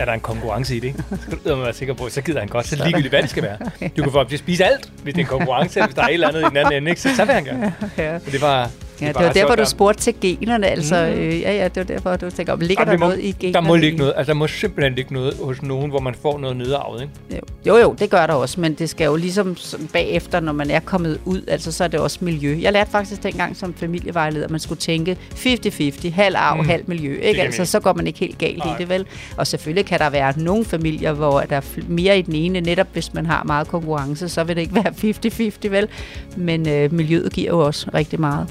er 0.01 0.05
der 0.05 0.13
en 0.13 0.21
konkurrence 0.21 0.77
i 0.77 0.81
det, 0.81 0.95
så 1.11 1.17
skal 1.41 1.51
du 1.51 1.61
være 1.61 1.73
sikker 1.73 1.95
på, 1.95 2.09
så 2.09 2.21
gider 2.21 2.41
han 2.41 2.49
godt. 2.49 2.67
Så 2.67 2.77
ligegyldigt, 2.77 3.13
hvad 3.13 3.23
det 3.23 3.31
skal 3.31 3.43
være. 3.43 3.59
Du 3.97 4.03
kan 4.03 4.13
få 4.13 4.21
at 4.21 4.39
spise 4.39 4.65
alt, 4.65 4.93
hvis 5.03 5.15
det 5.15 5.21
er 5.21 5.25
en 5.25 5.39
konkurrence, 5.39 5.85
hvis 5.85 5.95
der 5.95 6.03
er 6.03 6.07
et 6.07 6.15
eller 6.15 6.29
andet 6.29 6.41
i 6.41 6.45
den 6.45 6.57
anden 6.57 6.73
ende, 6.73 6.91
ikke? 6.91 7.01
Så, 7.03 7.17
så 7.17 7.25
vil 7.25 7.35
han 7.35 7.45
gerne. 7.45 7.75
Men 8.25 8.33
det 8.33 8.41
var, 8.41 8.71
Ja, 9.01 9.07
det 9.07 9.15
bare 9.15 9.25
var 9.25 9.33
derfor, 9.33 9.55
du 9.55 9.65
spurgte 9.65 10.01
til 10.03 10.15
generne. 10.21 10.67
Altså, 10.67 11.09
Mhm. 11.11 11.21
øh, 11.21 11.41
ja, 11.41 11.53
ja, 11.57 11.65
det 11.65 11.77
var 11.77 11.83
derfor, 11.83 12.17
du 12.17 12.31
tænker, 12.31 12.53
om 12.53 12.61
ligger 12.61 12.75
Jamen, 12.79 12.87
der 12.87 12.93
det 12.93 13.01
må- 13.01 13.07
noget 13.07 13.21
i 13.25 13.33
generne? 13.41 13.55
Der 13.55 13.61
må 13.73 13.77
ligge 13.77 13.99
noget, 13.99 14.13
altså 14.17 14.33
der 14.33 14.39
må 14.39 14.47
simpelthen 14.47 14.95
ligge 14.95 15.15
noget 15.15 15.35
hos 15.43 15.63
nogen, 15.63 15.91
hvor 15.91 16.01
man 16.01 16.15
får 16.23 16.39
noget 16.39 16.57
nedarvet, 16.57 17.03
ikke? 17.03 17.13
Jo. 17.31 17.41
jo, 17.67 17.83
jo, 17.83 17.95
det 17.99 18.11
gør 18.11 18.27
der 18.27 18.35
også, 18.35 18.61
men 18.61 18.75
det 18.75 18.91
skal 18.91 19.05
jo 19.05 19.17
ligesom 19.17 19.57
bagefter, 19.93 20.41
når 20.41 20.53
man 20.53 20.71
er 20.71 20.81
kommet 20.81 21.21
ud, 21.25 21.43
altså 21.49 21.73
så 21.73 21.85
er 21.85 21.89
det 21.89 22.01
også 22.01 22.19
miljø. 22.21 22.59
Jeg 22.61 22.73
lærte 22.73 22.91
faktisk 22.91 23.23
dengang 23.23 23.57
som 23.57 23.75
familievejleder, 23.75 24.45
at 24.45 24.51
man 24.51 24.61
skulle 24.61 24.79
tænke 24.79 25.17
50-50, 25.35 26.11
halv 26.11 26.35
arv, 26.39 26.57
Mm. 26.57 26.63
mm. 26.63 26.69
halv 26.69 26.83
miljø. 26.87 27.15
Ikke? 27.17 27.43
Altså, 27.43 27.65
så 27.65 27.81
går 27.81 27.93
man 27.93 28.07
ikke 28.07 28.19
helt 28.19 28.39
galt 28.39 28.59
Nej. 28.59 28.75
i 28.75 28.79
det, 28.79 28.89
vel? 28.89 29.07
Og 29.37 29.47
selvfølgelig 29.47 29.87
kan 29.87 29.99
der 29.99 30.11
være 30.11 30.33
nogle 30.37 30.65
familier, 30.65 31.13
hvor 31.13 31.41
der 31.41 31.57
er 31.57 31.61
mere 31.89 32.19
i 32.19 32.23
den 32.23 32.35
ene, 32.35 32.61
netop 32.61 32.87
hvis 32.93 33.15
man 33.15 33.27
har 33.27 33.45
meget 33.45 33.69
konkurrence, 33.69 34.29
så 34.29 34.45
vil 34.45 34.57
det 34.57 34.63
ikke 34.63 34.75
være 34.75 34.93
50-50, 34.93 35.71
vel? 35.71 35.89
Men 36.37 36.69
øh, 36.69 36.93
miljøet 36.93 37.33
giver 37.33 37.51
jo 37.51 37.59
også 37.67 37.87
rigtig 37.95 38.21
meget. 38.21 38.47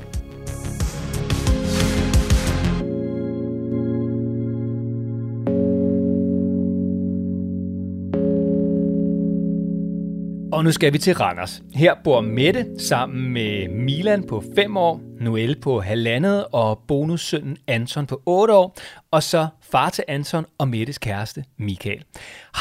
Og 10.60 10.65
nu 10.65 10.72
skal 10.72 10.93
vi 10.93 10.98
til 10.98 11.13
Randers. 11.13 11.54
Her 11.76 11.93
bor 12.04 12.22
Mette 12.22 12.62
sammen 12.89 13.34
med 13.34 13.52
Milan 13.88 14.22
på 14.30 14.41
5 14.56 14.78
år, 14.78 15.02
Noel 15.26 15.56
på 15.63 15.80
halvandet 15.80 16.45
og 16.54 16.69
bonussønnen 16.88 17.58
Anton 17.67 18.06
på 18.08 18.15
8 18.26 18.54
år, 18.54 18.67
og 19.12 19.22
så 19.32 19.41
far 19.72 19.89
til 19.89 20.04
Anton 20.08 20.45
og 20.60 20.67
Mettes 20.67 20.98
kæreste 20.98 21.41
Michael. 21.67 22.02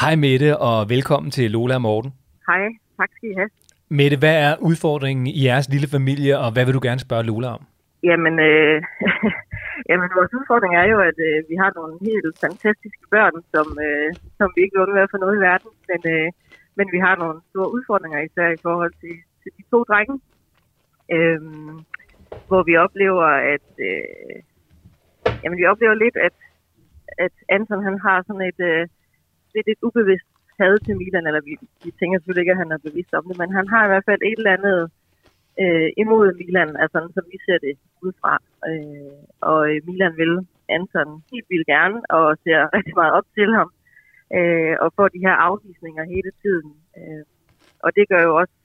Hej 0.01 0.15
Mette, 0.15 0.57
og 0.57 0.89
velkommen 0.89 1.31
til 1.31 1.51
Lola 1.51 1.75
og 1.75 1.81
Morten. 1.81 2.11
Hej, 2.49 2.63
tak 2.97 3.09
skal 3.15 3.29
I 3.31 3.35
have. 3.39 3.49
Mette, 3.89 4.17
hvad 4.23 4.35
er 4.47 4.53
udfordringen 4.69 5.27
i 5.27 5.45
jeres 5.45 5.67
lille 5.73 5.87
familie, 5.97 6.33
og 6.43 6.49
hvad 6.53 6.65
vil 6.65 6.73
du 6.77 6.83
gerne 6.87 6.99
spørge 7.07 7.23
Lola 7.23 7.47
om? 7.57 7.61
Jamen, 8.09 8.35
øh, 8.49 8.75
jamen, 9.89 10.09
vores 10.17 10.31
udfordring 10.39 10.73
er 10.81 10.87
jo, 10.93 10.97
at 11.09 11.17
øh, 11.29 11.37
vi 11.49 11.55
har 11.61 11.71
nogle 11.79 11.93
helt 12.07 12.35
fantastiske 12.45 13.05
børn, 13.13 13.35
som, 13.53 13.67
øh, 13.87 14.09
som 14.37 14.47
vi 14.55 14.59
ikke 14.63 14.73
vil 14.75 14.85
undvære 14.85 15.11
for 15.13 15.19
noget 15.23 15.35
i 15.37 15.43
verden. 15.49 15.69
Men, 15.89 16.01
øh, 16.15 16.27
men 16.77 16.87
vi 16.91 16.99
har 17.05 17.15
nogle 17.15 17.39
store 17.49 17.73
udfordringer, 17.75 18.19
især 18.19 18.49
i 18.49 18.63
forhold 18.67 18.93
til, 19.01 19.15
til 19.41 19.51
de 19.57 19.63
to 19.71 19.79
drenge. 19.83 20.15
Øh, 21.15 21.41
hvor 22.49 22.63
vi 22.69 22.73
oplever, 22.85 23.27
at 23.55 23.67
øh, 23.89 24.35
jamen, 25.43 25.59
vi 25.61 25.65
oplever 25.71 25.93
lidt, 25.93 26.17
at, 26.27 26.37
at 27.25 27.35
Anton 27.49 27.83
han 27.83 27.97
har 28.05 28.17
sådan 28.27 28.47
et, 28.51 28.59
øh, 28.71 28.87
lidt 29.55 29.67
et 29.67 29.83
ubevidst 29.87 30.29
had 30.59 30.73
til 30.85 30.97
Milan, 30.97 31.27
eller 31.27 31.41
vi, 31.49 31.53
vi 31.83 31.91
tænker 31.99 32.17
selvfølgelig 32.17 32.43
ikke, 32.43 32.55
at 32.57 32.63
han 32.63 32.71
er 32.75 32.85
bevidst 32.87 33.13
om 33.13 33.23
det, 33.27 33.37
men 33.41 33.49
han 33.57 33.67
har 33.73 33.81
i 33.83 33.89
hvert 33.91 34.07
fald 34.09 34.21
et 34.21 34.39
eller 34.39 34.57
andet 34.57 34.79
øh, 35.63 35.89
imod 36.03 36.27
Milan, 36.39 36.71
altså 36.81 36.95
sådan, 36.95 37.15
som 37.17 37.25
vi 37.31 37.37
ser 37.45 37.57
det 37.65 37.73
udefra. 38.03 38.33
Øh, 38.69 39.19
og 39.49 39.59
Milan 39.87 40.13
vil 40.21 40.33
Anton 40.75 41.09
helt 41.31 41.47
vildt 41.51 41.67
gerne, 41.75 41.97
og 42.17 42.25
ser 42.43 42.59
rigtig 42.77 42.95
meget 42.99 43.13
op 43.17 43.27
til 43.37 43.49
ham, 43.57 43.69
øh, 44.37 44.75
og 44.83 44.87
får 44.95 45.07
de 45.07 45.25
her 45.27 45.35
afvisninger 45.47 46.03
hele 46.13 46.31
tiden. 46.43 46.69
Øh, 46.99 47.23
og 47.85 47.89
det 47.95 48.09
gør 48.11 48.21
jo 48.27 48.33
også 48.41 48.55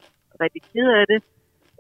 rigtig 0.45 0.63
ked 0.73 0.89
af 1.01 1.05
det, 1.13 1.21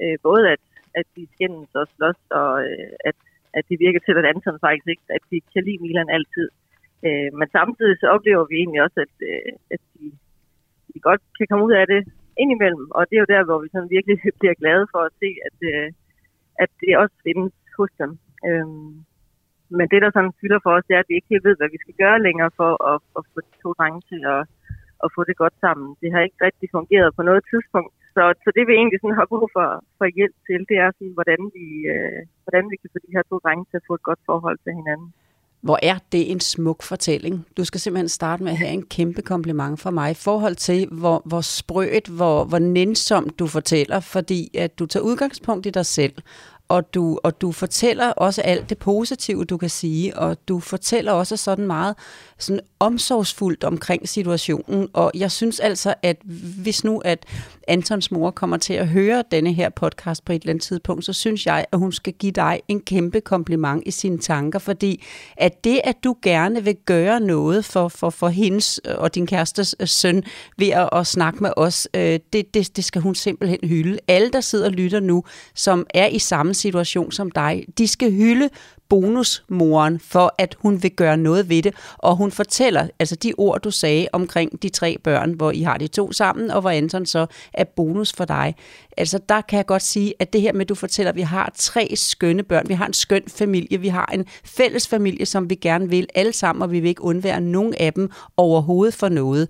øh, 0.03 0.17
både 0.23 0.43
at, 0.55 0.63
at 1.01 1.07
de 1.17 1.23
skændes 1.35 1.71
og 1.81 1.87
slås, 1.95 2.21
og 2.41 2.51
øh, 2.69 2.91
at, 3.09 3.17
at 3.57 3.65
det 3.69 3.77
virker 3.85 4.01
til, 4.01 4.19
at 4.19 4.29
Anton 4.31 4.65
faktisk 4.67 4.89
ikke, 4.93 5.07
at 5.17 5.23
de 5.31 5.39
kan 5.53 5.65
lide 5.65 5.83
Milan 5.83 6.15
altid. 6.17 6.49
Øh, 7.07 7.31
men 7.39 7.49
samtidig 7.57 7.97
så 7.99 8.07
oplever 8.17 8.45
vi 8.51 8.55
egentlig 8.57 8.83
også, 8.87 8.99
at, 9.07 9.15
øh, 9.31 9.53
at 9.75 9.81
de, 9.95 10.05
de 10.93 10.99
godt 11.09 11.23
kan 11.39 11.47
komme 11.51 11.65
ud 11.69 11.75
af 11.81 11.87
det 11.87 12.03
indimellem, 12.43 12.87
og 12.97 13.03
det 13.09 13.17
er 13.17 13.25
jo 13.25 13.33
der, 13.35 13.43
hvor 13.45 13.59
vi 13.63 13.69
sådan 13.73 13.95
virkelig 13.97 14.17
bliver 14.41 14.57
glade 14.63 14.87
for 14.93 15.01
at 15.09 15.17
se, 15.23 15.31
at, 15.49 15.59
øh, 15.73 15.89
at 16.63 16.71
det 16.81 16.99
også 17.03 17.17
findes 17.27 17.53
hos 17.79 17.93
dem. 18.03 18.11
Øh, 18.49 18.67
men 19.79 19.87
det, 19.93 20.01
der 20.05 20.11
sådan 20.13 20.39
fylder 20.41 20.61
for 20.63 20.73
os, 20.77 20.87
det 20.87 20.95
er, 20.95 21.03
at 21.03 21.11
vi 21.11 21.15
ikke 21.17 21.33
helt 21.33 21.47
ved, 21.49 21.57
hvad 21.59 21.71
vi 21.75 21.83
skal 21.85 21.97
gøre 22.03 22.25
længere 22.27 22.51
for 22.61 22.71
at, 22.93 22.99
at 23.19 23.23
få 23.33 23.39
de 23.47 23.55
to 23.63 23.69
drenge 23.79 24.01
til 24.11 24.21
at, 24.35 24.43
at 25.05 25.09
få 25.15 25.21
det 25.29 25.37
godt 25.43 25.57
sammen. 25.65 25.89
Det 26.01 26.09
har 26.13 26.21
ikke 26.23 26.41
rigtig 26.49 26.69
fungeret 26.77 27.11
på 27.17 27.23
noget 27.29 27.43
tidspunkt. 27.53 27.93
Så, 28.15 28.23
så 28.45 28.49
det 28.57 28.65
vi 28.69 28.75
egentlig 28.81 28.99
sådan 29.01 29.21
har 29.21 29.31
brug 29.33 29.47
for, 29.57 29.67
for 29.99 30.07
hjælp 30.19 30.37
til, 30.49 30.61
det 30.71 30.77
er 30.85 30.91
sådan, 30.97 31.17
hvordan 31.19 31.41
vi, 31.57 31.67
øh, 31.95 32.21
hvordan 32.45 32.65
vi 32.71 32.77
kan 32.81 32.91
få 32.93 32.99
de 33.05 33.15
her 33.17 33.25
to 33.31 33.37
drenge 33.45 33.65
til 33.71 33.77
at 33.81 33.87
få 33.89 33.95
et 33.99 34.07
godt 34.09 34.23
forhold 34.31 34.59
til 34.65 34.73
hinanden. 34.81 35.09
Hvor 35.69 35.79
er 35.91 35.99
det 36.13 36.31
en 36.33 36.41
smuk 36.41 36.81
fortælling. 36.83 37.47
Du 37.57 37.65
skal 37.65 37.81
simpelthen 37.81 38.09
starte 38.09 38.43
med 38.43 38.53
at 38.53 38.59
have 38.59 38.75
en 38.79 38.87
kæmpe 38.97 39.23
kompliment 39.23 39.81
fra 39.81 39.91
mig 39.91 40.11
i 40.11 40.21
forhold 40.27 40.55
til, 40.55 40.89
hvor, 41.01 41.23
hvor 41.25 41.41
sprødt, 41.41 42.09
hvor, 42.09 42.45
hvor 42.45 42.59
nænsomt 42.59 43.39
du 43.39 43.47
fortæller, 43.47 44.01
fordi 44.01 44.41
at 44.65 44.79
du 44.79 44.87
tager 44.87 45.05
udgangspunkt 45.05 45.67
i 45.67 45.71
dig 45.71 45.87
selv, 45.87 46.15
og 46.69 46.95
du, 46.95 47.19
og 47.23 47.41
du 47.41 47.53
fortæller 47.53 48.11
også 48.11 48.43
alt 48.43 48.71
det 48.71 48.79
positive, 48.79 49.45
du 49.45 49.57
kan 49.57 49.71
sige, 49.71 50.19
og 50.19 50.37
du 50.49 50.61
fortæller 50.61 51.13
også 51.13 51.37
sådan 51.37 51.67
meget 51.67 51.95
sådan 52.39 52.61
omsorgsfuldt 52.79 53.65
omkring 53.65 54.09
situationen, 54.09 54.89
og 54.93 55.11
jeg 55.15 55.31
synes 55.31 55.61
altså, 55.61 55.95
at 56.03 56.17
hvis 56.63 56.85
nu, 56.85 56.99
at 56.99 57.25
Antons 57.69 58.11
mor 58.11 58.31
kommer 58.31 58.57
til 58.57 58.75
at 58.75 58.89
høre 58.89 59.25
denne 59.31 59.53
her 59.53 59.69
podcast 59.69 60.25
på 60.25 60.33
et 60.33 60.43
eller 60.43 60.51
andet 60.51 60.65
tidspunkt, 60.65 61.05
så 61.05 61.13
synes 61.13 61.47
jeg, 61.47 61.65
at 61.73 61.79
hun 61.79 61.93
skal 61.93 62.13
give 62.13 62.33
dig 62.33 62.61
en 62.69 62.81
kæmpe 62.81 63.21
kompliment 63.21 63.83
i 63.87 63.91
sine 63.91 64.19
tanker, 64.19 64.59
fordi 64.59 65.05
at 65.37 65.65
det, 65.65 65.81
at 65.85 65.97
du 66.05 66.17
gerne 66.23 66.65
vil 66.65 66.77
gøre 66.87 67.21
noget 67.21 67.65
for, 67.65 67.89
for, 67.89 68.11
for 68.11 68.29
hendes 68.29 68.81
øh, 68.89 68.95
og 68.99 69.15
din 69.15 69.27
kærestes 69.27 69.77
øh, 69.81 69.89
søn 69.89 70.23
ved 70.59 70.69
at, 70.69 70.89
at 70.93 71.07
snakke 71.07 71.43
med 71.43 71.51
os, 71.57 71.89
øh, 71.97 72.19
det, 72.33 72.55
det, 72.55 72.77
det 72.77 72.85
skal 72.85 73.03
hun 73.03 73.15
simpelthen 73.15 73.59
hylde. 73.63 73.99
Alle, 74.09 74.31
der 74.31 74.41
sidder 74.41 74.67
og 74.67 74.73
lytter 74.73 75.01
nu, 75.01 75.25
som 75.55 75.87
er 75.95 76.07
i 76.07 76.19
samme 76.19 76.55
situation 76.55 77.13
som 77.13 77.31
dig, 77.31 77.65
de 77.79 77.89
skal 77.89 78.13
hylde 78.13 78.51
bonusmoren 78.95 80.01
for, 80.01 80.35
at 80.39 80.57
hun 80.59 80.83
vil 80.83 80.91
gøre 80.91 81.17
noget 81.17 81.49
ved 81.49 81.63
det. 81.63 81.75
Og 81.99 82.17
hun 82.17 82.31
fortæller, 82.31 82.89
altså 82.99 83.17
de 83.17 83.33
ord, 83.39 83.61
du 83.61 83.71
sagde 83.71 84.09
omkring 84.13 84.63
de 84.63 84.69
tre 84.69 84.97
børn, 85.05 85.33
hvor 85.33 85.51
I 85.51 85.63
har 85.63 85.79
de 85.79 85.87
to 85.87 86.13
sammen, 86.13 86.51
og 86.51 86.61
hvor 86.61 86.71
Anton 86.71 87.07
så 87.07 87.27
er 87.53 87.65
bonus 87.65 88.13
for 88.13 88.25
dig. 88.25 88.55
Altså 88.97 89.19
der 89.29 89.41
kan 89.41 89.57
jeg 89.57 89.67
godt 89.67 89.83
sige, 89.83 90.15
at 90.19 90.33
det 90.33 90.41
her 90.41 90.53
med, 90.53 90.61
at 90.61 90.69
du 90.69 90.75
fortæller, 90.75 91.11
at 91.11 91.17
vi 91.17 91.23
har 91.23 91.53
tre 91.55 91.93
skønne 91.95 92.43
børn, 92.43 92.69
vi 92.69 92.75
har 92.75 92.87
en 92.87 92.93
skøn 92.93 93.23
familie, 93.29 93.81
vi 93.81 93.89
har 93.89 94.11
en 94.15 94.27
fælles 94.45 94.89
familie, 94.89 95.27
som 95.27 95.51
vi 95.51 95.55
gerne 95.55 95.89
vil 95.89 96.07
alle 96.15 96.33
sammen, 96.33 96.63
og 96.63 96.73
vi 96.73 96.81
vil 96.81 96.89
ikke 96.89 97.03
undvære 97.03 97.41
nogen 97.41 97.75
af 97.75 97.93
dem 97.93 98.11
overhovedet 98.37 98.95
for 98.95 99.09
noget. 99.09 99.49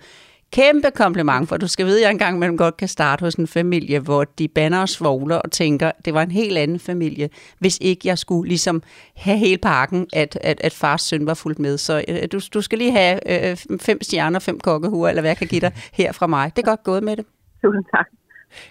Kæmpe 0.55 0.91
kompliment, 0.91 1.49
for 1.49 1.57
du 1.57 1.67
skal 1.67 1.87
vide, 1.87 1.99
at 1.99 2.03
jeg 2.03 2.11
engang 2.11 2.37
imellem 2.37 2.57
godt 2.57 2.77
kan 2.77 2.89
starte 2.89 3.21
hos 3.21 3.35
en 3.35 3.47
familie, 3.47 3.99
hvor 3.99 4.25
de 4.25 4.49
banner 4.49 4.81
og 4.81 4.89
svogler 4.89 5.37
og 5.37 5.51
tænker, 5.51 5.91
det 6.05 6.15
var 6.15 6.23
en 6.23 6.31
helt 6.31 6.59
anden 6.59 6.79
familie, 6.79 7.29
hvis 7.59 7.79
ikke 7.81 8.09
jeg 8.09 8.19
skulle 8.19 8.49
ligesom 8.49 8.83
have 9.17 9.39
hele 9.39 9.59
pakken, 9.59 10.07
at, 10.13 10.39
at, 10.41 10.61
at 10.61 10.73
fars 10.73 11.03
søn 11.03 11.27
var 11.27 11.35
fuldt 11.35 11.59
med. 11.59 11.79
Så 11.79 12.05
øh, 12.09 12.17
du, 12.33 12.41
du 12.55 12.61
skal 12.61 12.79
lige 12.79 12.93
have 12.93 13.51
øh, 13.51 13.57
fem 13.81 14.03
stjerner, 14.03 14.39
fem 14.39 14.61
kokkehuer, 14.61 15.09
eller 15.09 15.23
hvad 15.23 15.31
jeg 15.31 15.37
kan 15.37 15.47
give 15.47 15.61
dig 15.61 15.73
her 15.93 16.13
fra 16.13 16.27
mig. 16.27 16.57
Det 16.57 16.63
er 16.63 16.67
godt 16.67 16.85
gået 16.85 17.03
med 17.03 17.17
det. 17.17 17.27
Tusind 17.65 17.85
tak. 17.97 18.07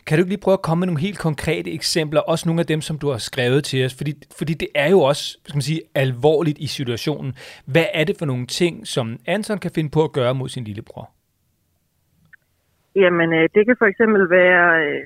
Kan 0.06 0.18
du 0.18 0.22
ikke 0.22 0.32
lige 0.32 0.42
prøve 0.42 0.54
at 0.54 0.62
komme 0.62 0.80
med 0.80 0.88
nogle 0.88 1.02
helt 1.02 1.20
konkrete 1.20 1.72
eksempler, 1.72 2.22
også 2.22 2.50
nogle 2.50 2.60
af 2.60 2.66
dem, 2.66 2.82
som 2.82 3.00
du 3.00 3.12
har 3.12 3.18
skrevet 3.18 3.64
til 3.64 3.86
os? 3.86 3.94
Fordi, 3.94 4.14
fordi 4.38 4.54
det 4.54 4.68
er 4.76 4.90
jo 4.90 5.02
også, 5.02 5.38
skal 5.46 5.56
man 5.56 5.62
sige, 5.62 5.82
alvorligt 5.96 6.58
i 6.58 6.68
situationen. 6.68 7.34
Hvad 7.66 7.86
er 7.94 8.04
det 8.04 8.18
for 8.18 8.26
nogle 8.26 8.48
ting, 8.48 8.88
som 8.88 9.20
Anton 9.26 9.58
kan 9.58 9.72
finde 9.76 9.90
på 9.90 10.04
at 10.04 10.12
gøre 10.12 10.36
mod 10.36 10.50
sin 10.50 10.64
lillebror? 10.64 11.10
Jamen, 12.96 13.34
øh, 13.34 13.50
det 13.56 13.66
kan 13.66 13.76
for 13.80 13.86
eksempel 13.86 14.30
være, 14.30 14.68
øh, 14.86 15.04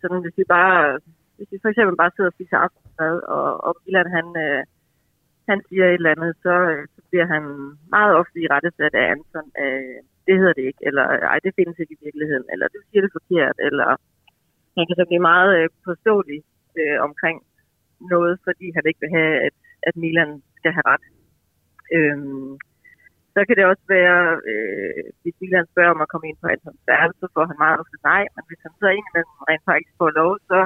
sådan, 0.00 0.20
hvis 0.22 0.38
vi 0.40 0.44
bare, 0.56 1.00
hvis 1.36 1.52
vi 1.52 1.58
for 1.62 1.68
eksempel 1.68 1.96
bare 1.96 2.12
sidder 2.14 2.30
og 2.30 2.36
spiser 2.36 2.56
aftensmad, 2.56 3.14
og, 3.36 3.64
og 3.66 3.72
Milan, 3.84 4.10
han, 4.16 4.26
øh, 4.44 4.62
han 5.48 5.58
siger 5.68 5.84
et 5.86 5.94
eller 5.94 6.14
andet, 6.14 6.32
så, 6.44 6.54
øh, 6.72 6.82
så 6.94 7.00
bliver 7.08 7.26
han 7.34 7.42
meget 7.96 8.12
ofte 8.20 8.36
i 8.40 8.50
rettesat 8.54 8.94
af 9.00 9.04
Anton, 9.12 9.48
øh, 9.64 9.98
det 10.26 10.34
hedder 10.40 10.56
det 10.58 10.64
ikke, 10.70 10.82
eller 10.88 11.04
øh, 11.14 11.22
ej, 11.32 11.38
det 11.44 11.52
findes 11.58 11.78
ikke 11.78 11.94
i 11.96 12.02
virkeligheden, 12.04 12.46
eller 12.52 12.66
du 12.68 12.80
siger 12.88 13.02
det 13.02 13.16
forkert, 13.18 13.56
eller 13.68 13.88
han 14.76 14.84
kan 14.86 14.96
så 14.98 15.04
blive 15.08 15.28
meget 15.32 15.50
øh, 15.58 15.68
påståelig 15.86 16.40
øh, 16.80 16.98
omkring 17.08 17.36
noget, 18.12 18.34
fordi 18.46 18.66
han 18.76 18.84
ikke 18.86 19.02
vil 19.04 19.14
have, 19.18 19.34
at, 19.46 19.54
at 19.88 19.94
Milan 20.02 20.42
skal 20.58 20.72
have 20.76 20.86
ret. 20.92 21.04
Øhm, 21.96 22.52
så 23.34 23.40
kan 23.46 23.56
det 23.58 23.64
også 23.72 23.86
være, 23.96 24.20
øh, 24.50 25.04
hvis 25.22 25.36
Milan 25.40 25.70
spørger 25.72 25.94
om 25.94 26.04
at 26.04 26.10
komme 26.12 26.26
ind 26.28 26.38
på 26.40 26.46
hans 26.52 26.64
værelse, 26.90 27.18
så 27.22 27.28
får 27.34 27.44
han 27.50 27.58
meget 27.64 27.80
ofte 27.82 27.98
nej, 28.10 28.22
men 28.34 28.44
hvis 28.48 28.62
han 28.64 28.72
så 28.80 28.88
indimellem 28.98 29.34
rent 29.48 29.64
faktisk 29.70 29.94
får 30.00 30.10
lov, 30.20 30.32
så, 30.50 30.58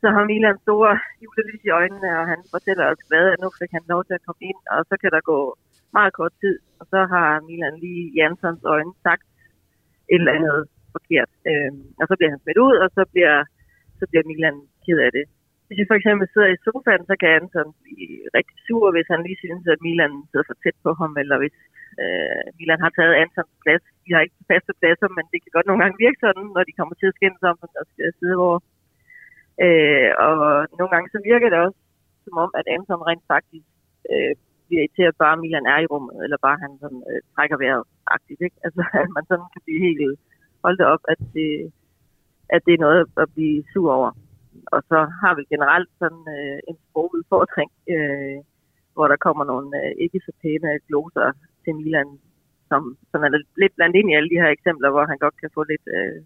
så 0.00 0.06
har 0.14 0.30
Milan 0.32 0.58
store 0.66 0.92
julelys 1.22 1.64
i 1.68 1.74
øjnene, 1.80 2.10
og 2.18 2.24
han 2.32 2.40
fortæller 2.54 2.84
os 2.92 3.02
hvad, 3.10 3.26
at 3.32 3.40
nu 3.42 3.48
fik 3.60 3.72
han 3.76 3.84
lov 3.92 4.00
til 4.04 4.14
at 4.18 4.24
komme 4.26 4.42
ind, 4.50 4.60
og 4.74 4.80
så 4.88 4.94
kan 5.02 5.10
der 5.14 5.30
gå 5.32 5.38
meget 5.96 6.12
kort 6.18 6.34
tid, 6.42 6.56
og 6.80 6.84
så 6.92 7.00
har 7.12 7.28
Milan 7.48 7.76
lige 7.84 8.04
i 8.14 8.18
Antons 8.26 8.64
øjne 8.74 8.94
sagt 9.06 9.26
et 10.12 10.20
eller 10.22 10.36
andet 10.38 10.58
forkert. 10.94 11.30
Øh, 11.50 11.72
og 12.00 12.04
så 12.08 12.14
bliver 12.18 12.32
han 12.32 12.42
smidt 12.42 12.60
ud, 12.66 12.76
og 12.84 12.88
så 12.96 13.02
bliver, 13.12 13.36
så 13.98 14.04
bliver 14.10 14.24
Milan 14.30 14.56
ked 14.84 14.98
af 15.06 15.10
det. 15.18 15.24
Hvis 15.72 15.82
vi 15.84 15.90
for 15.92 15.98
eksempel 16.00 16.26
sidder 16.28 16.50
i 16.52 16.62
sofaen, 16.66 17.04
så 17.10 17.14
kan 17.20 17.30
Anton 17.36 17.70
blive 17.84 18.16
rigtig 18.36 18.56
sur, 18.66 18.86
hvis 18.94 19.08
han 19.12 19.20
lige 19.26 19.42
synes, 19.44 19.64
at 19.74 19.82
Milan 19.86 20.14
sidder 20.30 20.46
for 20.48 20.56
tæt 20.62 20.76
på 20.84 20.90
ham, 21.00 21.12
eller 21.22 21.36
hvis 21.42 21.56
øh, 22.02 22.44
Milan 22.58 22.84
har 22.84 22.92
taget 22.98 23.18
Antons 23.22 23.54
plads. 23.64 23.84
De 24.04 24.10
har 24.14 24.20
ikke 24.22 24.48
faste 24.52 24.72
pladser, 24.80 25.08
men 25.16 25.24
det 25.30 25.38
kan 25.40 25.54
godt 25.56 25.68
nogle 25.68 25.82
gange 25.82 26.02
virke 26.04 26.22
sådan, 26.24 26.46
når 26.56 26.64
de 26.68 26.78
kommer 26.78 26.94
til 26.96 27.10
at 27.10 27.16
skændes 27.16 27.42
om, 27.50 27.56
der 27.76 27.84
skal 27.92 28.06
sidde 28.18 28.36
hvor. 28.40 28.56
Øh, 29.64 30.10
og 30.26 30.38
nogle 30.78 30.92
gange 30.94 31.08
så 31.14 31.18
virker 31.30 31.48
det 31.50 31.58
også 31.66 31.80
som 32.24 32.34
om, 32.44 32.50
at 32.60 32.66
Anton 32.74 33.06
rent 33.08 33.26
faktisk 33.34 33.68
øh, 34.12 34.32
bliver 34.66 34.82
irriteret, 34.82 35.22
bare 35.24 35.40
Milan 35.42 35.70
er 35.72 35.78
i 35.80 35.90
rummet, 35.92 36.16
eller 36.24 36.38
bare 36.46 36.62
han 36.64 36.72
sådan, 36.82 37.02
øh, 37.10 37.20
trækker 37.34 37.56
vejret 37.62 37.84
aktivt. 38.16 38.42
Ikke? 38.46 38.58
Altså, 38.66 38.82
at 39.04 39.10
man 39.16 39.24
sådan 39.30 39.48
kan 39.52 39.62
blive 39.66 39.84
helt 39.86 40.00
holdt 40.64 40.82
op, 40.92 41.02
at 41.12 41.20
det, 41.36 41.50
at 42.54 42.60
det 42.66 42.72
er 42.74 42.84
noget 42.86 43.00
at 43.22 43.28
blive 43.34 43.58
sur 43.72 43.90
over. 43.98 44.12
Og 44.66 44.80
så 44.90 44.98
har 45.22 45.32
vi 45.38 45.42
generelt 45.54 45.90
sådan 45.98 46.24
øh, 46.36 46.58
en 46.68 46.76
sprogudfordring, 46.84 47.70
øh, 47.94 48.38
hvor 48.94 49.06
der 49.08 49.16
kommer 49.16 49.44
nogle 49.44 49.68
øh, 49.80 49.92
ikke 50.04 50.20
så 50.26 50.32
pæne 50.42 50.78
gloser 50.88 51.32
til 51.64 51.74
Milan, 51.74 52.10
som, 52.68 52.96
som 53.10 53.22
er 53.24 53.30
lidt 53.62 53.74
blandt 53.76 53.96
ind 53.96 54.10
i 54.10 54.14
alle 54.14 54.30
de 54.30 54.40
her 54.42 54.50
eksempler, 54.56 54.90
hvor 54.90 55.04
han 55.06 55.18
godt 55.18 55.36
kan 55.40 55.50
få 55.54 55.62
lidt, 55.72 55.86
øh, 55.96 56.18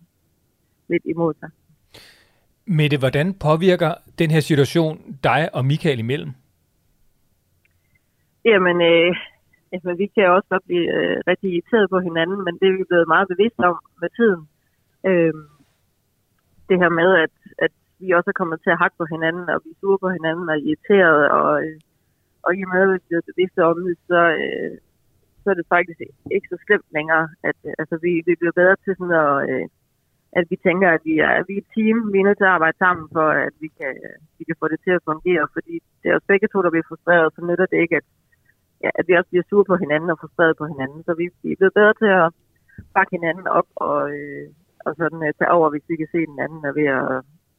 lidt 0.89 1.05
imod 1.05 1.35
sig. 1.41 1.51
Mette, 2.67 2.99
hvordan 2.99 3.35
påvirker 3.35 3.95
den 4.19 4.31
her 4.31 4.41
situation 4.41 5.19
dig 5.25 5.55
og 5.55 5.65
Michael 5.65 5.99
imellem? 5.99 6.33
Jamen, 8.45 8.77
øh, 8.91 9.17
altså, 9.73 9.95
vi 9.95 10.07
kan 10.15 10.31
også 10.31 10.49
godt 10.49 10.65
blive 10.69 10.87
øh, 10.97 11.17
rigtig 11.31 11.49
irriteret 11.51 11.91
på 11.91 11.99
hinanden, 12.01 12.39
men 12.45 12.55
det 12.59 12.67
er 12.69 12.77
vi 12.79 12.85
blevet 12.91 13.09
meget 13.15 13.29
bevidste 13.33 13.63
om 13.71 13.79
med 14.03 14.11
tiden. 14.19 14.43
Øh, 15.09 15.35
det 16.69 16.77
her 16.83 16.89
med, 17.01 17.11
at, 17.25 17.35
at 17.59 17.73
vi 18.01 18.17
også 18.19 18.31
er 18.31 18.41
kommet 18.41 18.59
til 18.61 18.71
at 18.75 18.81
hakke 18.83 18.97
på 18.99 19.07
hinanden, 19.15 19.47
og 19.53 19.63
blive 19.63 19.81
sure 19.81 19.99
på 20.05 20.09
hinanden 20.17 20.47
og 20.53 20.59
irriteret, 20.67 21.23
og, 21.39 21.51
øh, 21.65 21.77
og 22.45 22.51
i 22.57 22.61
og 22.65 22.71
med, 22.73 22.83
at 22.83 22.93
vi 22.95 22.99
bliver 23.07 23.29
bevidste 23.31 23.61
om 23.71 23.77
det, 23.87 23.97
så, 24.11 24.21
øh, 24.43 24.75
så 25.43 25.47
er 25.51 25.57
det 25.59 25.73
faktisk 25.75 25.99
ikke 26.37 26.49
så 26.51 26.57
slemt 26.67 26.89
længere. 26.97 27.25
At, 27.49 27.59
øh, 27.69 27.73
altså, 27.81 27.97
vi, 28.05 28.13
vi 28.29 28.35
bliver 28.41 28.57
bedre 28.61 28.77
til 28.85 28.93
sådan 28.99 29.21
at, 29.27 29.35
øh, 29.51 29.67
at 30.39 30.45
vi 30.51 30.57
tænker, 30.67 30.89
at 30.97 31.03
vi 31.09 31.15
er, 31.27 31.31
at 31.39 31.45
vi 31.49 31.55
er 31.55 31.63
et 31.63 31.73
team, 31.77 31.97
vi 32.13 32.19
er 32.19 32.27
nødt 32.27 32.39
til 32.39 32.51
at 32.51 32.57
arbejde 32.57 32.79
sammen 32.79 33.07
for, 33.17 33.29
at 33.47 33.55
vi 33.63 33.69
kan, 33.79 33.93
vi 34.39 34.45
kan 34.49 34.57
få 34.61 34.67
det 34.73 34.81
til 34.85 34.93
at 34.97 35.07
fungere, 35.11 35.45
fordi 35.57 35.75
det 36.01 36.07
er 36.09 36.17
os 36.17 36.31
begge 36.31 36.49
to, 36.49 36.59
der 36.63 36.71
bliver 36.73 36.89
frustreret, 36.91 37.35
så 37.35 37.41
nytter 37.49 37.67
det 37.73 37.79
ikke, 37.85 37.97
at, 38.01 38.07
ja, 38.85 38.91
at 38.99 39.05
vi 39.09 39.13
også 39.19 39.31
bliver 39.31 39.47
sure 39.51 39.67
på 39.71 39.77
hinanden 39.83 40.11
og 40.11 40.19
frustreret 40.21 40.55
på 40.61 40.67
hinanden. 40.73 41.01
Så 41.07 41.13
vi, 41.21 41.25
vi 41.43 41.49
er 41.53 41.61
blevet 41.61 41.79
bedre 41.79 41.95
til 42.03 42.11
at 42.21 42.29
bakke 42.95 43.13
hinanden 43.17 43.47
op 43.59 43.69
og, 43.87 44.01
øh, 44.17 44.47
og 44.87 44.93
sådan 45.01 45.23
uh, 45.27 45.33
tage 45.39 45.55
over, 45.57 45.69
hvis 45.71 45.89
vi 45.91 45.97
kan 45.97 46.09
se, 46.13 46.21
at 46.25 46.31
den 46.33 46.41
anden 46.45 46.63
er 46.71 46.75
ved 46.81 46.89
at, 47.01 47.09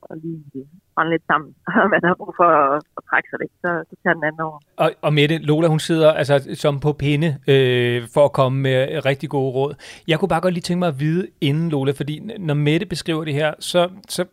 og 0.02 0.18
lige 0.24 0.44
øh, 0.56 0.66
brænde 0.96 1.12
lidt 1.12 1.26
sammen. 1.28 1.56
Og 1.84 1.90
man 1.90 2.02
har 2.04 2.16
brug 2.16 2.34
for 2.38 2.44
at, 2.44 2.84
at 2.98 3.04
trække 3.10 3.30
sig 3.30 3.40
lidt, 3.40 3.52
så, 3.62 3.70
så 3.90 3.96
tager 4.04 4.14
den 4.14 4.24
anden 4.24 4.42
over. 4.42 4.60
Og, 4.78 4.92
og 5.02 5.14
Mette, 5.14 5.38
Lola, 5.38 5.68
hun 5.68 5.80
sidder 5.80 6.12
altså 6.14 6.36
som 6.54 6.80
på 6.80 6.94
pinde 6.94 7.30
øh, 7.48 8.08
for 8.14 8.26
at 8.26 8.34
komme 8.34 8.60
med 8.62 9.06
rigtig 9.06 9.30
gode 9.30 9.52
råd. 9.52 9.74
Jeg 10.08 10.20
kunne 10.20 10.30
bare 10.30 10.42
godt 10.42 10.54
lige 10.54 10.62
tænke 10.62 10.80
mig 10.80 10.88
at 10.88 11.00
vide 11.00 11.28
inden, 11.42 11.70
Lola, 11.70 11.92
fordi 11.92 12.20
når 12.40 12.54
Mette 12.54 12.86
beskriver 12.86 13.26
det 13.26 13.34
her, 13.34 13.54
så, 13.60 13.90
så 14.10 14.26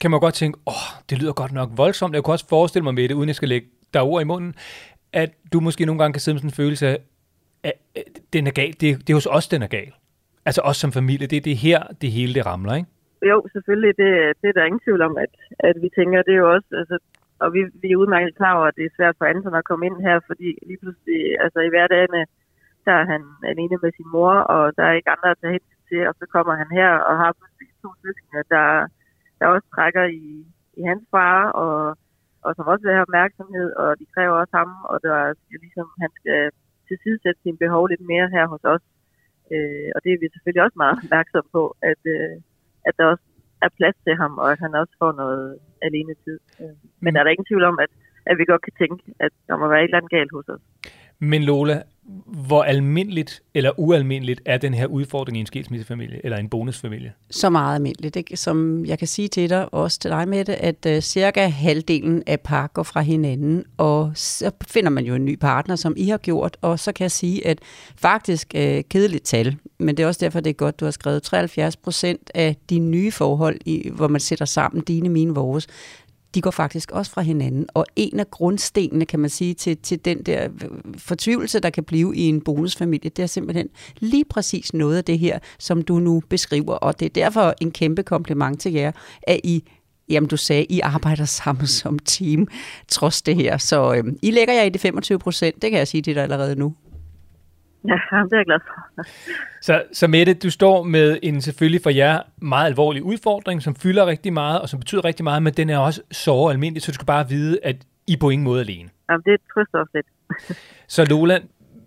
kan 0.00 0.10
man 0.10 0.20
godt 0.20 0.34
tænke, 0.34 0.58
åh, 0.66 0.88
det 1.10 1.18
lyder 1.18 1.32
godt 1.32 1.52
nok 1.52 1.70
voldsomt. 1.76 2.14
Jeg 2.14 2.22
kunne 2.22 2.34
også 2.34 2.48
forestille 2.48 2.84
mig, 2.84 2.94
Mette, 2.94 3.16
uden 3.16 3.28
jeg 3.28 3.36
skal 3.36 3.48
lægge 3.48 3.68
der 3.94 4.00
ord 4.00 4.22
i 4.22 4.24
munden, 4.24 4.54
at 5.12 5.30
du 5.52 5.60
måske 5.60 5.86
nogle 5.86 5.98
gange 5.98 6.12
kan 6.12 6.20
sidde 6.20 6.34
med 6.34 6.40
sådan 6.40 6.48
en 6.48 6.54
følelse 6.54 6.88
af, 6.88 6.98
at 7.64 7.72
den 8.32 8.46
er 8.46 8.50
gal. 8.50 8.72
Det, 8.72 8.80
det 8.80 9.10
er 9.10 9.14
hos 9.14 9.26
os, 9.26 9.48
den 9.48 9.62
er 9.62 9.66
gal. 9.66 9.92
Altså 10.44 10.60
os 10.60 10.76
som 10.76 10.92
familie, 10.92 11.26
det 11.26 11.36
er 11.36 11.40
det 11.40 11.56
her, 11.56 11.82
det 12.00 12.12
hele 12.12 12.34
det 12.34 12.46
ramler, 12.46 12.74
ikke? 12.74 12.88
Jo, 13.30 13.36
selvfølgelig. 13.52 13.92
Det, 14.02 14.10
det 14.40 14.48
er 14.48 14.56
der 14.56 14.64
ingen 14.64 14.84
tvivl 14.86 15.02
om, 15.08 15.14
at, 15.24 15.32
at 15.68 15.76
vi 15.82 15.88
tænker, 15.98 16.22
det 16.22 16.34
er 16.34 16.42
jo 16.44 16.52
også, 16.56 16.70
altså, 16.80 16.96
og 17.42 17.48
vi, 17.54 17.60
vi 17.82 17.88
er 17.90 18.00
udmærket 18.02 18.36
klar 18.36 18.54
over, 18.58 18.66
at 18.66 18.76
det 18.78 18.84
er 18.84 18.96
svært 18.96 19.16
for 19.18 19.24
Anton 19.24 19.54
at 19.54 19.68
komme 19.70 19.86
ind 19.86 19.98
her, 20.06 20.16
fordi 20.30 20.48
lige 20.68 20.80
pludselig, 20.82 21.20
altså 21.44 21.58
i 21.60 21.72
hverdagen, 21.72 22.14
øh, 22.20 22.26
der 22.86 22.94
er 23.00 23.06
han 23.12 23.22
alene 23.50 23.76
med 23.82 23.92
sin 23.96 24.08
mor, 24.14 24.34
og 24.54 24.62
der 24.76 24.84
er 24.84 24.94
ikke 24.98 25.10
andre 25.14 25.30
at 25.30 25.38
tage 25.40 25.56
hensyn 25.56 25.82
til, 25.90 26.00
og 26.08 26.14
så 26.20 26.24
kommer 26.34 26.54
han 26.60 26.70
her 26.80 26.90
og 27.08 27.14
har 27.22 27.32
pludselig 27.38 27.68
to 27.82 27.90
søskende, 28.02 28.42
der, 28.54 28.66
der 29.38 29.46
også 29.54 29.66
trækker 29.74 30.04
i, 30.22 30.24
i 30.80 30.82
hans 30.90 31.04
far, 31.10 31.38
og, 31.62 31.76
og 32.44 32.50
som 32.56 32.66
også 32.72 32.82
vil 32.84 32.96
have 32.96 33.06
opmærksomhed, 33.08 33.68
og 33.82 33.88
de 34.00 34.06
kræver 34.14 34.34
også 34.42 34.54
ham, 34.60 34.70
og 34.92 34.96
der 35.06 35.18
skal 35.42 35.58
ligesom, 35.64 35.86
han 36.04 36.10
skal 36.20 36.40
tilsidesætte 36.88 37.40
sine 37.42 37.58
behov 37.64 37.82
lidt 37.86 38.04
mere 38.12 38.28
her 38.36 38.46
hos 38.52 38.64
os. 38.74 38.84
Øh, 39.52 39.88
og 39.94 39.98
det 40.04 40.10
er 40.12 40.20
vi 40.20 40.28
selvfølgelig 40.32 40.64
også 40.66 40.78
meget 40.82 40.98
opmærksomme 41.04 41.50
på, 41.58 41.64
at, 41.90 42.02
øh, 42.16 42.36
at 42.88 42.94
der 42.98 43.04
også 43.12 43.24
er 43.64 43.70
plads 43.78 43.96
til 44.04 44.14
ham, 44.22 44.32
og 44.42 44.52
at 44.52 44.58
han 44.64 44.74
også 44.74 44.94
får 45.02 45.12
noget 45.22 45.58
alene 45.82 46.14
tid. 46.24 46.38
Men 47.04 47.16
er 47.16 47.22
der 47.22 47.30
ingen 47.30 47.48
tvivl 47.50 47.64
om, 47.64 47.78
at, 47.84 47.90
at 48.30 48.38
vi 48.38 48.44
godt 48.44 48.62
kan 48.62 48.76
tænke, 48.82 49.02
at 49.20 49.32
der 49.48 49.56
må 49.56 49.68
være 49.68 49.80
et 49.80 49.88
eller 49.88 50.00
andet 50.00 50.16
galt 50.16 50.32
hos 50.36 50.48
os. 50.54 50.64
Men 51.24 51.44
Lola, 51.44 51.82
hvor 52.26 52.62
almindeligt 52.62 53.42
eller 53.54 53.70
ualmindeligt 53.76 54.40
er 54.44 54.58
den 54.58 54.74
her 54.74 54.86
udfordring 54.86 55.36
i 55.36 55.40
en 55.40 55.46
skilsmissefamilie 55.46 56.20
eller 56.24 56.36
en 56.38 56.48
bonusfamilie? 56.48 57.12
så 57.30 57.50
meget 57.50 57.74
almindeligt. 57.74 58.16
Ikke? 58.16 58.36
Som 58.36 58.86
jeg 58.86 58.98
kan 58.98 59.08
sige 59.08 59.28
til 59.28 59.50
dig, 59.50 59.74
også 59.74 59.98
til 59.98 60.10
dig 60.10 60.28
med 60.28 60.44
det, 60.44 60.52
at 60.52 60.86
uh, 60.86 61.00
cirka 61.00 61.46
halvdelen 61.46 62.22
af 62.26 62.40
par 62.40 62.66
går 62.66 62.82
fra 62.82 63.00
hinanden, 63.00 63.64
og 63.76 64.12
så 64.14 64.50
finder 64.66 64.90
man 64.90 65.04
jo 65.04 65.14
en 65.14 65.24
ny 65.24 65.38
partner, 65.38 65.76
som 65.76 65.94
I 65.96 66.08
har 66.08 66.18
gjort, 66.18 66.56
og 66.60 66.78
så 66.78 66.92
kan 66.92 67.02
jeg 67.02 67.10
sige, 67.10 67.46
at 67.46 67.58
faktisk 67.96 68.54
uh, 68.54 68.80
kedeligt 68.90 69.24
tal, 69.24 69.56
men 69.78 69.96
det 69.96 70.02
er 70.02 70.06
også 70.06 70.20
derfor, 70.24 70.40
det 70.40 70.50
er 70.50 70.54
godt, 70.54 70.80
du 70.80 70.84
har 70.84 70.92
skrevet 70.92 71.22
73 71.22 71.76
procent 71.76 72.30
af 72.34 72.56
de 72.70 72.78
nye 72.78 73.10
forhold, 73.10 73.58
i, 73.64 73.90
hvor 73.94 74.08
man 74.08 74.20
sætter 74.20 74.44
sammen 74.44 74.84
dine, 74.84 75.08
mine, 75.08 75.34
vores, 75.34 75.66
de 76.34 76.40
går 76.40 76.50
faktisk 76.50 76.90
også 76.90 77.12
fra 77.12 77.22
hinanden. 77.22 77.66
Og 77.74 77.86
en 77.96 78.20
af 78.20 78.30
grundstenene, 78.30 79.06
kan 79.06 79.20
man 79.20 79.30
sige, 79.30 79.54
til, 79.54 79.76
til 79.76 80.04
den 80.04 80.22
der 80.22 80.48
fortvivlelse, 80.98 81.60
der 81.60 81.70
kan 81.70 81.84
blive 81.84 82.16
i 82.16 82.20
en 82.20 82.40
bonusfamilie, 82.40 83.10
det 83.10 83.22
er 83.22 83.26
simpelthen 83.26 83.68
lige 83.98 84.24
præcis 84.24 84.74
noget 84.74 84.96
af 84.96 85.04
det 85.04 85.18
her, 85.18 85.38
som 85.58 85.82
du 85.82 85.98
nu 85.98 86.22
beskriver. 86.28 86.74
Og 86.74 87.00
det 87.00 87.06
er 87.06 87.10
derfor 87.10 87.54
en 87.60 87.70
kæmpe 87.70 88.02
kompliment 88.02 88.60
til 88.60 88.72
jer, 88.72 88.92
at 89.22 89.40
I 89.44 89.64
Jamen, 90.08 90.28
du 90.28 90.36
sagde, 90.36 90.64
I 90.64 90.80
arbejder 90.80 91.24
sammen 91.24 91.66
som 91.66 91.98
team, 91.98 92.48
trods 92.88 93.22
det 93.22 93.36
her. 93.36 93.58
Så 93.58 93.94
øhm, 93.94 94.18
I 94.22 94.30
lægger 94.30 94.54
jer 94.54 94.62
i 94.62 94.68
de 94.68 94.78
25 94.78 95.18
procent, 95.18 95.62
det 95.62 95.70
kan 95.70 95.78
jeg 95.78 95.88
sige 95.88 96.02
til 96.02 96.14
dig 96.14 96.22
allerede 96.22 96.56
nu. 96.56 96.74
Ja, 97.88 97.94
det 98.28 98.32
er 98.32 98.36
jeg 98.36 98.46
glad 98.46 98.60
for. 98.66 99.02
Så, 99.62 99.82
så 99.92 100.06
Mette, 100.06 100.34
du 100.34 100.50
står 100.50 100.82
med 100.82 101.18
en 101.22 101.40
selvfølgelig 101.40 101.82
for 101.82 101.90
jer 101.90 102.20
meget 102.36 102.66
alvorlig 102.66 103.02
udfordring, 103.02 103.62
som 103.62 103.74
fylder 103.74 104.06
rigtig 104.06 104.32
meget, 104.32 104.60
og 104.60 104.68
som 104.68 104.80
betyder 104.80 105.04
rigtig 105.04 105.24
meget, 105.24 105.42
men 105.42 105.52
den 105.52 105.70
er 105.70 105.78
også 105.78 106.02
så 106.10 106.46
almindelig, 106.46 106.82
så 106.82 106.92
du 106.92 106.94
skal 106.94 107.06
bare 107.06 107.28
vide, 107.28 107.58
at 107.62 107.76
I 108.06 108.16
på 108.16 108.30
ingen 108.30 108.44
måde 108.44 108.60
er 108.60 108.64
alene. 108.64 108.88
Jamen, 109.10 109.22
det 109.26 109.40
trøster 109.54 109.78
også 109.78 109.90
lidt. 109.94 110.06
Så 110.94 111.04
Lola, 111.04 111.38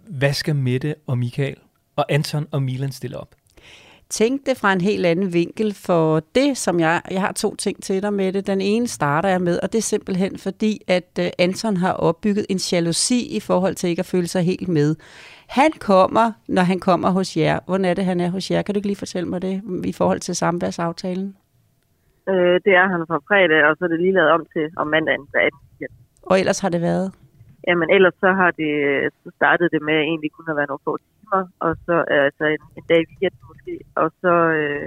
hvad 0.08 0.34
skal 0.34 0.56
Mette 0.56 0.96
og 1.08 1.18
Michael 1.18 1.56
og 1.96 2.06
Anton 2.10 2.48
og 2.52 2.64
Milan 2.64 2.92
stille 2.92 3.18
op? 3.18 3.36
Tænk 4.10 4.46
det 4.46 4.58
fra 4.58 4.74
en 4.74 4.82
helt 4.82 5.06
anden 5.06 5.34
vinkel, 5.34 5.74
for 5.74 6.22
det, 6.36 6.58
som 6.58 6.80
jeg, 6.80 7.02
jeg 7.12 7.22
har 7.22 7.32
to 7.32 7.56
ting 7.56 7.84
til 7.84 8.02
dig 8.02 8.14
med 8.14 8.34
det. 8.34 8.48
Den 8.48 8.62
ene 8.62 8.88
starter 8.88 9.30
jeg 9.30 9.42
med, 9.42 9.60
og 9.60 9.74
det 9.74 9.78
er 9.78 9.84
simpelthen 9.84 10.38
fordi, 10.38 10.82
at 10.88 11.20
uh, 11.20 11.26
Anton 11.38 11.78
har 11.78 11.92
opbygget 11.92 12.46
en 12.50 12.60
jalousi 12.72 13.28
i 13.36 13.40
forhold 13.40 13.76
til 13.76 13.90
ikke 13.90 14.00
at 14.00 14.06
føle 14.06 14.28
sig 14.28 14.44
helt 14.44 14.68
med. 14.68 14.96
Han 15.60 15.72
kommer, 15.90 16.28
når 16.48 16.62
han 16.72 16.80
kommer 16.80 17.10
hos 17.18 17.38
jer. 17.38 17.60
Hvordan 17.66 17.86
er 17.86 17.94
det, 17.94 18.06
han 18.12 18.20
er 18.26 18.30
hos 18.30 18.52
jer? 18.52 18.62
Kan 18.62 18.74
du 18.74 18.78
ikke 18.78 18.92
lige 18.92 19.04
fortælle 19.06 19.30
mig 19.30 19.42
det 19.42 19.56
i 19.92 19.94
forhold 20.00 20.20
til 20.20 20.36
samværsaftalen? 20.36 21.30
Øh, 22.30 22.56
det 22.66 22.74
er 22.82 22.88
han 22.94 23.02
fra 23.10 23.20
fredag, 23.28 23.62
og 23.68 23.72
så 23.78 23.82
er 23.86 23.90
det 23.94 24.00
lige 24.00 24.18
lavet 24.18 24.32
om 24.38 24.46
til 24.54 24.66
om 24.78 24.88
mandagen. 24.88 25.26
Så 25.32 25.38
at, 25.48 25.54
Og 26.32 26.40
ellers 26.40 26.60
har 26.60 26.70
det 26.70 26.82
været? 26.82 27.08
jamen, 27.68 27.88
ellers 27.96 28.16
så 28.24 28.30
har 28.40 28.52
det, 28.62 28.74
så 29.24 29.30
startede 29.40 29.70
det 29.76 29.82
med 29.88 29.96
at 30.02 30.08
egentlig 30.12 30.32
kun 30.32 30.50
at 30.52 30.58
være 30.60 30.70
nogle 30.72 30.86
få 30.88 30.94
timer, 30.98 31.42
og 31.66 31.72
så 31.86 31.96
altså 32.28 32.46
en, 32.56 32.64
en 32.78 32.86
dag 32.90 33.00
i 33.02 33.08
weekenden 33.10 33.44
måske, 33.52 33.74
og 34.02 34.08
så, 34.22 34.34
øh, 34.60 34.86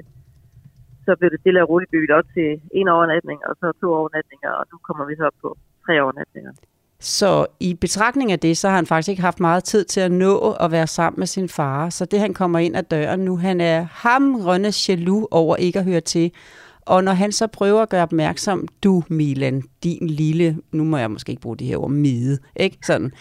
så 1.06 1.10
blev 1.18 1.30
det 1.30 1.40
stille 1.40 1.62
og 1.62 1.68
roligt 1.70 1.90
bygget 1.90 2.12
op 2.18 2.26
til 2.36 2.48
en 2.80 2.88
overnatning, 2.96 3.38
og 3.48 3.54
så 3.60 3.66
to 3.80 3.88
overnatninger, 4.00 4.50
og 4.58 4.64
nu 4.72 4.76
kommer 4.86 5.04
vi 5.08 5.14
så 5.16 5.24
op 5.30 5.38
på 5.44 5.48
tre 5.84 5.94
overnatninger. 6.04 6.52
Så 7.00 7.46
i 7.60 7.74
betragtning 7.74 8.32
af 8.32 8.38
det, 8.38 8.56
så 8.56 8.68
har 8.68 8.76
han 8.76 8.86
faktisk 8.86 9.08
ikke 9.08 9.22
haft 9.22 9.40
meget 9.40 9.64
tid 9.64 9.84
til 9.84 10.00
at 10.00 10.12
nå 10.12 10.52
at 10.60 10.70
være 10.70 10.86
sammen 10.86 11.20
med 11.20 11.26
sin 11.26 11.48
far. 11.48 11.90
Så 11.90 12.04
det, 12.04 12.20
han 12.20 12.34
kommer 12.34 12.58
ind 12.58 12.76
ad 12.76 12.82
døren 12.82 13.20
nu, 13.20 13.36
han 13.36 13.60
er 13.60 13.86
hamrende 13.90 14.72
jaloux 14.88 15.26
over 15.30 15.56
ikke 15.56 15.78
at 15.78 15.84
høre 15.84 16.00
til. 16.00 16.32
Og 16.80 17.04
når 17.04 17.12
han 17.12 17.32
så 17.32 17.46
prøver 17.46 17.82
at 17.82 17.88
gøre 17.88 18.02
opmærksom, 18.02 18.68
du 18.82 19.02
Milan, 19.08 19.62
din 19.82 20.06
lille, 20.06 20.58
nu 20.72 20.84
må 20.84 20.96
jeg 20.96 21.10
måske 21.10 21.30
ikke 21.30 21.42
bruge 21.42 21.56
det 21.56 21.66
her 21.66 21.76
ord, 21.76 21.90
mide, 21.90 22.38
ikke? 22.56 22.78
Sådan, 22.86 23.12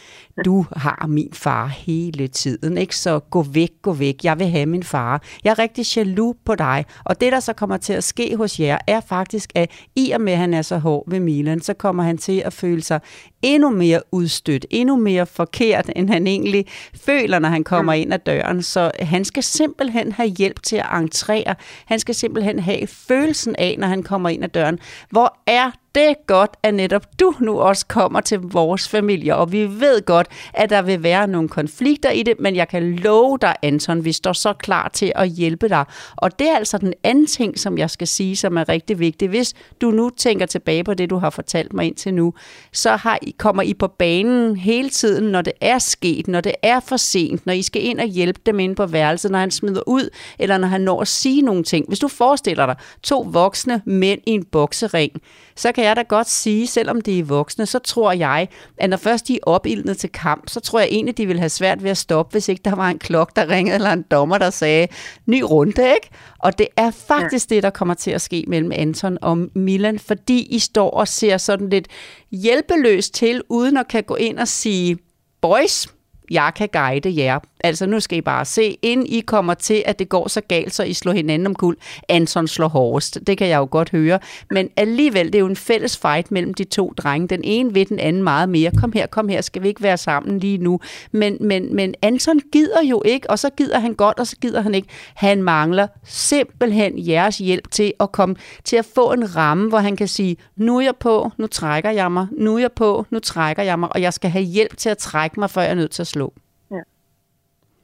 du 0.45 0.65
har 0.75 1.05
min 1.07 1.29
far 1.33 1.67
hele 1.67 2.27
tiden, 2.27 2.77
ikke? 2.77 2.95
Så 2.95 3.19
gå 3.19 3.41
væk, 3.41 3.71
gå 3.81 3.93
væk, 3.93 4.15
jeg 4.23 4.39
vil 4.39 4.47
have 4.47 4.65
min 4.65 4.83
far. 4.83 5.23
Jeg 5.43 5.51
er 5.51 5.59
rigtig 5.59 5.97
jaloux 5.97 6.35
på 6.45 6.55
dig. 6.55 6.85
Og 7.05 7.21
det, 7.21 7.31
der 7.31 7.39
så 7.39 7.53
kommer 7.53 7.77
til 7.77 7.93
at 7.93 8.03
ske 8.03 8.35
hos 8.35 8.59
jer, 8.59 8.77
er 8.87 8.99
faktisk, 8.99 9.51
at 9.55 9.71
i 9.95 10.11
og 10.11 10.21
med, 10.21 10.33
at 10.33 10.39
han 10.39 10.53
er 10.53 10.61
så 10.61 10.77
hård 10.77 11.03
ved 11.09 11.19
Milan, 11.19 11.61
så 11.61 11.73
kommer 11.73 12.03
han 12.03 12.17
til 12.17 12.41
at 12.45 12.53
føle 12.53 12.81
sig 12.81 12.99
endnu 13.41 13.69
mere 13.69 14.01
udstødt, 14.11 14.65
endnu 14.69 14.95
mere 14.95 15.25
forkert, 15.25 15.89
end 15.95 16.09
han 16.09 16.27
egentlig 16.27 16.65
føler, 16.95 17.39
når 17.39 17.49
han 17.49 17.63
kommer 17.63 17.93
ind 17.93 18.13
ad 18.13 18.19
døren. 18.19 18.61
Så 18.63 18.91
han 18.99 19.25
skal 19.25 19.43
simpelthen 19.43 20.11
have 20.11 20.29
hjælp 20.29 20.63
til 20.63 20.75
at 20.75 20.85
entrere. 21.01 21.55
Han 21.85 21.99
skal 21.99 22.15
simpelthen 22.15 22.59
have 22.59 22.87
følelsen 22.87 23.55
af, 23.55 23.75
når 23.79 23.87
han 23.87 24.03
kommer 24.03 24.29
ind 24.29 24.43
ad 24.43 24.49
døren. 24.49 24.79
Hvor 25.09 25.37
er 25.47 25.71
det 25.97 26.05
er 26.05 26.13
godt, 26.27 26.51
at 26.63 26.73
netop 26.73 27.19
du 27.19 27.33
nu 27.39 27.59
også 27.59 27.85
kommer 27.87 28.21
til 28.21 28.39
vores 28.39 28.89
familie, 28.89 29.35
og 29.35 29.51
vi 29.51 29.63
ved 29.79 30.05
godt, 30.05 30.27
at 30.53 30.69
der 30.69 30.81
vil 30.81 31.03
være 31.03 31.27
nogle 31.27 31.49
konflikter 31.49 32.09
i 32.09 32.23
det, 32.23 32.33
men 32.39 32.55
jeg 32.55 32.67
kan 32.67 32.95
love 32.95 33.37
dig, 33.41 33.55
Anton, 33.61 34.05
vi 34.05 34.11
står 34.11 34.33
så 34.33 34.53
klar 34.53 34.87
til 34.87 35.11
at 35.15 35.29
hjælpe 35.29 35.69
dig. 35.69 35.85
Og 36.15 36.39
det 36.39 36.49
er 36.49 36.55
altså 36.55 36.77
den 36.77 36.93
anden 37.03 37.27
ting, 37.27 37.59
som 37.59 37.77
jeg 37.77 37.89
skal 37.89 38.07
sige, 38.07 38.35
som 38.35 38.57
er 38.57 38.69
rigtig 38.69 38.99
vigtig. 38.99 39.29
Hvis 39.29 39.53
du 39.81 39.91
nu 39.91 40.09
tænker 40.09 40.45
tilbage 40.45 40.83
på 40.83 40.93
det, 40.93 41.09
du 41.09 41.17
har 41.17 41.29
fortalt 41.29 41.73
mig 41.73 41.85
indtil 41.85 42.13
nu, 42.13 42.33
så 42.73 42.95
har 42.95 43.19
I, 43.21 43.35
kommer 43.37 43.63
I 43.63 43.73
på 43.73 43.87
banen 43.87 44.55
hele 44.55 44.89
tiden, 44.89 45.31
når 45.31 45.41
det 45.41 45.53
er 45.61 45.79
sket, 45.79 46.27
når 46.27 46.41
det 46.41 46.53
er 46.63 46.79
for 46.79 46.97
sent, 46.97 47.45
når 47.45 47.53
I 47.53 47.61
skal 47.61 47.85
ind 47.85 47.99
og 47.99 48.07
hjælpe 48.07 48.41
dem 48.45 48.59
ind 48.59 48.75
på 48.75 48.85
værelset, 48.85 49.31
når 49.31 49.39
han 49.39 49.51
smider 49.51 49.81
ud, 49.87 50.09
eller 50.39 50.57
når 50.57 50.67
han 50.67 50.81
når 50.81 51.01
at 51.01 51.07
sige 51.07 51.41
nogle 51.41 51.63
ting. 51.63 51.87
Hvis 51.87 51.99
du 51.99 52.07
forestiller 52.07 52.65
dig 52.65 52.75
to 53.03 53.27
voksne 53.31 53.81
mænd 53.85 54.21
i 54.25 54.31
en 54.31 54.45
boksering, 54.45 55.21
så 55.57 55.71
kan 55.71 55.83
jeg 55.83 55.95
da 55.95 56.01
godt 56.01 56.29
sige, 56.29 56.67
selvom 56.67 57.01
de 57.01 57.19
er 57.19 57.23
voksne, 57.23 57.65
så 57.65 57.79
tror 57.79 58.11
jeg, 58.11 58.47
at 58.77 58.89
når 58.89 58.97
først 58.97 59.27
de 59.27 59.35
er 59.35 59.39
opildnet 59.41 59.97
til 59.97 60.11
kamp, 60.11 60.49
så 60.49 60.59
tror 60.59 60.79
jeg 60.79 60.87
egentlig, 60.91 61.17
de 61.17 61.25
vil 61.27 61.39
have 61.39 61.49
svært 61.49 61.83
ved 61.83 61.89
at 61.89 61.97
stoppe, 61.97 62.31
hvis 62.31 62.49
ikke 62.49 62.61
der 62.65 62.75
var 62.75 62.89
en 62.89 62.99
klok, 62.99 63.35
der 63.35 63.49
ringede, 63.49 63.75
eller 63.75 63.91
en 63.91 64.05
dommer, 64.11 64.37
der 64.37 64.49
sagde, 64.49 64.87
ny 65.25 65.41
runde, 65.41 65.81
ikke? 65.81 66.09
Og 66.39 66.57
det 66.57 66.67
er 66.77 66.91
faktisk 66.91 67.51
ja. 67.51 67.55
det, 67.55 67.63
der 67.63 67.69
kommer 67.69 67.93
til 67.93 68.11
at 68.11 68.21
ske 68.21 68.43
mellem 68.47 68.71
Anton 68.75 69.17
og 69.21 69.37
Milan, 69.55 69.99
fordi 69.99 70.41
I 70.41 70.59
står 70.59 70.89
og 70.89 71.07
ser 71.07 71.37
sådan 71.37 71.69
lidt 71.69 71.87
hjælpeløst 72.31 73.13
til, 73.13 73.41
uden 73.49 73.77
at 73.77 73.87
kan 73.87 74.03
gå 74.03 74.15
ind 74.15 74.39
og 74.39 74.47
sige, 74.47 74.97
boys, 75.41 75.87
jeg 76.31 76.51
kan 76.55 76.69
guide 76.73 77.23
jer. 77.23 77.39
Altså 77.59 77.85
nu 77.85 77.99
skal 77.99 78.17
I 78.17 78.21
bare 78.21 78.45
se, 78.45 78.77
inden 78.81 79.07
I 79.07 79.19
kommer 79.19 79.53
til, 79.53 79.83
at 79.85 79.99
det 79.99 80.09
går 80.09 80.27
så 80.27 80.41
galt, 80.41 80.73
så 80.73 80.83
I 80.83 80.93
slår 80.93 81.13
hinanden 81.13 81.47
om 81.47 81.55
guld. 81.55 81.77
Anton 82.09 82.47
slår 82.47 82.67
hårdest, 82.67 83.19
det 83.27 83.37
kan 83.37 83.47
jeg 83.47 83.57
jo 83.57 83.67
godt 83.71 83.89
høre. 83.89 84.19
Men 84.51 84.69
alligevel, 84.75 85.25
det 85.25 85.35
er 85.35 85.39
jo 85.39 85.47
en 85.47 85.55
fælles 85.55 85.97
fight 85.97 86.31
mellem 86.31 86.53
de 86.53 86.63
to 86.63 86.93
drenge. 86.97 87.27
Den 87.27 87.41
ene 87.43 87.75
ved 87.75 87.85
den 87.85 87.99
anden 87.99 88.23
meget 88.23 88.49
mere. 88.49 88.71
Kom 88.71 88.91
her, 88.91 89.07
kom 89.07 89.29
her, 89.29 89.41
skal 89.41 89.63
vi 89.63 89.67
ikke 89.67 89.83
være 89.83 89.97
sammen 89.97 90.39
lige 90.39 90.57
nu? 90.57 90.79
Men, 91.11 91.37
men, 91.39 91.75
men 91.75 91.95
Anton 92.01 92.39
gider 92.51 92.83
jo 92.83 93.01
ikke, 93.05 93.29
og 93.29 93.39
så 93.39 93.49
gider 93.49 93.79
han 93.79 93.93
godt, 93.93 94.19
og 94.19 94.27
så 94.27 94.35
gider 94.41 94.61
han 94.61 94.75
ikke. 94.75 94.87
Han 95.15 95.43
mangler 95.43 95.87
simpelthen 96.03 97.07
jeres 97.07 97.37
hjælp 97.37 97.71
til 97.71 97.93
at 97.99 98.11
komme 98.11 98.35
til 98.63 98.75
at 98.75 98.85
få 98.95 99.11
en 99.11 99.35
ramme, 99.35 99.69
hvor 99.69 99.79
han 99.79 99.95
kan 99.95 100.07
sige, 100.07 100.37
nu 100.55 100.77
er 100.77 100.81
jeg 100.81 100.95
på, 100.99 101.31
nu 101.37 101.47
trækker 101.47 101.91
jeg 101.91 102.11
mig, 102.11 102.27
nu 102.31 102.55
er 102.55 102.59
jeg 102.59 102.71
på, 102.71 103.05
nu 103.09 103.19
trækker 103.19 103.63
jeg 103.63 103.79
mig, 103.79 103.89
og 103.91 104.01
jeg 104.01 104.13
skal 104.13 104.29
have 104.29 104.45
hjælp 104.45 104.77
til 104.77 104.89
at 104.89 104.97
trække 104.97 105.39
mig, 105.39 105.49
før 105.49 105.61
jeg 105.61 105.71
er 105.71 105.75
nødt 105.75 105.91
til 105.91 106.01
at 106.01 106.07
slå. 106.07 106.33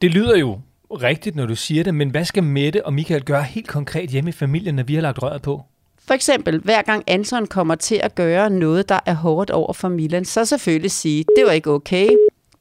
Det 0.03 0.11
lyder 0.11 0.37
jo 0.37 0.59
rigtigt, 0.91 1.35
når 1.35 1.45
du 1.45 1.55
siger 1.55 1.83
det, 1.83 1.95
men 1.95 2.09
hvad 2.09 2.25
skal 2.25 2.43
Mette 2.43 2.85
og 2.85 2.93
Michael 2.93 3.23
gøre 3.23 3.43
helt 3.43 3.67
konkret 3.67 4.09
hjemme 4.09 4.29
i 4.29 4.33
familien, 4.33 4.75
når 4.75 4.83
vi 4.83 4.95
har 4.95 5.01
lagt 5.01 5.23
røret 5.23 5.41
på? 5.41 5.61
For 6.07 6.13
eksempel, 6.13 6.59
hver 6.59 6.81
gang 6.81 7.03
Anton 7.07 7.47
kommer 7.47 7.75
til 7.75 7.99
at 8.03 8.15
gøre 8.15 8.49
noget, 8.49 8.89
der 8.89 8.99
er 9.05 9.13
hårdt 9.13 9.49
over 9.49 9.73
for 9.73 9.89
Milan, 9.89 10.25
så 10.25 10.45
selvfølgelig 10.45 10.91
sige, 10.91 11.25
det 11.37 11.45
var 11.45 11.51
ikke 11.51 11.71
okay. 11.71 12.09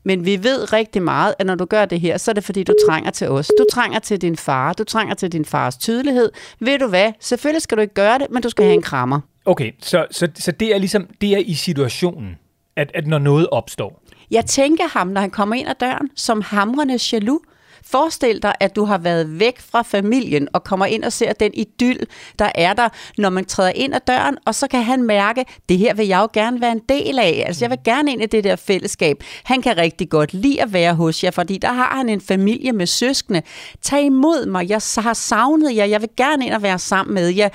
Men 0.05 0.25
vi 0.25 0.43
ved 0.43 0.73
rigtig 0.73 1.03
meget, 1.03 1.35
at 1.39 1.47
når 1.47 1.55
du 1.55 1.65
gør 1.65 1.85
det 1.85 2.01
her, 2.01 2.19
så 2.19 2.31
er 2.31 2.33
det 2.33 2.45
fordi, 2.45 2.63
du 2.63 2.75
trænger 2.89 3.11
til 3.11 3.29
os. 3.29 3.51
Du 3.59 3.65
trænger 3.73 3.99
til 3.99 4.23
din 4.23 4.37
far. 4.37 4.73
Du 4.73 4.85
trænger 4.85 5.15
til 5.15 5.33
din 5.33 5.45
fars 5.45 5.77
tydelighed. 5.77 6.31
Ved 6.61 6.79
du 6.79 6.87
hvad? 6.87 7.13
Selvfølgelig 7.21 7.63
skal 7.63 7.77
du 7.77 7.83
ikke 7.83 7.95
gøre 7.95 8.19
det, 8.19 8.27
men 8.31 8.43
du 8.43 8.49
skal 8.49 8.65
have 8.65 8.75
en 8.75 8.83
krammer. 8.83 9.21
Okay, 9.45 9.73
så, 9.81 10.07
så, 10.11 10.29
så 10.35 10.53
det 10.53 10.75
er 10.75 10.79
ligesom, 10.79 11.07
det 11.21 11.35
er 11.35 11.39
i 11.39 11.55
situationen, 11.55 12.37
at, 12.77 12.91
at 12.95 13.07
når 13.07 13.19
noget 13.19 13.49
opstår. 13.51 14.02
Jeg 14.33 14.47
tænker 14.47 14.89
ham, 14.89 15.07
når 15.07 15.21
han 15.21 15.31
kommer 15.31 15.55
ind 15.55 15.69
ad 15.69 15.75
døren, 15.81 16.09
som 16.17 16.41
hamrende 16.41 16.99
jaloux. 17.13 17.43
Forestil 17.85 18.43
dig, 18.43 18.55
at 18.61 18.77
du 18.77 18.85
har 18.85 18.99
været 18.99 19.41
væk 19.41 19.61
fra 19.61 19.83
familien 19.83 20.49
og 20.53 20.65
kommer 20.65 20.87
ind 20.87 21.05
og 21.05 21.13
ser 21.13 21.33
den 21.33 21.51
idyll, 21.55 22.07
der 22.39 22.51
er 22.55 22.73
der, 22.73 22.89
når 23.19 23.31
man 23.31 23.45
træder 23.45 23.73
ind 23.75 23.95
ad 23.95 24.01
døren, 24.07 24.37
og 24.47 24.55
så 24.55 24.69
kan 24.69 24.83
han 24.83 25.03
mærke, 25.03 25.45
det 25.69 25.79
her 25.79 25.95
vil 25.95 26.07
jeg 26.07 26.19
jo 26.19 26.29
gerne 26.33 26.61
være 26.61 26.73
en 26.73 26.81
del 26.89 27.19
af. 27.19 27.45
Altså, 27.47 27.65
jeg 27.65 27.71
vil 27.71 27.79
gerne 27.85 28.13
ind 28.13 28.23
i 28.23 28.27
det 28.27 28.45
der 28.45 28.57
fællesskab. 28.57 29.17
Han 29.45 29.63
kan 29.63 29.77
rigtig 29.77 30.09
godt 30.09 30.35
lide 30.35 30.63
at 30.63 30.73
være 30.73 30.95
hos 30.95 31.25
jer, 31.25 31.31
fordi 31.31 31.59
der 31.59 31.73
har 31.73 31.97
han 31.97 32.09
en 32.09 32.21
familie 32.21 32.73
med 32.73 32.87
søskende. 32.87 33.43
Tag 33.83 34.05
imod 34.05 34.47
mig, 34.47 34.69
jeg 34.69 34.81
har 34.99 35.15
savnet 35.15 35.77
jer, 35.77 35.85
jeg 35.85 36.01
vil 36.01 36.11
gerne 36.17 36.47
ind 36.47 36.55
og 36.55 36.63
være 36.63 36.79
sammen 36.79 37.15
med 37.15 37.29
jer. 37.29 37.49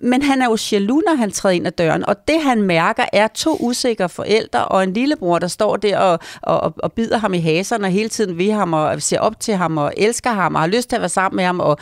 Men 0.00 0.22
han 0.22 0.42
er 0.42 0.46
jo 0.46 0.56
jaloux, 0.72 1.02
når 1.06 1.14
han 1.14 1.30
træder 1.30 1.54
ind 1.54 1.66
ad 1.66 1.72
døren, 1.72 2.08
og 2.08 2.28
det 2.28 2.42
han 2.42 2.62
mærker 2.62 3.04
er 3.12 3.28
to 3.28 3.56
usikre 3.60 4.08
forældre 4.08 4.64
og 4.64 4.82
en 4.82 4.92
lillebror, 4.92 5.38
der 5.38 5.46
står 5.46 5.76
der 5.76 5.98
og, 5.98 6.18
og, 6.42 6.74
og 6.76 6.92
bider 6.92 7.18
ham 7.18 7.34
i 7.34 7.38
haserne 7.38 7.86
og 7.86 7.90
hele 7.90 8.08
tiden 8.08 8.38
ved 8.38 8.52
ham 8.52 8.72
og 8.72 9.02
ser 9.02 9.20
op 9.20 9.40
til 9.40 9.54
ham 9.54 9.78
og 9.78 9.92
elsker 9.96 10.30
ham 10.30 10.54
og 10.54 10.60
har 10.60 10.68
lyst 10.68 10.88
til 10.88 10.96
at 10.96 11.02
være 11.02 11.08
sammen 11.08 11.36
med 11.36 11.44
ham 11.44 11.60
og 11.60 11.78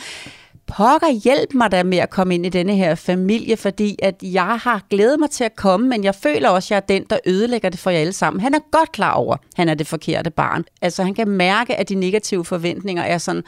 pokker 0.67 1.21
hjælp 1.25 1.55
mig 1.55 1.73
da 1.73 1.83
med 1.83 1.99
at 1.99 2.11
komme 2.11 2.35
ind 2.35 2.47
i 2.47 2.49
denne 2.49 2.77
her 2.77 2.95
familie, 2.95 3.57
fordi 3.57 3.97
at 4.03 4.15
jeg 4.23 4.59
har 4.63 4.83
glædet 4.91 5.21
mig 5.21 5.31
til 5.31 5.45
at 5.45 5.57
komme, 5.57 5.89
men 5.89 6.05
jeg 6.05 6.15
føler 6.15 6.49
også, 6.49 6.67
at 6.67 6.71
jeg 6.71 6.77
er 6.77 6.99
den, 6.99 7.07
der 7.11 7.19
ødelægger 7.27 7.69
det 7.69 7.81
for 7.81 7.91
jer 7.91 7.99
alle 7.99 8.13
sammen. 8.13 8.41
Han 8.41 8.55
er 8.55 8.59
godt 8.73 8.93
klar 8.93 9.13
over, 9.13 9.35
at 9.35 9.41
han 9.57 9.69
er 9.69 9.75
det 9.75 9.87
forkerte 9.87 10.31
barn. 10.31 10.65
Altså 10.83 11.03
han 11.03 11.15
kan 11.15 11.29
mærke, 11.29 11.77
at 11.77 11.89
de 11.89 11.95
negative 11.95 12.45
forventninger 12.45 13.03
er 13.03 13.19
sådan, 13.19 13.43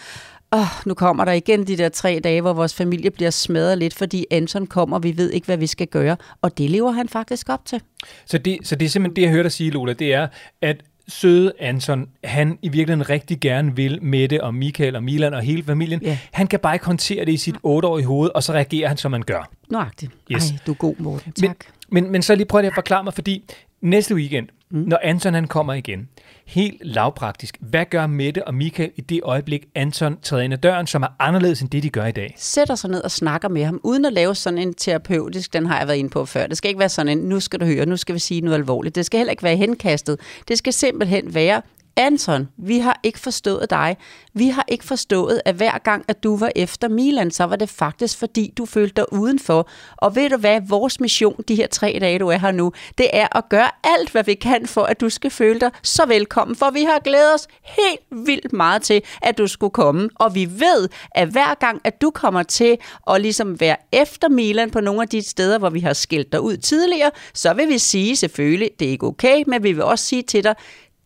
oh, 0.51 0.67
nu 0.87 0.95
kommer 0.95 1.25
der 1.25 1.33
igen 1.33 1.67
de 1.67 1.77
der 1.77 1.89
tre 1.89 2.21
dage, 2.25 2.41
hvor 2.41 2.53
vores 2.53 2.75
familie 2.75 3.11
bliver 3.11 3.31
smadret 3.31 3.79
lidt, 3.79 3.95
fordi 3.95 4.27
Anton 4.31 4.67
kommer, 4.67 4.97
og 4.97 5.03
vi 5.03 5.17
ved 5.17 5.31
ikke, 5.31 5.45
hvad 5.45 5.57
vi 5.57 5.67
skal 5.67 5.87
gøre. 5.87 6.17
Og 6.43 6.59
det 6.59 6.71
lever 6.71 6.91
han 6.91 7.09
faktisk 7.09 7.49
op 7.49 7.65
til. 7.65 7.81
Så 8.27 8.39
det, 8.39 8.59
så 8.63 8.77
det 8.77 8.87
er 8.87 8.91
simpelthen 8.91 9.17
det, 9.17 9.23
jeg 9.23 9.31
hørte 9.31 9.43
dig 9.43 9.53
sige, 9.53 9.71
Lola, 9.71 9.93
det 9.93 10.15
er, 10.15 10.29
at 10.63 10.77
søde 11.09 11.53
Anton, 11.59 12.07
han 12.25 12.59
i 12.63 12.69
virkeligheden 12.69 13.11
rigtig 13.11 13.41
gerne 13.41 13.77
vil 13.77 14.03
Mette 14.03 14.45
og 14.45 14.55
Michael 14.55 14.97
og 14.97 15.03
Milan 15.03 15.35
og 15.35 15.43
hele 15.43 15.63
familien. 15.65 16.03
Ja. 16.03 16.19
Han 16.33 16.47
kan 16.47 16.61
bare 16.61 16.75
ikke 16.75 16.87
håndtere 16.87 17.25
det 17.25 17.33
i 17.33 17.37
sit 17.37 17.57
otteårige 17.63 18.07
hoved, 18.07 18.31
og 18.35 18.43
så 18.43 18.53
reagerer 18.53 18.89
han, 18.89 18.97
som 18.97 19.11
man 19.11 19.23
gør. 19.23 19.51
Nøjagtigt. 19.71 20.13
Yes. 20.33 20.51
Ej, 20.51 20.57
du 20.67 20.71
er 20.73 20.77
god, 20.77 20.95
Morten. 20.99 21.33
Men, 21.41 21.49
Tak. 21.51 21.65
men, 21.89 22.11
men 22.13 22.23
så 22.23 22.35
lige 22.35 22.47
prøv 22.47 22.61
lige 22.61 22.69
at 22.71 22.75
forklare 22.75 23.05
mig, 23.05 23.15
fordi 23.15 23.45
næste 23.81 24.15
weekend, 24.15 24.49
mm. 24.71 24.85
når 24.87 24.99
Anton 25.03 25.35
han 25.35 25.47
kommer 25.47 25.73
igen, 25.73 26.09
helt 26.47 26.77
lavpraktisk, 26.85 27.57
hvad 27.61 27.85
gør 27.91 28.07
Mette 28.07 28.47
og 28.47 28.55
Michael 28.55 28.91
i 28.97 29.01
det 29.01 29.21
øjeblik, 29.23 29.67
Anton 29.75 30.19
træder 30.23 30.43
ind 30.43 30.53
ad 30.53 30.59
døren, 30.59 30.87
som 30.87 31.03
er 31.03 31.09
anderledes 31.19 31.61
end 31.61 31.71
det, 31.71 31.83
de 31.83 31.91
gør 31.91 32.07
i 32.07 32.13
dag? 32.13 32.35
sætter 32.37 32.75
sig 32.75 32.91
ned 32.91 33.05
og 33.05 33.11
snakker 33.11 33.49
med 33.49 33.65
ham, 33.65 33.81
uden 33.83 34.05
at 34.05 34.13
lave 34.13 34.35
sådan 34.35 34.59
en 34.59 34.75
terapeutisk, 34.75 35.53
den 35.53 35.67
har 35.67 35.79
jeg 35.79 35.89
været 35.89 35.99
inde 35.99 36.11
på 36.11 36.25
før. 36.25 36.47
Det 36.47 36.57
skal 36.57 36.69
ikke 36.69 36.79
være 36.79 36.89
sådan 36.89 37.19
en, 37.19 37.25
nu 37.25 37.41
skal 37.41 37.61
du 37.61 37.65
høre, 37.65 37.87
nu 37.87 37.97
skal 37.97 38.15
vi 38.15 38.21
sige 38.21 38.41
noget 38.41 38.59
alvorligt. 38.59 38.95
Det 38.95 39.07
skal 39.07 39.19
heller 39.19 39.31
ikke 39.31 39.43
være 39.43 39.57
henkastet. 39.57 40.21
Det 40.49 40.59
skal 40.59 40.73
simpelthen 40.73 41.35
være, 41.35 41.63
Anton, 41.99 42.49
vi 42.57 42.79
har 42.79 43.01
ikke 43.03 43.19
forstået 43.19 43.71
dig. 43.71 43.97
Vi 44.35 44.49
har 44.49 44.65
ikke 44.69 44.85
forstået, 44.85 45.43
at 45.45 45.55
hver 45.55 45.79
gang, 45.79 46.05
at 46.09 46.23
du 46.23 46.37
var 46.37 46.53
efter 46.57 46.89
Milan, 46.89 47.31
så 47.31 47.45
var 47.45 47.57
det 47.57 47.69
faktisk, 47.69 48.19
fordi 48.19 48.53
du 48.59 48.67
følte 48.67 48.95
dig 48.97 49.13
udenfor. 49.13 49.69
Og 49.97 50.17
ved 50.17 50.31
du 50.31 50.37
hvad, 50.37 50.61
vores 50.69 51.01
mission 51.01 51.45
de 51.49 51.55
her 51.55 51.67
tre 51.67 51.99
dage, 52.01 52.19
du 52.19 52.29
er 52.29 52.39
her 52.39 52.51
nu, 52.51 52.73
det 52.99 53.07
er 53.13 53.37
at 53.39 53.49
gøre 53.49 53.71
alt, 53.85 54.11
hvad 54.11 54.25
vi 54.25 54.35
kan 54.35 54.67
for, 54.67 54.83
at 54.83 55.01
du 55.01 55.09
skal 55.09 55.31
føle 55.31 55.61
dig 55.61 55.71
så 55.83 56.07
velkommen. 56.07 56.57
For 56.57 56.71
vi 56.71 56.83
har 56.83 56.99
glædet 56.99 57.35
os 57.35 57.47
helt 57.63 58.27
vildt 58.27 58.53
meget 58.53 58.83
til, 58.83 59.03
at 59.23 59.39
du 59.39 59.47
skulle 59.47 59.71
komme. 59.71 60.09
Og 60.15 60.35
vi 60.35 60.49
ved, 60.51 60.89
at 61.11 61.29
hver 61.29 61.55
gang, 61.55 61.81
at 61.85 62.01
du 62.01 62.11
kommer 62.11 62.43
til 62.43 62.77
at 63.11 63.21
ligesom 63.21 63.61
være 63.61 63.77
efter 63.93 64.29
Milan 64.29 64.71
på 64.71 64.81
nogle 64.81 65.03
af 65.03 65.09
de 65.09 65.23
steder, 65.23 65.59
hvor 65.59 65.71
vi 65.71 65.81
har 65.81 65.93
skilt 65.93 66.33
dig 66.33 66.41
ud 66.41 66.57
tidligere, 66.57 67.11
så 67.35 67.55
vil 67.55 67.69
vi 67.69 67.79
sige 67.79 68.17
selvfølgelig, 68.17 68.71
det 68.79 68.87
er 68.87 68.91
ikke 68.91 69.07
okay, 69.07 69.45
men 69.47 69.63
vi 69.63 69.73
vil 69.73 69.83
også 69.83 70.05
sige 70.05 70.23
til 70.23 70.45
dig, 70.45 70.55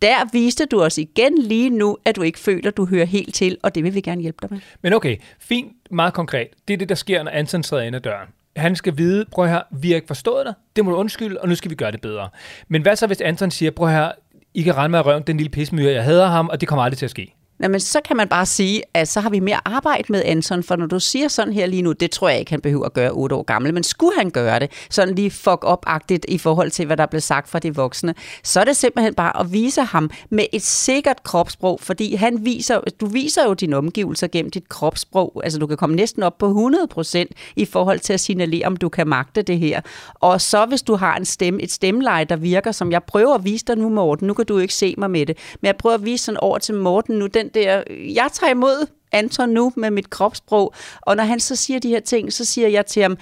der 0.03 0.31
viste 0.33 0.67
du 0.67 0.83
os 0.83 0.99
igen 0.99 1.39
lige 1.39 1.71
nu, 1.71 1.99
at 2.05 2.17
du 2.17 2.23
ikke 2.23 2.39
føler, 2.39 2.71
du 2.71 2.87
hører 2.87 3.05
helt 3.05 3.35
til, 3.35 3.59
og 3.63 3.75
det 3.75 3.85
vil 3.85 3.95
vi 3.95 4.01
gerne 4.01 4.23
hjælpe 4.23 4.39
dig 4.43 4.49
med. 4.51 4.61
Men 4.83 4.93
okay, 4.93 5.17
fint, 5.39 5.73
meget 5.91 6.15
konkret. 6.15 6.49
Det 6.69 6.75
er 6.75 6.79
det, 6.79 6.89
der 6.89 6.95
sker, 6.95 7.23
når 7.23 7.31
Anton 7.31 7.63
træder 7.63 7.83
ind 7.83 7.97
ad 7.97 8.01
døren. 8.01 8.29
Han 8.57 8.77
skal 8.77 8.99
vide, 8.99 9.25
prøv 9.33 9.47
her, 9.47 9.63
vi 9.71 9.89
har 9.89 9.95
ikke 9.95 10.07
forstået 10.07 10.47
dig, 10.47 10.55
det 10.77 10.85
må 10.85 10.91
du 10.91 10.97
undskylde, 10.97 11.41
og 11.41 11.49
nu 11.49 11.55
skal 11.55 11.71
vi 11.71 11.75
gøre 11.75 11.93
det 11.93 12.01
bedre. 12.01 12.29
Men 12.69 12.83
hvad 12.83 12.97
så, 12.97 13.07
hvis 13.07 13.21
Anton 13.21 13.51
siger, 13.51 13.71
prøv 13.71 13.89
her, 13.89 14.13
I 14.55 14.63
kan 14.63 14.77
rende 14.77 14.89
med 14.89 15.07
røven, 15.07 15.23
den 15.23 15.37
lille 15.37 15.51
pismyre, 15.51 15.93
jeg 15.93 16.05
hader 16.05 16.27
ham, 16.27 16.49
og 16.49 16.61
det 16.61 16.69
kommer 16.69 16.83
aldrig 16.83 16.99
til 16.99 17.07
at 17.07 17.11
ske? 17.11 17.35
Jamen, 17.63 17.81
så 17.81 18.01
kan 18.05 18.17
man 18.17 18.29
bare 18.29 18.47
sige, 18.47 18.83
at 18.95 19.09
så 19.09 19.21
har 19.21 19.31
vi 19.31 19.41
mere 19.41 19.61
arbejde 19.65 20.05
med 20.09 20.23
Anton, 20.25 20.63
for 20.63 20.77
når 20.77 20.87
du 20.87 21.01
siger 21.01 21.29
sådan 21.29 21.53
her 21.53 21.67
lige 21.67 21.83
nu, 21.83 21.93
det 21.93 22.11
tror 22.11 22.29
jeg 22.29 22.39
ikke, 22.39 22.51
han 22.51 22.61
behøver 22.61 22.85
at 22.85 22.93
gøre 22.93 23.11
8 23.11 23.37
år 23.37 23.43
gammel, 23.43 23.75
men 23.75 23.83
skulle 23.83 24.13
han 24.19 24.31
gøre 24.31 24.59
det, 24.59 24.71
sådan 24.91 25.15
lige 25.15 25.31
fuck 25.31 25.65
up-agtigt 25.67 26.25
i 26.29 26.39
forhold 26.39 26.71
til, 26.71 26.87
hvad 26.87 26.97
der 26.97 27.07
blev 27.07 27.21
sagt 27.21 27.49
fra 27.49 27.59
de 27.59 27.75
voksne, 27.75 28.15
så 28.43 28.61
er 28.61 28.65
det 28.65 28.77
simpelthen 28.77 29.15
bare 29.15 29.41
at 29.41 29.53
vise 29.53 29.83
ham 29.83 30.11
med 30.31 30.47
et 30.53 30.63
sikkert 30.63 31.23
kropssprog, 31.23 31.81
fordi 31.83 32.15
han 32.15 32.45
viser, 32.45 32.81
du 33.01 33.07
viser 33.07 33.45
jo 33.47 33.55
dine 33.55 33.77
omgivelser 33.77 34.27
gennem 34.27 34.51
dit 34.51 34.69
kropssprog, 34.69 35.41
altså 35.45 35.59
du 35.59 35.67
kan 35.67 35.77
komme 35.77 35.97
næsten 35.97 36.23
op 36.23 36.39
på 36.39 36.71
100% 36.99 37.25
i 37.57 37.65
forhold 37.65 37.99
til 37.99 38.13
at 38.13 38.21
signalere, 38.21 38.67
om 38.67 38.77
du 38.77 38.89
kan 38.89 39.09
magte 39.09 39.43
det 39.43 39.59
her. 39.59 39.81
Og 40.15 40.41
så 40.41 40.67
hvis 40.67 40.83
du 40.83 40.95
har 40.95 41.17
en 41.17 41.25
stemme, 41.25 41.63
et 41.63 41.73
stemmeleje, 41.73 42.25
der 42.25 42.37
virker, 42.37 42.73
som 42.73 42.93
jeg 42.93 43.03
prøver 43.03 43.35
at 43.35 43.45
vise 43.45 43.65
dig 43.65 43.77
nu, 43.77 43.89
Morten, 43.89 44.27
nu 44.27 44.35
kan 44.35 44.47
du 44.47 44.59
ikke 44.59 44.75
se 44.75 44.95
mig 44.99 45.11
med 45.11 45.27
det, 45.27 45.39
men 45.61 45.67
jeg 45.67 45.77
prøver 45.77 45.95
at 45.95 46.05
vise 46.05 46.25
sådan 46.25 46.39
over 46.39 46.59
til 46.59 46.75
Morten 46.75 47.19
nu, 47.19 47.27
den 47.27 47.49
der, 47.55 47.83
jeg 47.91 48.29
tager 48.33 48.51
imod 48.51 48.87
Anton 49.13 49.49
nu 49.49 49.73
med 49.77 49.91
mit 49.91 50.11
kropssprog, 50.11 50.75
og 51.01 51.17
når 51.17 51.25
han 51.25 51.41
så 51.41 51.57
siger 51.57 51.81
de 51.81 51.89
her 51.89 52.01
ting, 52.01 52.33
så 52.33 52.45
siger 52.45 52.69
jeg 52.69 52.87
til 52.87 53.03
ham, 53.03 53.17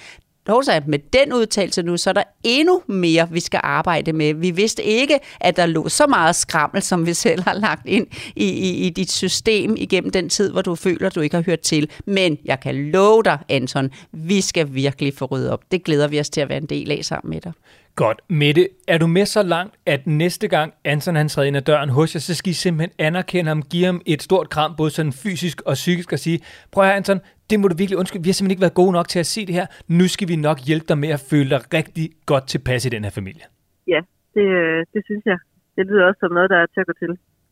Hovsa, 0.47 0.79
med 0.87 0.99
den 1.13 1.33
udtalelse 1.33 1.81
nu, 1.81 1.97
så 1.97 2.09
er 2.09 2.13
der 2.13 2.23
endnu 2.43 2.81
mere, 2.87 3.27
vi 3.31 3.39
skal 3.39 3.59
arbejde 3.63 4.13
med. 4.13 4.33
Vi 4.33 4.51
vidste 4.51 4.83
ikke, 4.83 5.19
at 5.39 5.57
der 5.57 5.65
lå 5.65 5.89
så 5.89 6.07
meget 6.07 6.35
skrammel, 6.35 6.81
som 6.81 7.05
vi 7.05 7.13
selv 7.13 7.43
har 7.43 7.53
lagt 7.53 7.87
ind 7.87 8.07
i, 8.35 8.45
i, 8.45 8.87
i 8.87 8.89
dit 8.89 9.11
system 9.11 9.75
igennem 9.77 10.11
den 10.11 10.29
tid, 10.29 10.51
hvor 10.51 10.61
du 10.61 10.75
føler, 10.75 11.09
du 11.09 11.19
ikke 11.19 11.35
har 11.35 11.43
hørt 11.43 11.59
til. 11.59 11.89
Men 12.05 12.37
jeg 12.45 12.59
kan 12.59 12.75
love 12.75 13.23
dig, 13.23 13.37
Anton, 13.49 13.89
vi 14.11 14.41
skal 14.41 14.73
virkelig 14.73 15.13
få 15.13 15.25
ryddet 15.25 15.49
op. 15.49 15.63
Det 15.71 15.83
glæder 15.83 16.07
vi 16.07 16.19
os 16.19 16.29
til 16.29 16.41
at 16.41 16.49
være 16.49 16.57
en 16.57 16.65
del 16.65 16.91
af 16.91 16.99
sammen 17.05 17.29
med 17.29 17.41
dig. 17.41 17.51
Godt. 17.95 18.21
Mette, 18.29 18.69
er 18.87 18.97
du 18.97 19.07
med 19.07 19.25
så 19.25 19.43
langt, 19.43 19.75
at 19.85 20.07
næste 20.07 20.47
gang 20.47 20.73
Anton 20.83 21.15
han 21.15 21.27
træder 21.27 21.47
ind 21.47 21.57
ad 21.57 21.61
døren 21.61 21.89
hos 21.89 22.15
jer, 22.15 22.19
så 22.19 22.35
skal 22.35 22.49
I 22.49 22.53
simpelthen 22.53 22.91
anerkende 22.99 23.49
ham, 23.49 23.61
give 23.61 23.85
ham 23.85 24.01
et 24.05 24.21
stort 24.21 24.49
kram, 24.49 24.75
både 24.77 24.89
sådan 24.89 25.11
fysisk 25.11 25.61
og 25.61 25.73
psykisk, 25.73 26.11
og 26.11 26.19
sige, 26.19 26.39
prøv 26.71 26.83
her 26.85 26.91
Anton, 26.91 27.19
det 27.49 27.59
må 27.59 27.67
du 27.67 27.75
virkelig 27.77 27.97
undskylde, 27.97 28.23
vi 28.23 28.29
har 28.29 28.33
simpelthen 28.33 28.55
ikke 28.55 28.61
været 28.61 28.73
gode 28.81 28.91
nok 28.91 29.07
til 29.07 29.19
at 29.19 29.25
se 29.25 29.45
det 29.45 29.55
her. 29.55 29.65
Nu 29.87 30.07
skal 30.07 30.27
vi 30.27 30.35
nok 30.35 30.59
hjælpe 30.67 30.85
dig 30.89 30.97
med 30.97 31.09
at 31.09 31.21
føle 31.31 31.49
dig 31.49 31.61
rigtig 31.73 32.09
godt 32.25 32.47
tilpas 32.47 32.85
i 32.85 32.89
den 32.89 33.03
her 33.03 33.11
familie. 33.19 33.45
Ja, 33.87 33.99
det, 34.35 34.45
øh, 34.61 34.85
det 34.93 35.01
synes 35.05 35.23
jeg. 35.25 35.37
Det 35.75 35.85
lyder 35.89 36.03
også 36.07 36.19
som 36.19 36.31
noget, 36.37 36.49
der 36.49 36.57
er 36.57 36.65
til 36.73 36.81
at 36.83 36.87
gå 36.87 36.93
til. 37.03 37.11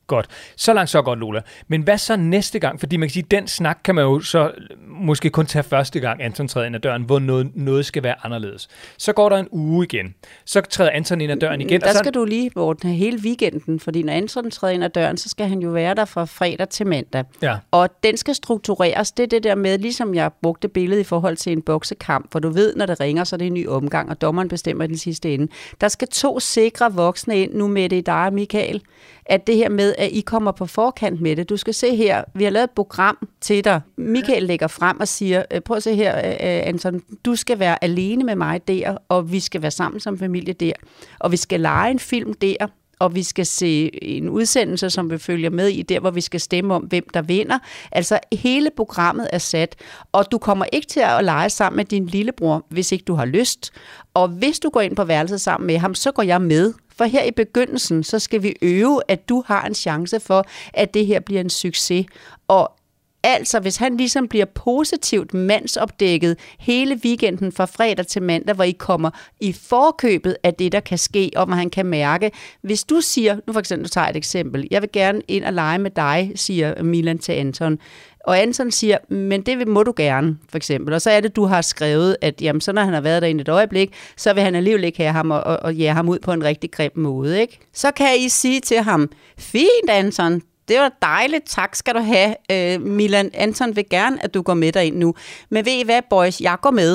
Godt. 0.10 0.28
Så 0.58 0.74
langt, 0.74 0.90
så 0.90 1.02
godt, 1.02 1.20
Lola. 1.20 1.42
Men 1.68 1.82
hvad 1.82 1.98
så 1.98 2.16
næste 2.16 2.60
gang? 2.60 2.80
Fordi 2.80 2.98
man 2.98 3.10
kan 3.10 3.14
sige, 3.14 3.26
den 3.32 3.48
snak 3.48 3.80
kan 3.84 3.96
man 3.96 4.04
jo 4.04 4.20
så 4.20 4.52
måske 4.88 5.30
kun 5.30 5.46
tage 5.46 5.64
første 5.64 6.00
gang, 6.00 6.24
Anton 6.24 6.48
træder 6.48 6.68
ind 6.68 6.76
ad 6.76 6.80
døren, 6.80 7.04
hvor 7.04 7.20
noget, 7.20 7.52
noget 7.56 7.86
skal 7.86 8.04
være 8.04 8.16
anderledes. 8.24 8.68
Så 8.98 9.14
går 9.14 9.30
der 9.30 9.38
en 9.38 9.48
uge 9.52 9.86
igen. 9.86 10.16
Så 10.46 10.62
træder 10.62 10.92
Anton 10.92 11.22
ind 11.22 11.32
ad 11.32 11.38
døren 11.38 11.62
igen. 11.62 11.82
Der 11.82 11.88
og 11.88 11.94
så, 11.94 12.00
skal 12.00 12.14
du 12.14 12.26
lige 12.26 12.52
ordne 12.56 12.92
hele 12.94 13.20
weekenden, 13.20 13.80
fordi 13.80 14.04
når 14.04 14.14
Anton 14.14 14.52
træder 14.52 14.74
ind 14.74 14.84
ad 14.84 14.90
døren, 14.90 15.18
så 15.18 15.30
skal 15.30 15.48
han 15.48 15.60
jo 15.60 15.70
være 15.70 15.96
der 15.96 16.06
fra 16.06 16.26
fredag 16.26 16.70
til 16.70 16.88
mandag. 16.88 17.24
Ja. 17.42 17.58
Og 17.72 17.90
den 18.04 18.18
skal 18.18 18.36
struktureres. 18.36 19.12
Det 19.12 19.24
er 19.24 19.28
det 19.28 19.44
der 19.44 19.56
med, 19.56 19.78
ligesom 19.78 20.16
jeg 20.16 20.32
brugte 20.42 20.68
billedet 20.68 21.02
i 21.02 21.04
forhold 21.04 21.38
til 21.38 21.52
en 21.52 21.62
boksekamp, 21.62 22.32
hvor 22.32 22.40
du 22.40 22.50
ved, 22.50 22.76
når 22.76 22.86
det 22.86 23.00
ringer, 23.00 23.24
så 23.24 23.36
er 23.36 23.38
det 23.38 23.48
en 23.48 23.54
ny 23.54 23.68
omgang, 23.68 24.10
og 24.10 24.22
dommeren 24.22 24.48
bestemmer 24.48 24.88
den 24.88 24.98
sidste 24.98 25.34
ende. 25.34 25.48
Der 25.82 25.88
skal 25.88 26.08
to 26.08 26.40
sikre 26.40 26.94
voksne 26.94 27.42
ind 27.42 27.54
nu 27.54 27.68
med 27.68 27.90
det 27.90 27.96
i 27.98 28.02
dig, 28.02 28.34
Michael, 28.34 28.82
at 29.26 29.48
det 29.48 29.56
her 29.56 29.70
med, 29.70 29.94
at 30.00 30.10
I 30.12 30.22
kommer 30.22 30.52
på 30.52 30.66
forkant 30.66 31.22
med 31.22 31.36
det. 31.36 31.50
Du 31.50 31.58
skal 31.58 31.74
se 31.74 31.96
her, 31.96 32.24
vi 32.36 32.44
har 32.44 32.52
lavet 32.52 32.64
et 32.64 32.72
program 32.72 33.28
til 33.42 33.64
dig. 33.64 33.82
Michael 33.98 34.44
lægger 34.44 34.68
frem 34.68 35.00
og 35.00 35.08
siger, 35.08 35.44
øh, 35.52 35.62
prøv 35.62 35.78
at 35.78 35.84
se 35.84 35.96
her, 35.96 36.18
øh, 36.18 36.32
øh, 36.32 36.38
Anton, 36.68 37.02
du 37.26 37.36
skal 37.36 37.60
være 37.60 37.84
alene 37.84 38.24
med 38.24 38.36
mig 38.36 38.68
der, 38.68 38.98
og 39.10 39.32
vi 39.32 39.40
skal 39.40 39.62
være 39.62 39.72
sammen 39.72 40.00
som 40.00 40.18
familie 40.20 40.54
der, 40.54 40.74
og 41.20 41.32
vi 41.32 41.38
skal 41.38 41.60
lege 41.60 41.92
en 41.92 42.00
film 42.00 42.34
der, 42.34 42.68
og 43.00 43.16
vi 43.16 43.24
skal 43.24 43.46
se 43.46 44.04
en 44.04 44.30
udsendelse, 44.30 44.90
som 44.90 45.12
vi 45.12 45.18
følger 45.18 45.50
med 45.50 45.68
i, 45.68 45.82
der 45.82 46.00
hvor 46.00 46.12
vi 46.12 46.22
skal 46.22 46.40
stemme 46.40 46.74
om, 46.74 46.82
hvem 46.82 47.04
der 47.14 47.22
vinder. 47.22 47.60
Altså 47.92 48.20
hele 48.34 48.70
programmet 48.78 49.28
er 49.34 49.38
sat, 49.38 49.76
og 50.12 50.32
du 50.32 50.38
kommer 50.38 50.66
ikke 50.74 50.88
til 50.88 51.00
at 51.00 51.24
lege 51.24 51.50
sammen 51.50 51.78
med 51.78 51.86
din 51.86 52.06
lillebror, 52.06 52.66
hvis 52.70 52.92
ikke 52.92 53.06
du 53.06 53.14
har 53.14 53.26
lyst. 53.26 53.72
Og 54.14 54.28
hvis 54.28 54.60
du 54.60 54.70
går 54.70 54.82
ind 54.82 54.96
på 54.96 55.04
værelset 55.04 55.42
sammen 55.42 55.68
med 55.68 55.78
ham, 55.78 55.96
så 55.96 56.12
går 56.12 56.24
jeg 56.24 56.42
med. 56.42 56.74
For 56.98 57.06
her 57.06 57.24
i 57.24 57.32
begyndelsen, 57.32 58.04
så 58.04 58.20
skal 58.20 58.44
vi 58.44 58.56
øve, 58.62 59.02
at 59.08 59.30
du 59.30 59.44
har 59.48 59.66
en 59.66 59.76
chance 59.76 60.20
for, 60.20 60.46
at 60.74 60.94
det 60.94 61.06
her 61.06 61.20
bliver 61.20 61.42
en 61.42 61.50
succes. 61.50 62.06
Og 62.48 62.79
Altså, 63.24 63.60
hvis 63.60 63.78
han 63.78 63.98
ligesom 63.98 64.28
bliver 64.28 64.46
positivt 64.46 65.34
mandsopdækket 65.34 66.38
hele 66.60 67.00
weekenden 67.06 67.52
fra 67.52 67.66
fredag 67.66 68.08
til 68.08 68.24
mandag, 68.24 68.56
hvor 68.56 68.64
I 68.64 68.72
kommer 68.72 69.10
i 69.40 69.54
forkøbet 69.54 70.38
af 70.44 70.54
det, 70.54 70.72
der 70.72 70.80
kan 70.80 70.98
ske, 70.98 71.32
og 71.36 71.46
hvor 71.46 71.56
han 71.56 71.70
kan 71.70 71.86
mærke, 71.86 72.32
hvis 72.62 72.84
du 72.84 73.02
siger, 73.02 73.38
nu 73.48 73.54
for 73.54 73.60
eksempel, 73.60 73.86
du 73.86 73.90
tager 73.90 74.08
et 74.08 74.16
eksempel, 74.16 74.68
jeg 74.72 74.82
vil 74.82 74.90
gerne 74.94 75.22
ind 75.28 75.44
og 75.44 75.54
lege 75.54 75.78
med 75.80 75.92
dig, 75.92 76.32
siger 76.36 76.84
Milan 76.84 77.18
til 77.18 77.32
Anton, 77.32 77.80
og 78.30 78.40
Anton 78.40 78.72
siger, 78.72 78.98
men 79.10 79.42
det 79.42 79.68
må 79.68 79.84
du 79.84 79.94
gerne, 79.96 80.38
for 80.50 80.58
eksempel. 80.58 80.94
Og 80.94 81.02
så 81.02 81.10
er 81.10 81.20
det, 81.20 81.36
du 81.36 81.46
har 81.46 81.62
skrevet, 81.62 82.18
at 82.22 82.42
jamen, 82.42 82.62
så 82.62 82.72
når 82.72 82.82
han 82.82 82.94
har 82.94 83.02
været 83.02 83.22
derinde 83.22 83.42
et 83.42 83.50
øjeblik, 83.50 83.94
så 84.18 84.34
vil 84.34 84.44
han 84.44 84.56
alligevel 84.56 84.84
ikke 84.84 84.98
have 84.98 85.12
ham 85.12 85.32
og, 85.32 85.44
og, 85.44 85.58
og 85.58 85.76
jære 85.76 85.94
ham 85.94 86.10
ud 86.10 86.20
på 86.20 86.32
en 86.32 86.44
rigtig 86.44 86.72
grim 86.72 86.92
måde. 86.96 87.42
Ikke? 87.42 87.60
Så 87.74 87.92
kan 87.92 88.08
I 88.20 88.30
sige 88.30 88.60
til 88.60 88.78
ham, 88.78 89.10
fint 89.38 89.90
Anton, 89.90 90.42
det 90.70 90.78
var 90.84 90.92
dejligt, 91.02 91.46
tak 91.58 91.72
skal 91.82 91.94
du 92.00 92.04
have. 92.14 92.32
Øh, 92.54 92.76
Milan 93.00 93.30
Anton 93.44 93.72
vil 93.78 93.88
gerne, 93.98 94.16
at 94.26 94.34
du 94.36 94.42
går 94.48 94.58
med 94.64 94.72
derind 94.78 94.98
nu. 95.04 95.10
Men 95.54 95.60
ved 95.68 95.76
I 95.82 95.86
hvad, 95.90 96.02
boys, 96.14 96.38
jeg 96.48 96.58
går 96.66 96.74
med. 96.84 96.94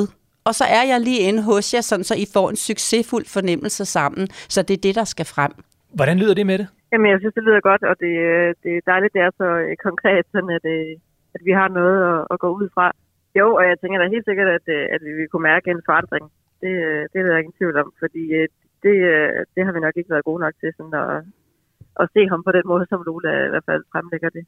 Og 0.49 0.53
så 0.59 0.65
er 0.79 0.85
jeg 0.93 0.99
lige 1.09 1.23
inde 1.29 1.43
hos 1.51 1.65
jer, 1.75 1.85
sådan, 1.91 2.09
så 2.11 2.15
I 2.25 2.27
får 2.35 2.47
en 2.53 2.59
succesfuld 2.69 3.27
fornemmelse 3.37 3.85
sammen. 3.97 4.25
Så 4.55 4.59
det 4.69 4.75
er 4.77 4.83
det, 4.87 4.95
der 5.01 5.07
skal 5.15 5.27
frem. 5.35 5.53
hvordan 5.99 6.17
lyder 6.23 6.35
det 6.41 6.47
med 6.51 6.59
det? 6.61 6.69
Jamen, 6.93 7.11
jeg 7.13 7.19
synes, 7.21 7.35
det 7.39 7.47
lyder 7.49 7.69
godt, 7.71 7.83
og 7.91 7.95
det, 8.05 8.13
øh, 8.29 8.49
det 8.63 8.71
er 8.77 8.89
dejligt, 8.93 9.15
det 9.15 9.23
er 9.27 9.33
så 9.43 9.49
øh, 9.65 9.77
konkret, 9.89 10.25
sådan 10.33 10.53
at, 10.59 10.65
øh, 10.77 10.93
at 11.35 11.41
vi 11.49 11.53
har 11.61 11.69
noget 11.81 11.99
at, 12.13 12.21
at 12.33 12.37
gå 12.45 12.49
ud 12.61 12.69
fra. 12.75 12.87
Jo, 13.39 13.47
og 13.59 13.63
jeg 13.71 13.77
tænker 13.79 13.99
da 13.99 14.15
helt 14.15 14.29
sikkert, 14.29 14.49
at, 14.57 14.67
at 14.95 15.01
vi 15.07 15.13
vil 15.19 15.29
kunne 15.29 15.49
mærke 15.53 15.71
en 15.71 15.87
forandring. 15.89 16.25
Det, 16.63 16.73
det 17.11 17.19
er 17.19 17.27
der 17.27 17.43
ingen 17.43 17.59
tvivl 17.59 17.77
om, 17.83 17.89
fordi 18.03 18.23
det, 18.85 18.95
det 19.55 19.63
har 19.65 19.73
vi 19.73 19.81
nok 19.81 19.97
ikke 19.97 20.13
været 20.15 20.29
gode 20.29 20.41
nok 20.45 20.55
til 20.61 20.71
sådan 20.77 20.97
at, 21.05 21.11
at 22.01 22.07
se 22.15 22.21
ham 22.33 22.43
på 22.47 22.53
den 22.53 22.63
måde, 22.71 22.85
som 22.89 23.03
Lola 23.07 23.31
i 23.49 23.51
hvert 23.53 23.67
fald 23.71 23.83
fremlægger 23.93 24.31
det. 24.37 24.43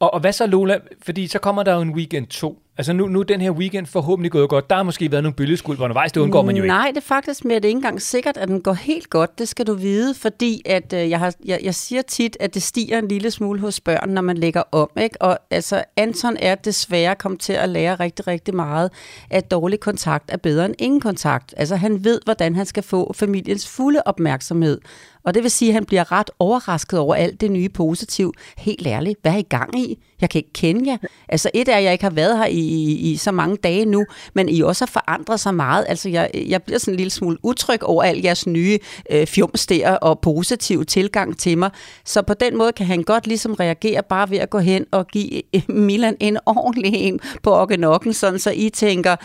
Og, 0.00 0.14
og 0.14 0.20
hvad 0.20 0.32
så, 0.32 0.46
Lola? 0.46 0.78
Fordi 1.06 1.26
så 1.26 1.38
kommer 1.38 1.62
der 1.62 1.74
jo 1.74 1.80
en 1.80 1.94
weekend 1.94 2.26
2. 2.26 2.62
Altså 2.80 2.92
nu, 2.92 3.08
nu 3.08 3.20
er 3.20 3.24
den 3.24 3.40
her 3.40 3.50
weekend 3.50 3.86
forhåbentlig 3.86 4.32
gået 4.32 4.48
godt. 4.48 4.70
Der 4.70 4.76
har 4.76 4.82
måske 4.82 5.10
været 5.10 5.22
nogle 5.22 5.36
bølgeskuld 5.36 5.80
undervejs, 5.80 6.12
det 6.12 6.20
undgår 6.20 6.42
man 6.42 6.56
jo 6.56 6.62
ikke. 6.62 6.74
Nej, 6.74 6.86
det 6.88 6.96
er 6.96 7.08
faktisk 7.16 7.44
med, 7.44 7.56
at 7.56 7.62
det 7.62 7.68
ikke 7.68 7.76
engang 7.76 8.02
sikkert, 8.02 8.36
at 8.36 8.48
den 8.48 8.62
går 8.62 8.72
helt 8.72 9.10
godt. 9.10 9.38
Det 9.38 9.48
skal 9.48 9.66
du 9.66 9.74
vide, 9.74 10.14
fordi 10.14 10.62
at, 10.66 10.92
øh, 10.92 11.10
jeg, 11.10 11.18
har, 11.18 11.34
jeg, 11.44 11.60
jeg 11.62 11.74
siger 11.74 12.02
tit, 12.02 12.36
at 12.40 12.54
det 12.54 12.62
stiger 12.62 12.98
en 12.98 13.08
lille 13.08 13.30
smule 13.30 13.60
hos 13.60 13.80
børn, 13.80 14.08
når 14.08 14.22
man 14.22 14.36
lægger 14.38 14.62
om. 14.72 14.90
Ikke? 15.00 15.22
Og 15.22 15.38
altså, 15.50 15.84
Anton 15.96 16.36
er 16.40 16.54
desværre 16.54 17.14
kommet 17.14 17.40
til 17.40 17.52
at 17.52 17.68
lære 17.68 17.94
rigtig, 17.94 18.26
rigtig 18.26 18.54
meget, 18.54 18.90
at 19.30 19.50
dårlig 19.50 19.80
kontakt 19.80 20.30
er 20.32 20.36
bedre 20.36 20.66
end 20.66 20.74
ingen 20.78 21.00
kontakt. 21.00 21.54
Altså 21.56 21.76
han 21.76 22.04
ved, 22.04 22.20
hvordan 22.24 22.54
han 22.54 22.66
skal 22.66 22.82
få 22.82 23.12
familiens 23.12 23.76
fulde 23.76 24.02
opmærksomhed. 24.06 24.80
Og 25.24 25.34
det 25.34 25.42
vil 25.42 25.50
sige, 25.50 25.68
at 25.68 25.74
han 25.74 25.84
bliver 25.84 26.12
ret 26.12 26.30
overrasket 26.38 26.98
over 26.98 27.14
alt 27.14 27.40
det 27.40 27.50
nye 27.50 27.68
positiv. 27.68 28.32
Helt 28.58 28.86
ærligt, 28.86 29.18
hvad 29.22 29.32
er 29.32 29.36
I 29.36 29.42
gang 29.42 29.78
i? 29.78 29.98
Jeg 30.20 30.30
kan 30.30 30.38
ikke 30.38 30.52
kende 30.52 30.90
jer. 30.90 30.96
Altså 31.28 31.50
et 31.54 31.68
er, 31.68 31.76
at 31.76 31.84
jeg 31.84 31.92
ikke 31.92 32.04
har 32.04 32.10
været 32.10 32.38
her 32.38 32.46
i, 32.46 32.58
i, 32.58 33.12
i 33.12 33.16
så 33.16 33.32
mange 33.32 33.56
dage 33.56 33.84
nu, 33.84 34.04
men 34.34 34.48
I 34.48 34.60
også 34.60 34.84
har 34.84 34.90
forandret 34.90 35.40
sig 35.40 35.54
meget. 35.54 35.84
Altså 35.88 36.08
jeg, 36.08 36.30
jeg 36.34 36.62
bliver 36.62 36.78
sådan 36.78 36.94
en 36.94 36.96
lille 36.96 37.10
smule 37.10 37.36
utryg 37.42 37.82
over 37.82 38.02
al 38.02 38.20
jeres 38.22 38.46
nye 38.46 38.78
øh, 39.10 39.26
fjumster 39.26 39.96
og 39.96 40.20
positiv 40.20 40.84
tilgang 40.84 41.38
til 41.38 41.58
mig. 41.58 41.70
Så 42.04 42.22
på 42.22 42.34
den 42.34 42.58
måde 42.58 42.72
kan 42.72 42.86
han 42.86 43.02
godt 43.02 43.26
ligesom 43.26 43.54
reagere 43.54 44.02
bare 44.02 44.30
ved 44.30 44.38
at 44.38 44.50
gå 44.50 44.58
hen 44.58 44.86
og 44.90 45.06
give 45.06 45.42
øh, 45.54 45.62
Milan 45.68 46.16
en 46.20 46.38
ordentlig 46.46 46.94
en 46.94 47.20
på 47.42 47.54
Okkenokken, 47.54 48.12
sådan 48.12 48.38
så 48.38 48.50
I 48.50 48.68
tænker, 48.68 49.16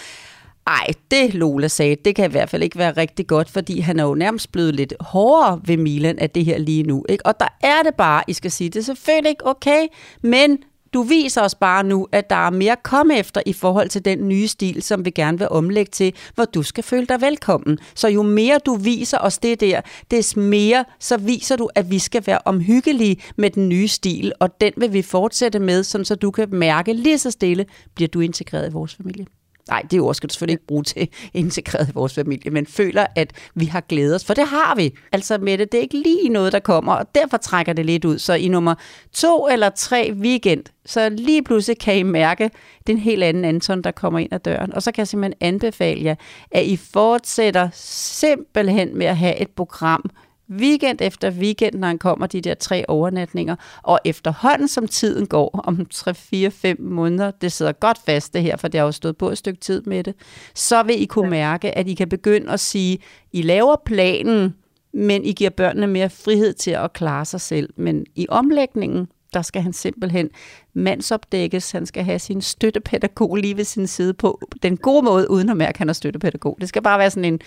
ej, 0.67 0.87
det 1.11 1.33
Lola 1.33 1.67
sagde, 1.67 1.95
det 2.05 2.15
kan 2.15 2.29
i 2.29 2.31
hvert 2.31 2.49
fald 2.49 2.63
ikke 2.63 2.77
være 2.77 2.91
rigtig 2.91 3.27
godt, 3.27 3.49
fordi 3.49 3.79
han 3.79 3.99
er 3.99 4.03
jo 4.03 4.15
nærmest 4.15 4.51
blevet 4.51 4.75
lidt 4.75 4.93
hårdere 4.99 5.61
ved 5.65 5.77
Milan 5.77 6.19
af 6.19 6.29
det 6.29 6.45
her 6.45 6.57
lige 6.57 6.83
nu. 6.83 7.05
Ikke? 7.09 7.25
Og 7.25 7.39
der 7.39 7.47
er 7.61 7.83
det 7.83 7.95
bare, 7.95 8.23
I 8.27 8.33
skal 8.33 8.51
sige, 8.51 8.69
det 8.69 8.79
er 8.79 8.83
selvfølgelig 8.83 9.29
ikke 9.29 9.45
okay, 9.45 9.87
men 10.21 10.57
du 10.93 11.01
viser 11.01 11.41
os 11.41 11.55
bare 11.55 11.83
nu, 11.83 12.07
at 12.11 12.29
der 12.29 12.35
er 12.35 12.49
mere 12.49 12.71
at 12.71 12.83
komme 12.83 13.19
efter 13.19 13.41
i 13.45 13.53
forhold 13.53 13.89
til 13.89 14.05
den 14.05 14.27
nye 14.27 14.47
stil, 14.47 14.81
som 14.81 15.05
vi 15.05 15.09
gerne 15.09 15.37
vil 15.37 15.47
omlægge 15.49 15.89
til, 15.89 16.13
hvor 16.35 16.45
du 16.45 16.63
skal 16.63 16.83
føle 16.83 17.05
dig 17.05 17.21
velkommen. 17.21 17.77
Så 17.95 18.07
jo 18.07 18.23
mere 18.23 18.59
du 18.65 18.75
viser 18.75 19.17
os 19.17 19.37
det 19.37 19.59
der, 19.59 19.81
des 20.11 20.35
mere 20.35 20.85
så 20.99 21.17
viser 21.17 21.55
du, 21.55 21.69
at 21.75 21.91
vi 21.91 21.99
skal 21.99 22.27
være 22.27 22.39
omhyggelige 22.45 23.17
med 23.37 23.49
den 23.49 23.69
nye 23.69 23.87
stil, 23.87 24.33
og 24.39 24.61
den 24.61 24.73
vil 24.77 24.93
vi 24.93 25.01
fortsætte 25.01 25.59
med, 25.59 25.83
sådan 25.83 26.05
så 26.05 26.15
du 26.15 26.31
kan 26.31 26.47
mærke 26.51 26.93
lige 26.93 27.17
så 27.17 27.31
stille, 27.31 27.65
bliver 27.95 28.09
du 28.09 28.19
integreret 28.19 28.69
i 28.69 28.73
vores 28.73 28.95
familie. 28.95 29.25
Nej, 29.69 29.81
det 29.91 30.01
ord 30.01 30.15
skal 30.15 30.29
du 30.29 30.33
selvfølgelig 30.33 30.53
ikke 30.53 30.67
bruge 30.67 30.83
til 30.83 31.09
integreret 31.33 31.89
i 31.89 31.91
vores 31.93 32.13
familie, 32.13 32.51
men 32.51 32.65
føler, 32.65 33.05
at 33.15 33.33
vi 33.55 33.65
har 33.65 33.81
glædet 33.81 34.15
os, 34.15 34.25
for 34.25 34.33
det 34.33 34.47
har 34.47 34.75
vi. 34.75 34.93
Altså 35.11 35.37
med 35.37 35.57
det, 35.57 35.71
det 35.71 35.77
er 35.77 35.81
ikke 35.81 35.97
lige 35.97 36.29
noget, 36.29 36.53
der 36.53 36.59
kommer, 36.59 36.93
og 36.93 37.15
derfor 37.15 37.37
trækker 37.37 37.73
det 37.73 37.85
lidt 37.85 38.05
ud. 38.05 38.19
Så 38.19 38.33
i 38.33 38.47
nummer 38.47 38.75
to 39.13 39.47
eller 39.47 39.69
tre 39.69 40.13
weekend, 40.13 40.63
så 40.85 41.09
lige 41.09 41.43
pludselig 41.43 41.79
kan 41.79 41.97
I 41.97 42.03
mærke 42.03 42.51
den 42.87 42.97
helt 42.97 43.23
anden 43.23 43.45
Anton, 43.45 43.81
der 43.81 43.91
kommer 43.91 44.19
ind 44.19 44.33
ad 44.33 44.39
døren. 44.39 44.73
Og 44.73 44.83
så 44.83 44.91
kan 44.91 44.99
jeg 45.01 45.07
simpelthen 45.07 45.53
anbefale 45.53 46.03
jer, 46.03 46.15
at 46.51 46.65
I 46.65 46.75
fortsætter 46.75 47.69
simpelthen 47.73 48.97
med 48.97 49.05
at 49.05 49.17
have 49.17 49.41
et 49.41 49.49
program, 49.49 50.09
weekend 50.49 51.01
efter 51.01 51.31
weekend, 51.31 51.75
når 51.75 51.87
han 51.87 51.97
kommer 51.97 52.27
de 52.27 52.41
der 52.41 52.53
tre 52.53 52.85
overnatninger. 52.87 53.55
Og 53.83 53.99
efterhånden, 54.05 54.67
som 54.67 54.87
tiden 54.87 55.27
går, 55.27 55.61
om 55.63 55.87
3-4-5 55.93 56.75
måneder, 56.79 57.31
det 57.31 57.51
sidder 57.51 57.71
godt 57.71 57.97
fast 58.05 58.33
det 58.33 58.41
her, 58.41 58.57
for 58.57 58.67
det 58.67 58.79
har 58.79 58.85
jo 58.85 58.91
stået 58.91 59.17
på 59.17 59.29
et 59.29 59.37
stykke 59.37 59.59
tid 59.59 59.81
med 59.81 60.03
det, 60.03 60.15
så 60.55 60.83
vil 60.83 61.01
I 61.01 61.05
kunne 61.05 61.29
mærke, 61.29 61.77
at 61.77 61.87
I 61.87 61.93
kan 61.93 62.09
begynde 62.09 62.51
at 62.51 62.59
sige, 62.59 62.97
I 63.31 63.41
laver 63.41 63.75
planen, 63.85 64.55
men 64.93 65.25
I 65.25 65.31
giver 65.31 65.49
børnene 65.49 65.87
mere 65.87 66.09
frihed 66.09 66.53
til 66.53 66.71
at 66.71 66.93
klare 66.93 67.25
sig 67.25 67.41
selv. 67.41 67.69
Men 67.77 68.05
i 68.15 68.27
omlægningen, 68.29 69.07
der 69.33 69.41
skal 69.41 69.61
han 69.61 69.73
simpelthen 69.73 70.29
mandsopdækkes. 70.73 71.71
Han 71.71 71.85
skal 71.85 72.03
have 72.03 72.19
sin 72.19 72.41
støttepædagog 72.41 73.35
lige 73.35 73.57
ved 73.57 73.63
sin 73.63 73.87
side 73.87 74.13
på 74.13 74.41
den 74.63 74.77
gode 74.77 75.05
måde, 75.05 75.29
uden 75.31 75.49
at 75.49 75.57
mærke, 75.57 75.69
at 75.69 75.77
han 75.77 75.89
er 75.89 75.93
støttepædagog. 75.93 76.57
Det 76.61 76.69
skal 76.69 76.81
bare 76.81 76.99
være 76.99 77.11
sådan 77.11 77.33
en, 77.33 77.39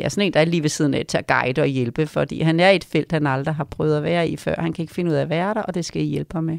ja, 0.00 0.08
sådan 0.08 0.26
en, 0.26 0.32
der 0.32 0.40
er 0.40 0.44
lige 0.44 0.62
ved 0.62 0.70
siden 0.70 0.94
af 0.94 1.06
til 1.08 1.18
at 1.18 1.26
guide 1.26 1.60
og 1.60 1.66
hjælpe, 1.66 2.06
fordi 2.06 2.40
han 2.40 2.60
er 2.60 2.70
i 2.70 2.76
et 2.76 2.84
felt, 2.84 3.12
han 3.12 3.26
aldrig 3.26 3.54
har 3.54 3.64
prøvet 3.64 3.96
at 3.96 4.02
være 4.02 4.28
i 4.28 4.36
før. 4.36 4.54
Han 4.58 4.72
kan 4.72 4.82
ikke 4.82 4.94
finde 4.94 5.10
ud 5.10 5.16
af 5.16 5.22
at 5.22 5.28
være 5.28 5.54
der, 5.54 5.62
og 5.62 5.74
det 5.74 5.84
skal 5.84 6.02
I 6.02 6.04
hjælpe 6.04 6.34
ham 6.34 6.44
med. 6.44 6.58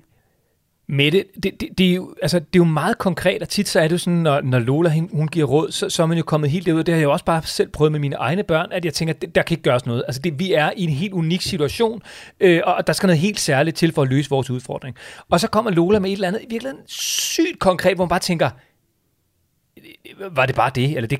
Mette, 0.87 1.25
det, 1.43 1.61
det, 1.61 1.69
det, 1.77 1.89
er 1.89 1.93
jo, 1.93 2.15
altså, 2.21 2.39
det 2.39 2.45
er 2.45 2.59
jo 2.59 2.63
meget 2.63 2.97
konkret, 2.97 3.41
og 3.41 3.49
tit 3.49 3.67
så 3.67 3.79
er 3.79 3.83
det 3.83 3.91
jo 3.91 3.97
sådan, 3.97 4.19
når, 4.19 4.41
når 4.41 4.59
Lola 4.59 4.89
hun, 4.89 5.09
hun 5.13 5.27
giver 5.27 5.45
råd, 5.45 5.71
så, 5.71 5.89
så 5.89 6.03
er 6.03 6.07
man 6.07 6.17
jo 6.17 6.23
kommet 6.23 6.49
helt 6.49 6.65
derud. 6.65 6.83
Det 6.83 6.93
har 6.93 6.99
jeg 6.99 7.03
jo 7.03 7.11
også 7.11 7.25
bare 7.25 7.41
selv 7.43 7.69
prøvet 7.69 7.91
med 7.91 7.99
mine 7.99 8.15
egne 8.15 8.43
børn, 8.43 8.71
at 8.71 8.85
jeg 8.85 8.93
tænker, 8.93 9.13
det, 9.13 9.35
der 9.35 9.41
kan 9.41 9.55
ikke 9.55 9.63
gøres 9.63 9.85
noget. 9.85 10.03
Altså, 10.07 10.21
det, 10.21 10.39
vi 10.39 10.53
er 10.53 10.71
i 10.77 10.83
en 10.83 10.89
helt 10.89 11.13
unik 11.13 11.41
situation, 11.41 12.01
øh, 12.39 12.61
og 12.65 12.87
der 12.87 12.93
skal 12.93 13.07
noget 13.07 13.19
helt 13.19 13.39
særligt 13.39 13.77
til 13.77 13.93
for 13.93 14.01
at 14.01 14.09
løse 14.09 14.29
vores 14.29 14.49
udfordring. 14.49 14.95
Og 15.29 15.39
så 15.39 15.47
kommer 15.47 15.71
Lola 15.71 15.99
med 15.99 16.09
et 16.09 16.13
eller 16.13 16.27
andet 16.27 16.41
virkelig 16.49 16.73
sygt 16.85 17.59
konkret, 17.59 17.95
hvor 17.95 18.05
man 18.05 18.09
bare 18.09 18.19
tænker, 18.19 18.49
var 20.31 20.45
det 20.45 20.55
bare 20.55 20.71
det? 20.75 20.95
Eller 20.95 21.07
det 21.07 21.19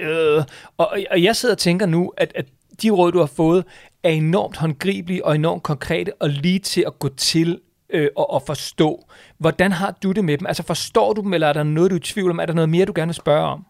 øh, 0.00 0.42
og, 0.76 0.98
og 1.10 1.22
jeg 1.22 1.36
sidder 1.36 1.54
og 1.54 1.58
tænker 1.58 1.86
nu, 1.86 2.12
at, 2.16 2.32
at 2.34 2.46
de 2.82 2.90
råd, 2.90 3.12
du 3.12 3.18
har 3.18 3.26
fået, 3.26 3.64
er 4.02 4.10
enormt 4.10 4.56
håndgribelige 4.56 5.24
og 5.24 5.34
enormt 5.34 5.62
konkrete 5.62 6.12
og 6.20 6.28
lige 6.30 6.58
til 6.58 6.84
at 6.86 6.98
gå 6.98 7.08
til 7.08 7.60
øh, 7.94 8.08
og, 8.16 8.30
og 8.30 8.42
forstå. 8.46 8.90
Hvordan 9.38 9.72
har 9.72 9.90
du 10.02 10.12
det 10.12 10.24
med 10.24 10.38
dem? 10.38 10.46
Altså 10.46 10.64
forstår 10.66 11.12
du 11.12 11.20
dem, 11.22 11.32
eller 11.34 11.48
er 11.48 11.52
der 11.52 11.62
noget, 11.62 11.90
du 11.90 11.96
er 11.96 12.04
i 12.04 12.10
tvivl 12.12 12.30
om? 12.30 12.38
Er 12.38 12.46
der 12.46 12.54
noget 12.54 12.74
mere, 12.74 12.86
du 12.86 12.92
gerne 12.96 13.12
vil 13.12 13.24
spørge 13.24 13.46
om? 13.54 13.60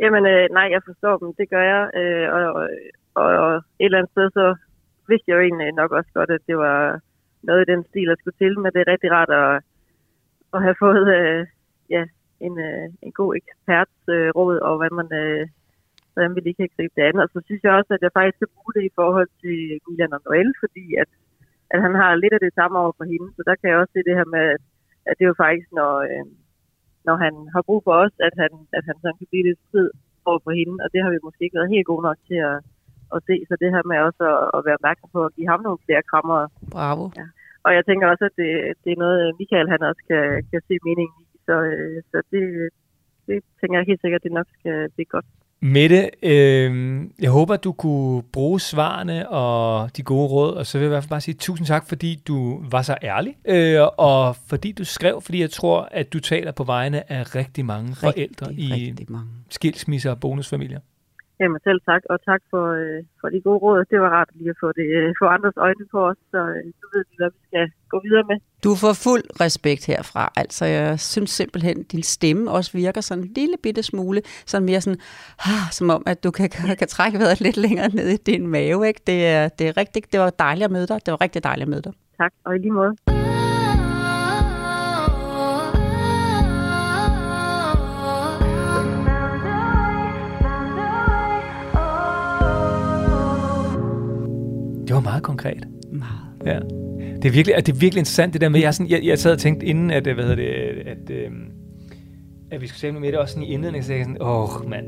Jamen, 0.00 0.26
øh, 0.26 0.44
nej, 0.58 0.66
jeg 0.74 0.82
forstår 0.88 1.16
dem. 1.22 1.34
Det 1.40 1.46
gør 1.50 1.64
jeg. 1.72 1.82
Øh, 2.00 2.26
og, 2.34 2.42
og, 3.20 3.26
og, 3.44 3.56
et 3.56 3.64
eller 3.78 3.98
andet 3.98 4.12
sted, 4.14 4.30
så 4.30 4.46
vidste 5.08 5.28
jeg 5.28 5.36
jo 5.36 5.40
egentlig 5.40 5.72
nok 5.72 5.92
også 5.92 6.10
godt, 6.14 6.30
at 6.30 6.42
det 6.46 6.56
var 6.58 7.00
noget 7.42 7.62
i 7.62 7.70
den 7.72 7.84
stil, 7.90 8.08
der 8.10 8.16
skulle 8.18 8.38
til. 8.42 8.54
Men 8.58 8.72
det 8.72 8.80
er 8.80 8.92
rigtig 8.92 9.10
rart 9.16 9.32
at, 9.42 9.62
at 10.54 10.62
have 10.66 10.76
fået 10.84 11.06
øh, 11.18 11.46
ja, 11.90 12.04
en, 12.46 12.54
øh, 12.68 12.86
en 13.06 13.12
god 13.20 13.30
eksperts 13.40 13.98
øh, 14.16 14.28
råd, 14.38 14.58
og 14.68 14.74
hvad 14.78 14.92
man, 15.00 15.08
øh, 15.22 15.42
hvordan 16.12 16.34
vi 16.34 16.40
lige 16.40 16.58
kan 16.60 16.74
gribe 16.76 16.94
det 16.96 17.08
andet. 17.08 17.22
Og 17.24 17.30
så 17.32 17.38
synes 17.44 17.62
jeg 17.64 17.72
også, 17.72 17.92
at 17.94 18.02
jeg 18.02 18.16
faktisk 18.18 18.36
skal 18.38 18.54
bruge 18.56 18.74
det 18.76 18.84
i 18.86 18.96
forhold 18.98 19.28
til 19.42 19.58
Julian 19.84 20.16
og 20.16 20.20
Noel, 20.24 20.50
fordi 20.62 20.84
at, 21.02 21.10
at 21.74 21.78
han 21.84 21.94
har 22.00 22.10
lidt 22.22 22.34
af 22.36 22.42
det 22.46 22.52
samme 22.58 22.76
over 22.82 22.94
for 22.98 23.06
hende. 23.12 23.28
Så 23.36 23.42
der 23.48 23.54
kan 23.56 23.70
jeg 23.70 23.78
også 23.78 23.92
se 23.94 24.08
det 24.08 24.18
her 24.20 24.28
med, 24.36 24.46
at 25.08 25.14
det 25.16 25.24
er 25.24 25.32
jo 25.32 25.42
faktisk, 25.44 25.68
når, 25.78 25.92
øh, 26.10 26.26
når 27.06 27.16
han 27.24 27.34
har 27.54 27.62
brug 27.68 27.80
for 27.86 27.94
os, 28.04 28.14
at 28.28 28.34
han, 28.42 28.52
at 28.78 28.84
han 28.88 28.96
sådan 29.02 29.18
kan 29.18 29.30
blive 29.30 29.46
lidt 29.48 29.60
strid 29.66 29.90
over 30.28 30.40
for 30.44 30.52
hende. 30.58 30.76
Og 30.84 30.88
det 30.92 31.00
har 31.02 31.10
vi 31.10 31.26
måske 31.26 31.44
ikke 31.44 31.58
været 31.58 31.74
helt 31.74 31.88
gode 31.90 32.04
nok 32.08 32.18
til 32.28 32.38
at, 32.50 32.56
at 33.14 33.20
se. 33.28 33.36
Så 33.48 33.54
det 33.62 33.74
her 33.74 33.82
med 33.90 33.98
også 34.08 34.24
at, 34.34 34.44
at 34.56 34.60
være 34.66 34.78
opmærksom 34.78 35.08
på 35.16 35.20
at 35.24 35.34
give 35.36 35.50
ham 35.52 35.60
nogle 35.62 35.84
flere 35.86 36.02
krammer. 36.10 36.38
Bravo. 36.76 37.04
Ja. 37.20 37.26
Og 37.66 37.70
jeg 37.76 37.82
tænker 37.84 38.06
også, 38.12 38.24
at 38.30 38.36
det, 38.42 38.50
det 38.84 38.90
er 38.92 39.02
noget, 39.04 39.20
Michael 39.38 39.68
han 39.74 39.82
også 39.90 40.02
kan, 40.10 40.24
kan 40.50 40.60
se 40.68 40.74
meningen 40.88 41.16
i. 41.24 41.26
Så, 41.46 41.54
øh, 41.70 41.96
så 42.10 42.16
det, 42.32 42.42
det 43.26 43.36
tænker 43.60 43.76
jeg 43.78 43.88
helt 43.90 44.02
sikkert, 44.02 44.20
at 44.20 44.26
det 44.26 44.38
nok 44.38 44.48
skal 44.58 44.76
blive 44.94 45.12
godt. 45.14 45.28
Mette, 45.66 46.10
øh, 46.22 47.00
jeg 47.20 47.30
håber, 47.30 47.54
at 47.54 47.64
du 47.64 47.72
kunne 47.72 48.22
bruge 48.22 48.60
svarene 48.60 49.28
og 49.28 49.96
de 49.96 50.02
gode 50.02 50.28
råd, 50.28 50.54
og 50.54 50.66
så 50.66 50.78
vil 50.78 50.84
jeg 50.84 50.88
i 50.88 50.92
hvert 50.92 51.02
fald 51.02 51.10
bare 51.10 51.20
sige 51.20 51.34
tusind 51.34 51.66
tak, 51.66 51.88
fordi 51.88 52.22
du 52.28 52.62
var 52.70 52.82
så 52.82 52.96
ærlig, 53.02 53.36
øh, 53.44 53.80
og 53.98 54.36
fordi 54.46 54.72
du 54.72 54.84
skrev, 54.84 55.20
fordi 55.22 55.40
jeg 55.40 55.50
tror, 55.50 55.88
at 55.90 56.12
du 56.12 56.20
taler 56.20 56.52
på 56.52 56.64
vegne 56.64 57.12
af 57.12 57.34
rigtig 57.34 57.64
mange 57.64 57.88
rigtig, 57.90 58.00
forældre 58.00 58.54
i 58.54 58.72
rigtig 58.72 59.06
mange. 59.08 59.28
skilsmisser 59.50 60.10
og 60.10 60.20
bonusfamilier. 60.20 60.80
Jamen 61.40 61.60
selv 61.64 61.80
tak, 61.90 62.02
og 62.12 62.18
tak 62.30 62.42
for, 62.50 62.64
øh, 62.80 63.00
for 63.20 63.28
de 63.28 63.40
gode 63.46 63.58
råd. 63.64 63.84
Det 63.90 64.00
var 64.00 64.10
rart 64.16 64.30
lige 64.34 64.50
at 64.50 64.56
få, 64.62 64.68
det, 64.78 64.86
øh, 64.98 65.14
få 65.20 65.24
andres 65.36 65.56
øjne 65.56 65.86
på 65.94 65.98
os, 66.10 66.16
så 66.30 66.40
øh, 66.54 66.64
nu 66.80 66.86
ved 66.94 67.04
vi, 67.10 67.14
hvad 67.20 67.30
vi 67.34 67.40
skal 67.48 67.66
gå 67.92 68.00
videre 68.04 68.24
med. 68.30 68.36
Du 68.64 68.72
får 68.82 68.92
fuld 69.06 69.24
respekt 69.40 69.86
herfra. 69.86 70.32
Altså, 70.36 70.64
jeg 70.64 71.00
synes 71.00 71.30
simpelthen, 71.30 71.80
at 71.80 71.92
din 71.92 72.02
stemme 72.02 72.50
også 72.50 72.70
virker 72.72 73.00
sådan 73.00 73.24
en 73.24 73.30
lille 73.36 73.56
bitte 73.62 73.82
smule, 73.82 74.20
sådan 74.46 74.66
mere 74.66 74.80
sådan, 74.80 75.00
ah, 75.38 75.66
som 75.78 75.90
om, 75.90 76.02
at 76.06 76.24
du 76.24 76.30
kan, 76.30 76.48
kan, 76.50 76.76
kan 76.76 76.88
trække 76.88 77.18
vejret 77.18 77.40
lidt 77.40 77.56
længere 77.56 77.88
ned 77.88 78.08
i 78.08 78.16
din 78.16 78.46
mave. 78.46 78.88
Ikke? 78.88 79.00
Det, 79.06 79.26
er, 79.26 79.48
det 79.48 79.68
er 79.68 79.76
rigtig, 79.76 80.02
det 80.12 80.20
var 80.20 80.30
dejligt 80.30 80.64
at 80.64 80.70
møde 80.70 80.86
dig. 80.86 80.98
Det 81.06 81.12
var 81.12 81.20
rigtig 81.20 81.44
dejligt 81.44 81.66
at 81.66 81.70
møde 81.70 81.82
dig. 81.82 81.92
Tak, 82.18 82.32
og 82.44 82.56
i 82.56 82.58
lige 82.58 82.72
måde. 82.72 83.23
Det 94.86 94.94
var 94.94 95.00
meget 95.00 95.22
konkret. 95.22 95.64
Meget. 95.92 96.10
Ja. 96.46 96.60
Det 97.22 97.24
er 97.24 97.30
virkelig, 97.32 97.56
det 97.66 97.68
er 97.68 97.76
virkelig 97.76 97.98
interessant, 98.00 98.32
det 98.32 98.40
der 98.40 98.48
med, 98.48 98.60
jeg, 98.60 98.74
sådan, 98.74 98.90
jeg, 98.90 99.00
jeg 99.04 99.18
sad 99.18 99.32
og 99.32 99.38
tænkte 99.38 99.66
inden, 99.66 99.90
at, 99.90 100.06
øh, 100.06 100.14
hvad 100.14 100.24
hedder 100.24 100.36
det, 100.36 100.44
at, 100.86 101.10
øh, 101.10 101.30
at 102.50 102.60
vi 102.60 102.66
skulle 102.66 102.80
tale 102.80 103.00
med 103.00 103.12
det 103.12 103.18
også 103.18 103.32
sådan 103.32 103.48
i 103.48 103.52
indledningen, 103.52 103.86
så 103.86 103.92
jeg 103.92 104.04
sådan, 104.04 104.16
åh 104.22 104.60
oh, 104.60 104.70
mand, 104.70 104.86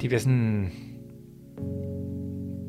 de 0.00 0.08
bliver 0.08 0.20
sådan, 0.20 0.70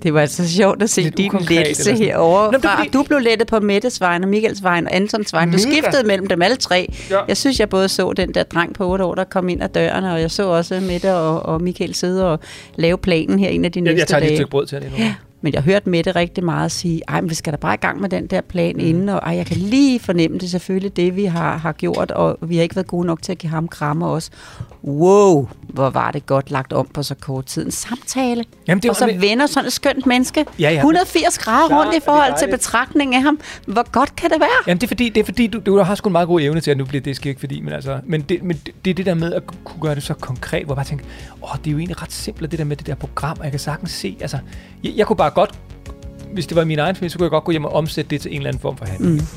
Det 0.04 0.14
var 0.14 0.22
altså 0.22 0.50
sjovt 0.50 0.84
at 0.84 0.90
se 0.90 1.02
Lidt 1.02 1.18
din 1.18 1.32
lettelse 1.50 1.94
herovre. 1.96 2.52
Nå, 2.52 2.58
det 2.58 2.70
fordi- 2.78 2.90
du 2.90 3.04
blev 3.04 3.20
lettet 3.20 3.48
på 3.48 3.60
Mettes 3.60 4.02
vejen, 4.02 4.24
og 4.24 4.30
Michaels 4.30 4.64
vejen, 4.64 4.86
og 4.88 4.96
Antons 4.96 5.34
vejen. 5.34 5.50
Du 5.52 5.58
Mega. 5.58 5.72
skiftede 5.72 6.08
mellem 6.08 6.28
dem 6.28 6.42
alle 6.42 6.56
tre. 6.58 6.94
Ja. 7.12 7.20
Jeg 7.28 7.38
synes, 7.38 7.60
jeg 7.60 7.70
både 7.70 7.88
så 7.90 8.14
den 8.14 8.34
der 8.34 8.44
dreng 8.44 8.74
på 8.74 8.88
8 8.92 9.06
år, 9.06 9.16
der 9.16 9.24
kom 9.24 9.50
ind 9.50 9.64
ad 9.64 9.70
døren, 9.70 10.04
og 10.04 10.22
jeg 10.22 10.32
så 10.32 10.48
også 10.48 10.80
Mette 10.80 11.14
og, 11.16 11.44
og 11.46 11.62
Michael 11.62 11.94
sidde 11.94 12.32
og 12.32 12.40
lave 12.76 12.98
planen 12.98 13.40
her 13.40 13.50
en 13.50 13.66
af 13.66 13.72
de 13.72 13.80
jeg, 13.80 13.84
næste 13.84 14.00
jeg 14.00 14.08
tager 14.08 14.20
lige 14.20 14.28
et 14.28 14.30
dage. 14.32 14.38
stykke 14.38 14.52
brød 14.52 14.66
til 14.66 14.82
det 14.82 14.92
nu. 14.92 14.98
Ja, 14.98 15.16
men 15.46 15.54
jeg 15.54 15.62
hørte 15.64 15.90
Mette 15.90 16.12
rigtig 16.12 16.44
meget 16.44 16.72
sige, 16.72 17.02
ej, 17.08 17.22
men 17.22 17.30
vi 17.30 17.36
skal 17.36 17.54
da 17.54 17.58
bare 17.58 17.74
i 17.74 17.78
gang 17.78 18.02
med 18.02 18.10
den 18.10 18.28
der 18.28 18.42
plan 18.42 18.80
inden, 18.80 19.10
og 19.10 19.18
ej, 19.24 19.36
jeg 19.36 19.46
kan 19.46 19.58
lige 19.58 20.00
fornemme 20.00 20.38
det 20.38 20.50
selvfølgelig 20.52 20.96
det, 20.98 21.16
vi 21.16 21.26
har, 21.26 21.58
har 21.58 21.72
gjort, 21.72 22.12
og 22.12 22.38
vi 22.42 22.56
har 22.56 22.64
ikke 22.64 22.76
været 22.76 22.88
gode 22.88 23.08
nok 23.08 23.22
til 23.22 23.32
at 23.32 23.38
give 23.38 23.50
ham 23.50 23.68
krammer 23.68 24.08
også. 24.08 24.30
Wow, 24.84 25.48
hvor 25.68 25.90
var 25.90 26.12
det 26.12 26.26
godt 26.26 26.52
lagt 26.52 26.74
om 26.74 26.88
på 26.94 27.04
så 27.04 27.16
kort 27.16 27.46
tid. 27.46 27.66
En 27.66 27.72
samtale, 27.72 28.46
Jamen, 28.68 28.82
det 28.82 28.90
og 28.90 28.96
så 28.96 29.06
var- 29.06 29.14
vender 29.20 29.46
sådan 29.48 29.68
et 29.68 29.74
skønt 29.74 30.06
menneske 30.06 30.46
Ja, 30.60 30.70
ja. 30.72 30.76
180 30.78 31.38
grader 31.38 31.80
rundt 31.80 31.96
i 31.96 32.00
forhold 32.06 32.40
til 32.40 32.48
betragtning 32.52 33.16
af 33.16 33.22
ham. 33.22 33.40
Hvor 33.68 33.92
godt 33.92 34.16
kan 34.16 34.30
det 34.30 34.40
være? 34.40 34.50
Jamen, 34.68 34.78
det 34.82 34.84
er 34.84 34.88
fordi, 34.88 35.10
det 35.10 35.22
er 35.22 35.26
fordi 35.26 35.48
du, 35.48 35.60
du 35.66 35.78
har 35.78 35.96
sgu 35.96 36.10
en 36.10 36.12
meget 36.12 36.28
god 36.28 36.42
evne 36.42 36.62
til, 36.62 36.72
at 36.72 36.78
nu 36.78 36.86
bliver 36.86 37.02
det 37.02 37.16
sker 37.16 37.30
ikke 37.30 37.40
fordi, 37.40 37.62
men 37.62 37.74
altså, 37.74 38.00
men 38.06 38.22
det, 38.22 38.44
men 38.44 38.58
det, 38.66 38.74
det 38.86 38.98
det 38.98 39.06
der 39.06 39.14
med 39.14 39.34
at 39.34 39.44
kunne 39.64 39.82
gøre 39.82 39.96
det 39.96 40.04
så 40.04 40.14
konkret, 40.14 40.64
hvor 40.66 40.74
jeg 40.74 40.78
bare 40.78 40.86
tænker, 40.86 41.06
åh, 41.46 41.58
det 41.58 41.68
er 41.68 41.72
jo 41.72 41.78
egentlig 41.78 42.02
ret 42.02 42.12
simpelt, 42.12 42.52
det 42.52 42.60
der 42.60 42.66
med 42.66 42.76
det 42.76 42.88
der 42.88 42.96
program, 42.96 43.38
og 43.40 43.44
jeg 43.44 43.52
kan 43.52 43.60
sagtens 43.60 43.92
se, 43.92 44.18
altså, 44.22 44.38
jeg, 44.84 44.94
jeg 44.96 45.08
kunne 45.08 45.18
bare 45.18 45.30
godt, 45.30 45.60
hvis 46.34 46.48
det 46.48 46.56
var 46.58 46.66
min 46.66 46.80
egen 46.80 46.96
familie, 46.96 47.10
så 47.10 47.18
kunne 47.18 47.26
jeg 47.26 47.32
godt 47.32 47.44
gå 47.44 47.52
hjem 47.52 47.66
og 47.66 47.74
omsætte 47.74 48.10
det 48.10 48.22
til 48.22 48.32
en 48.32 48.38
eller 48.38 48.50
anden 48.50 48.62
form 48.62 48.78
for 48.78 48.86
handling. 48.86 49.14
Mm. 49.14 49.28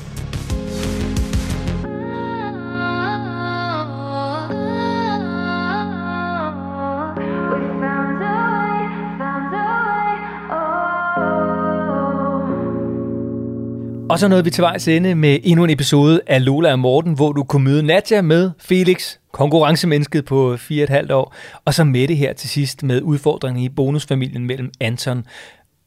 Og 14.09 14.19
så 14.19 14.27
nåede 14.27 14.43
vi 14.43 14.49
til 14.49 14.61
vejs 14.61 14.87
ende 14.87 15.15
med 15.15 15.39
endnu 15.43 15.63
en 15.63 15.69
episode 15.69 16.21
af 16.27 16.45
Lola 16.45 16.71
og 16.71 16.79
Morten, 16.79 17.13
hvor 17.13 17.31
du 17.31 17.43
kunne 17.43 17.63
møde 17.63 17.83
Nadja 17.83 18.21
med 18.21 18.51
Felix, 18.59 19.15
konkurrencemennesket 19.31 20.25
på 20.25 20.53
4,5 20.53 21.13
år, 21.13 21.35
og 21.65 21.73
så 21.73 21.83
Mette 21.83 22.15
her 22.15 22.33
til 22.33 22.49
sidst 22.49 22.83
med 22.83 23.01
udfordringen 23.01 23.63
i 23.63 23.69
bonusfamilien 23.69 24.47
mellem 24.47 24.71
Anton 24.79 25.25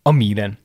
og 0.05 0.15
Milan. 0.15 0.57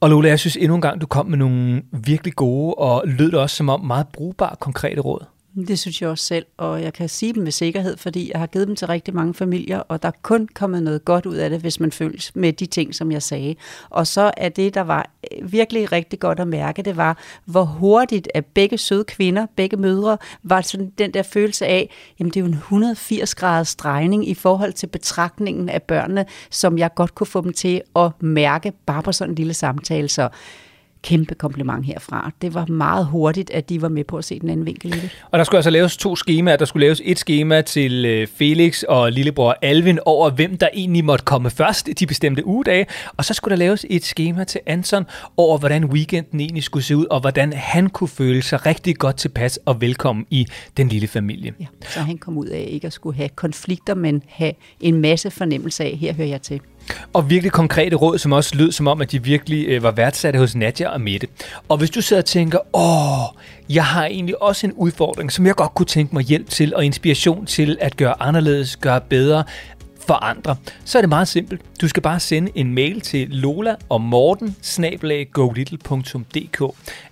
Og 0.00 0.10
Lola, 0.10 0.28
jeg 0.28 0.38
synes 0.38 0.56
endnu 0.56 0.74
en 0.74 0.80
gang, 0.80 1.00
du 1.00 1.06
kom 1.06 1.26
med 1.26 1.38
nogle 1.38 1.82
virkelig 1.92 2.34
gode, 2.34 2.74
og 2.74 3.02
lød 3.06 3.30
det 3.30 3.40
også 3.40 3.56
som 3.56 3.68
om 3.68 3.80
meget 3.80 4.06
brugbare, 4.12 4.56
konkrete 4.60 5.00
råd. 5.00 5.31
Det 5.54 5.78
synes 5.78 6.02
jeg 6.02 6.10
også 6.10 6.24
selv, 6.24 6.46
og 6.56 6.82
jeg 6.82 6.92
kan 6.92 7.08
sige 7.08 7.32
dem 7.32 7.42
med 7.42 7.52
sikkerhed, 7.52 7.96
fordi 7.96 8.30
jeg 8.32 8.40
har 8.40 8.46
givet 8.46 8.68
dem 8.68 8.76
til 8.76 8.86
rigtig 8.86 9.14
mange 9.14 9.34
familier, 9.34 9.78
og 9.78 10.02
der 10.02 10.08
er 10.08 10.12
kun 10.22 10.48
kommet 10.54 10.82
noget 10.82 11.04
godt 11.04 11.26
ud 11.26 11.34
af 11.34 11.50
det, 11.50 11.60
hvis 11.60 11.80
man 11.80 11.92
føles 11.92 12.36
med 12.36 12.52
de 12.52 12.66
ting, 12.66 12.94
som 12.94 13.12
jeg 13.12 13.22
sagde. 13.22 13.54
Og 13.90 14.06
så 14.06 14.30
er 14.36 14.48
det, 14.48 14.74
der 14.74 14.80
var 14.80 15.10
øh, 15.32 15.52
virkelig 15.52 15.92
rigtig 15.92 16.20
godt 16.20 16.40
at 16.40 16.48
mærke, 16.48 16.82
det 16.82 16.96
var, 16.96 17.18
hvor 17.44 17.64
hurtigt 17.64 18.28
at 18.34 18.46
begge 18.46 18.78
søde 18.78 19.04
kvinder, 19.04 19.46
begge 19.56 19.76
mødre, 19.76 20.18
var 20.42 20.60
sådan 20.60 20.92
den 20.98 21.14
der 21.14 21.22
følelse 21.22 21.66
af, 21.66 21.90
jamen 22.18 22.30
det 22.30 22.36
er 22.36 22.40
jo 22.40 22.46
en 22.46 22.54
180 22.54 23.34
graders 23.34 23.74
drejning 23.74 24.28
i 24.28 24.34
forhold 24.34 24.72
til 24.72 24.86
betragtningen 24.86 25.68
af 25.68 25.82
børnene, 25.82 26.26
som 26.50 26.78
jeg 26.78 26.94
godt 26.94 27.14
kunne 27.14 27.26
få 27.26 27.40
dem 27.40 27.52
til 27.52 27.82
at 27.96 28.10
mærke 28.20 28.72
bare 28.86 29.02
på 29.02 29.12
sådan 29.12 29.32
en 29.32 29.34
lille 29.34 29.54
samtale. 29.54 30.08
Så 30.08 30.28
kæmpe 31.02 31.34
kompliment 31.34 31.86
herfra. 31.86 32.30
Det 32.42 32.54
var 32.54 32.66
meget 32.66 33.06
hurtigt, 33.06 33.50
at 33.50 33.68
de 33.68 33.82
var 33.82 33.88
med 33.88 34.04
på 34.04 34.16
at 34.16 34.24
se 34.24 34.40
den 34.40 34.50
anden 34.50 34.66
vinkel 34.66 34.94
i 34.94 35.00
det. 35.00 35.10
Og 35.30 35.38
der 35.38 35.44
skulle 35.44 35.58
altså 35.58 35.70
laves 35.70 35.96
to 35.96 36.16
skemaer. 36.16 36.56
Der 36.56 36.64
skulle 36.64 36.86
laves 36.86 37.02
et 37.04 37.18
skema 37.18 37.62
til 37.62 38.04
øh, 38.04 38.26
Felix 38.26 38.82
og 38.82 39.12
lillebror 39.12 39.56
Alvin 39.62 39.98
over, 40.04 40.30
hvem 40.30 40.56
der 40.56 40.68
egentlig 40.74 41.04
måtte 41.04 41.24
komme 41.24 41.50
først 41.50 41.88
de 41.98 42.06
bestemte 42.06 42.46
ugedage. 42.46 42.86
Og 43.16 43.24
så 43.24 43.34
skulle 43.34 43.52
der 43.52 43.58
laves 43.58 43.86
et 43.90 44.04
skema 44.04 44.44
til 44.44 44.60
Anton 44.66 45.04
over, 45.36 45.58
hvordan 45.58 45.84
weekenden 45.84 46.40
egentlig 46.40 46.64
skulle 46.64 46.84
se 46.84 46.96
ud, 46.96 47.06
og 47.10 47.20
hvordan 47.20 47.52
han 47.52 47.88
kunne 47.88 48.08
føle 48.08 48.42
sig 48.42 48.66
rigtig 48.66 48.96
godt 48.96 49.16
tilpas 49.16 49.58
og 49.66 49.80
velkommen 49.80 50.26
i 50.30 50.46
den 50.76 50.88
lille 50.88 51.08
familie. 51.08 51.54
Ja. 51.60 51.66
Så 51.88 52.00
han 52.00 52.18
kom 52.18 52.38
ud 52.38 52.46
af 52.46 52.68
ikke 52.70 52.86
at 52.86 52.92
skulle 52.92 53.16
have 53.16 53.28
konflikter, 53.28 53.94
men 53.94 54.22
have 54.28 54.52
en 54.80 55.00
masse 55.00 55.30
fornemmelse 55.30 55.84
af, 55.84 55.96
her 56.00 56.12
hører 56.14 56.28
jeg 56.28 56.42
til. 56.42 56.60
Og 57.12 57.30
virkelig 57.30 57.52
konkrete 57.52 57.96
råd, 57.96 58.18
som 58.18 58.32
også 58.32 58.56
lød 58.56 58.72
som 58.72 58.88
om, 58.88 59.00
at 59.00 59.12
de 59.12 59.22
virkelig 59.22 59.68
øh, 59.68 59.82
var 59.82 59.90
værdsatte 59.90 60.38
hos 60.38 60.54
Nadja 60.54 60.88
og 60.88 61.00
Mette. 61.00 61.26
Og 61.68 61.76
hvis 61.76 61.90
du 61.90 62.00
sidder 62.00 62.22
og 62.22 62.26
tænker, 62.26 62.58
åh, 62.76 63.42
jeg 63.68 63.84
har 63.84 64.06
egentlig 64.06 64.42
også 64.42 64.66
en 64.66 64.72
udfordring, 64.72 65.32
som 65.32 65.46
jeg 65.46 65.54
godt 65.54 65.74
kunne 65.74 65.86
tænke 65.86 66.14
mig 66.14 66.24
hjælp 66.24 66.50
til 66.50 66.74
og 66.74 66.84
inspiration 66.84 67.46
til 67.46 67.78
at 67.80 67.96
gøre 67.96 68.22
anderledes, 68.22 68.76
gøre 68.76 69.00
bedre, 69.00 69.44
for 70.06 70.14
andre, 70.14 70.56
så 70.84 70.98
er 70.98 71.02
det 71.02 71.08
meget 71.08 71.28
simpelt. 71.28 71.60
Du 71.80 71.88
skal 71.88 72.02
bare 72.02 72.20
sende 72.20 72.50
en 72.54 72.74
mail 72.74 73.00
til 73.00 73.28
lola 73.28 73.74
og 73.88 74.00
morten 74.00 74.56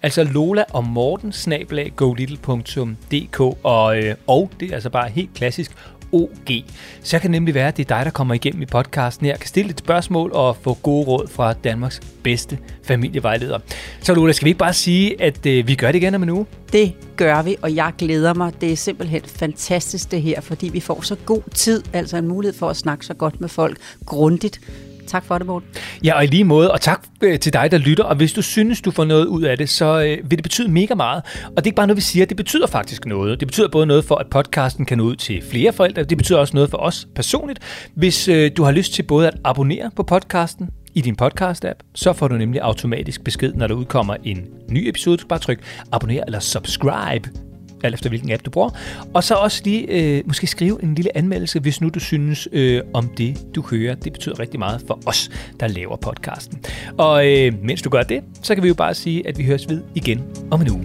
Altså 0.03 0.25
lola 0.25 0.65
og 0.73 0.85
morten 0.85 1.33
og, 3.63 3.99
øh, 3.99 4.15
og 4.27 4.51
det 4.61 4.71
er 4.71 4.75
altså 4.75 4.91
bare 4.91 5.09
helt 5.09 5.35
klassisk 5.35 5.73
OG. 6.13 6.51
Så 7.03 7.19
kan 7.19 7.23
det 7.23 7.31
nemlig 7.31 7.55
være, 7.55 7.69
at 7.69 7.77
det 7.77 7.91
er 7.91 7.97
dig, 7.97 8.05
der 8.05 8.11
kommer 8.11 8.35
igennem 8.35 8.63
i 8.63 8.67
podcasten 8.67 9.27
her, 9.27 9.37
kan 9.37 9.49
stille 9.49 9.71
et 9.71 9.79
spørgsmål 9.79 10.33
og 10.33 10.57
få 10.57 10.75
gode 10.75 11.07
råd 11.07 11.29
fra 11.29 11.53
Danmarks 11.53 12.01
bedste 12.23 12.59
familievejleder. 12.83 13.59
Så 14.01 14.15
Lola, 14.15 14.33
skal 14.33 14.45
vi 14.45 14.51
ikke 14.51 14.59
bare 14.59 14.73
sige, 14.73 15.23
at 15.23 15.47
øh, 15.47 15.67
vi 15.67 15.75
gør 15.75 15.93
det 15.93 15.99
igen 15.99 16.15
om 16.15 16.23
en 16.23 16.31
uge? 16.31 16.47
Det 16.73 16.93
gør 17.17 17.43
vi, 17.43 17.57
og 17.63 17.75
jeg 17.75 17.93
glæder 17.99 18.35
mig. 18.35 18.53
Det 18.61 18.73
er 18.73 18.77
simpelthen 18.77 19.23
fantastisk 19.25 20.11
det 20.11 20.23
her, 20.23 20.41
fordi 20.41 20.69
vi 20.69 20.81
får 20.81 21.01
så 21.01 21.15
god 21.15 21.43
tid, 21.55 21.83
altså 21.93 22.17
en 22.17 22.29
mulighed 22.29 22.59
for 22.59 22.69
at 22.69 22.77
snakke 22.77 23.07
så 23.07 23.15
godt 23.15 23.41
med 23.41 23.49
folk 23.49 23.79
grundigt. 24.07 24.61
Tak 25.11 25.25
for 25.25 25.39
det, 25.39 25.47
Morten. 25.47 25.69
Ja, 26.05 26.17
og 26.17 26.25
i 26.25 26.27
lige 26.27 26.45
måde, 26.45 26.73
og 26.73 26.81
tak 26.81 27.05
øh, 27.23 27.39
til 27.39 27.53
dig, 27.53 27.71
der 27.71 27.79
lytter. 27.79 28.05
Og 28.05 28.17
hvis 28.17 28.33
du 28.33 28.43
synes, 28.43 28.81
du 28.81 28.91
får 28.91 29.05
noget 29.05 29.27
ud 29.27 29.43
af 29.43 29.59
det, 29.59 29.69
så 29.69 30.01
øh, 30.01 30.31
vil 30.31 30.39
det 30.39 30.43
betyde 30.43 30.71
mega 30.71 30.95
meget. 30.95 31.23
Og 31.45 31.57
det 31.57 31.63
er 31.63 31.67
ikke 31.67 31.77
bare 31.77 31.87
noget, 31.87 31.97
vi 31.97 32.03
siger, 32.03 32.27
det 32.27 32.37
betyder 32.37 32.67
faktisk 32.67 33.07
noget. 33.07 33.41
Det 33.41 33.49
betyder 33.49 33.69
både 33.69 33.87
noget 33.87 34.05
for, 34.05 34.17
at 34.17 34.27
podcasten 34.27 34.87
kan 34.87 34.99
nå 34.99 35.05
ud 35.05 35.17
til 35.17 35.43
flere 35.51 35.73
forældre. 35.73 36.03
Det 36.03 36.19
betyder 36.19 36.39
også 36.39 36.55
noget 36.55 36.71
for 36.71 36.79
os 36.79 37.09
personligt. 37.15 37.61
Hvis 37.95 38.29
øh, 38.29 38.51
du 38.57 38.63
har 38.63 38.73
lyst 38.73 38.93
til 38.93 39.03
både 39.03 39.27
at 39.29 39.35
abonnere 39.45 39.91
på 39.97 40.03
podcasten, 40.03 40.71
i 40.95 41.01
din 41.01 41.17
podcast-app, 41.23 41.79
så 41.95 42.13
får 42.13 42.29
du 42.29 42.37
nemlig 42.37 42.61
automatisk 42.61 43.25
besked, 43.25 43.53
når 43.55 43.67
der 43.67 43.75
udkommer 43.75 44.17
en 44.25 44.47
ny 44.69 44.89
episode. 44.89 45.17
Du 45.17 45.21
skal 45.21 45.29
bare 45.29 45.39
trykke 45.39 45.63
abonner 45.93 46.25
eller 46.27 46.41
subscribe 46.41 47.50
alt 47.85 47.95
efter 47.95 48.09
hvilken 48.09 48.33
app 48.33 48.45
du 48.45 48.51
bruger. 48.51 48.71
Og 49.15 49.25
så 49.25 49.35
også 49.35 49.63
lige 49.65 49.87
øh, 49.89 50.23
måske 50.27 50.47
skrive 50.47 50.83
en 50.83 50.95
lille 50.95 51.17
anmeldelse, 51.17 51.61
hvis 51.61 51.81
nu 51.81 51.89
du 51.89 52.01
synes 52.01 52.49
øh, 52.53 52.83
om 52.95 53.09
det, 53.09 53.55
du 53.55 53.65
hører. 53.71 53.95
Det 53.95 54.13
betyder 54.13 54.41
rigtig 54.41 54.59
meget 54.59 54.83
for 54.87 55.01
os, 55.07 55.31
der 55.61 55.69
laver 55.69 55.97
podcasten. 55.97 56.65
Og 56.99 57.27
øh, 57.27 57.53
mens 57.63 57.83
du 57.83 57.91
gør 57.91 58.03
det, 58.03 58.23
så 58.43 58.55
kan 58.55 58.63
vi 58.63 58.69
jo 58.69 58.75
bare 58.75 58.95
sige, 58.95 59.29
at 59.29 59.39
vi 59.39 59.45
høres 59.45 59.69
ved 59.69 59.83
igen 59.95 60.25
om 60.51 60.61
en 60.61 60.71
uge. 60.71 60.85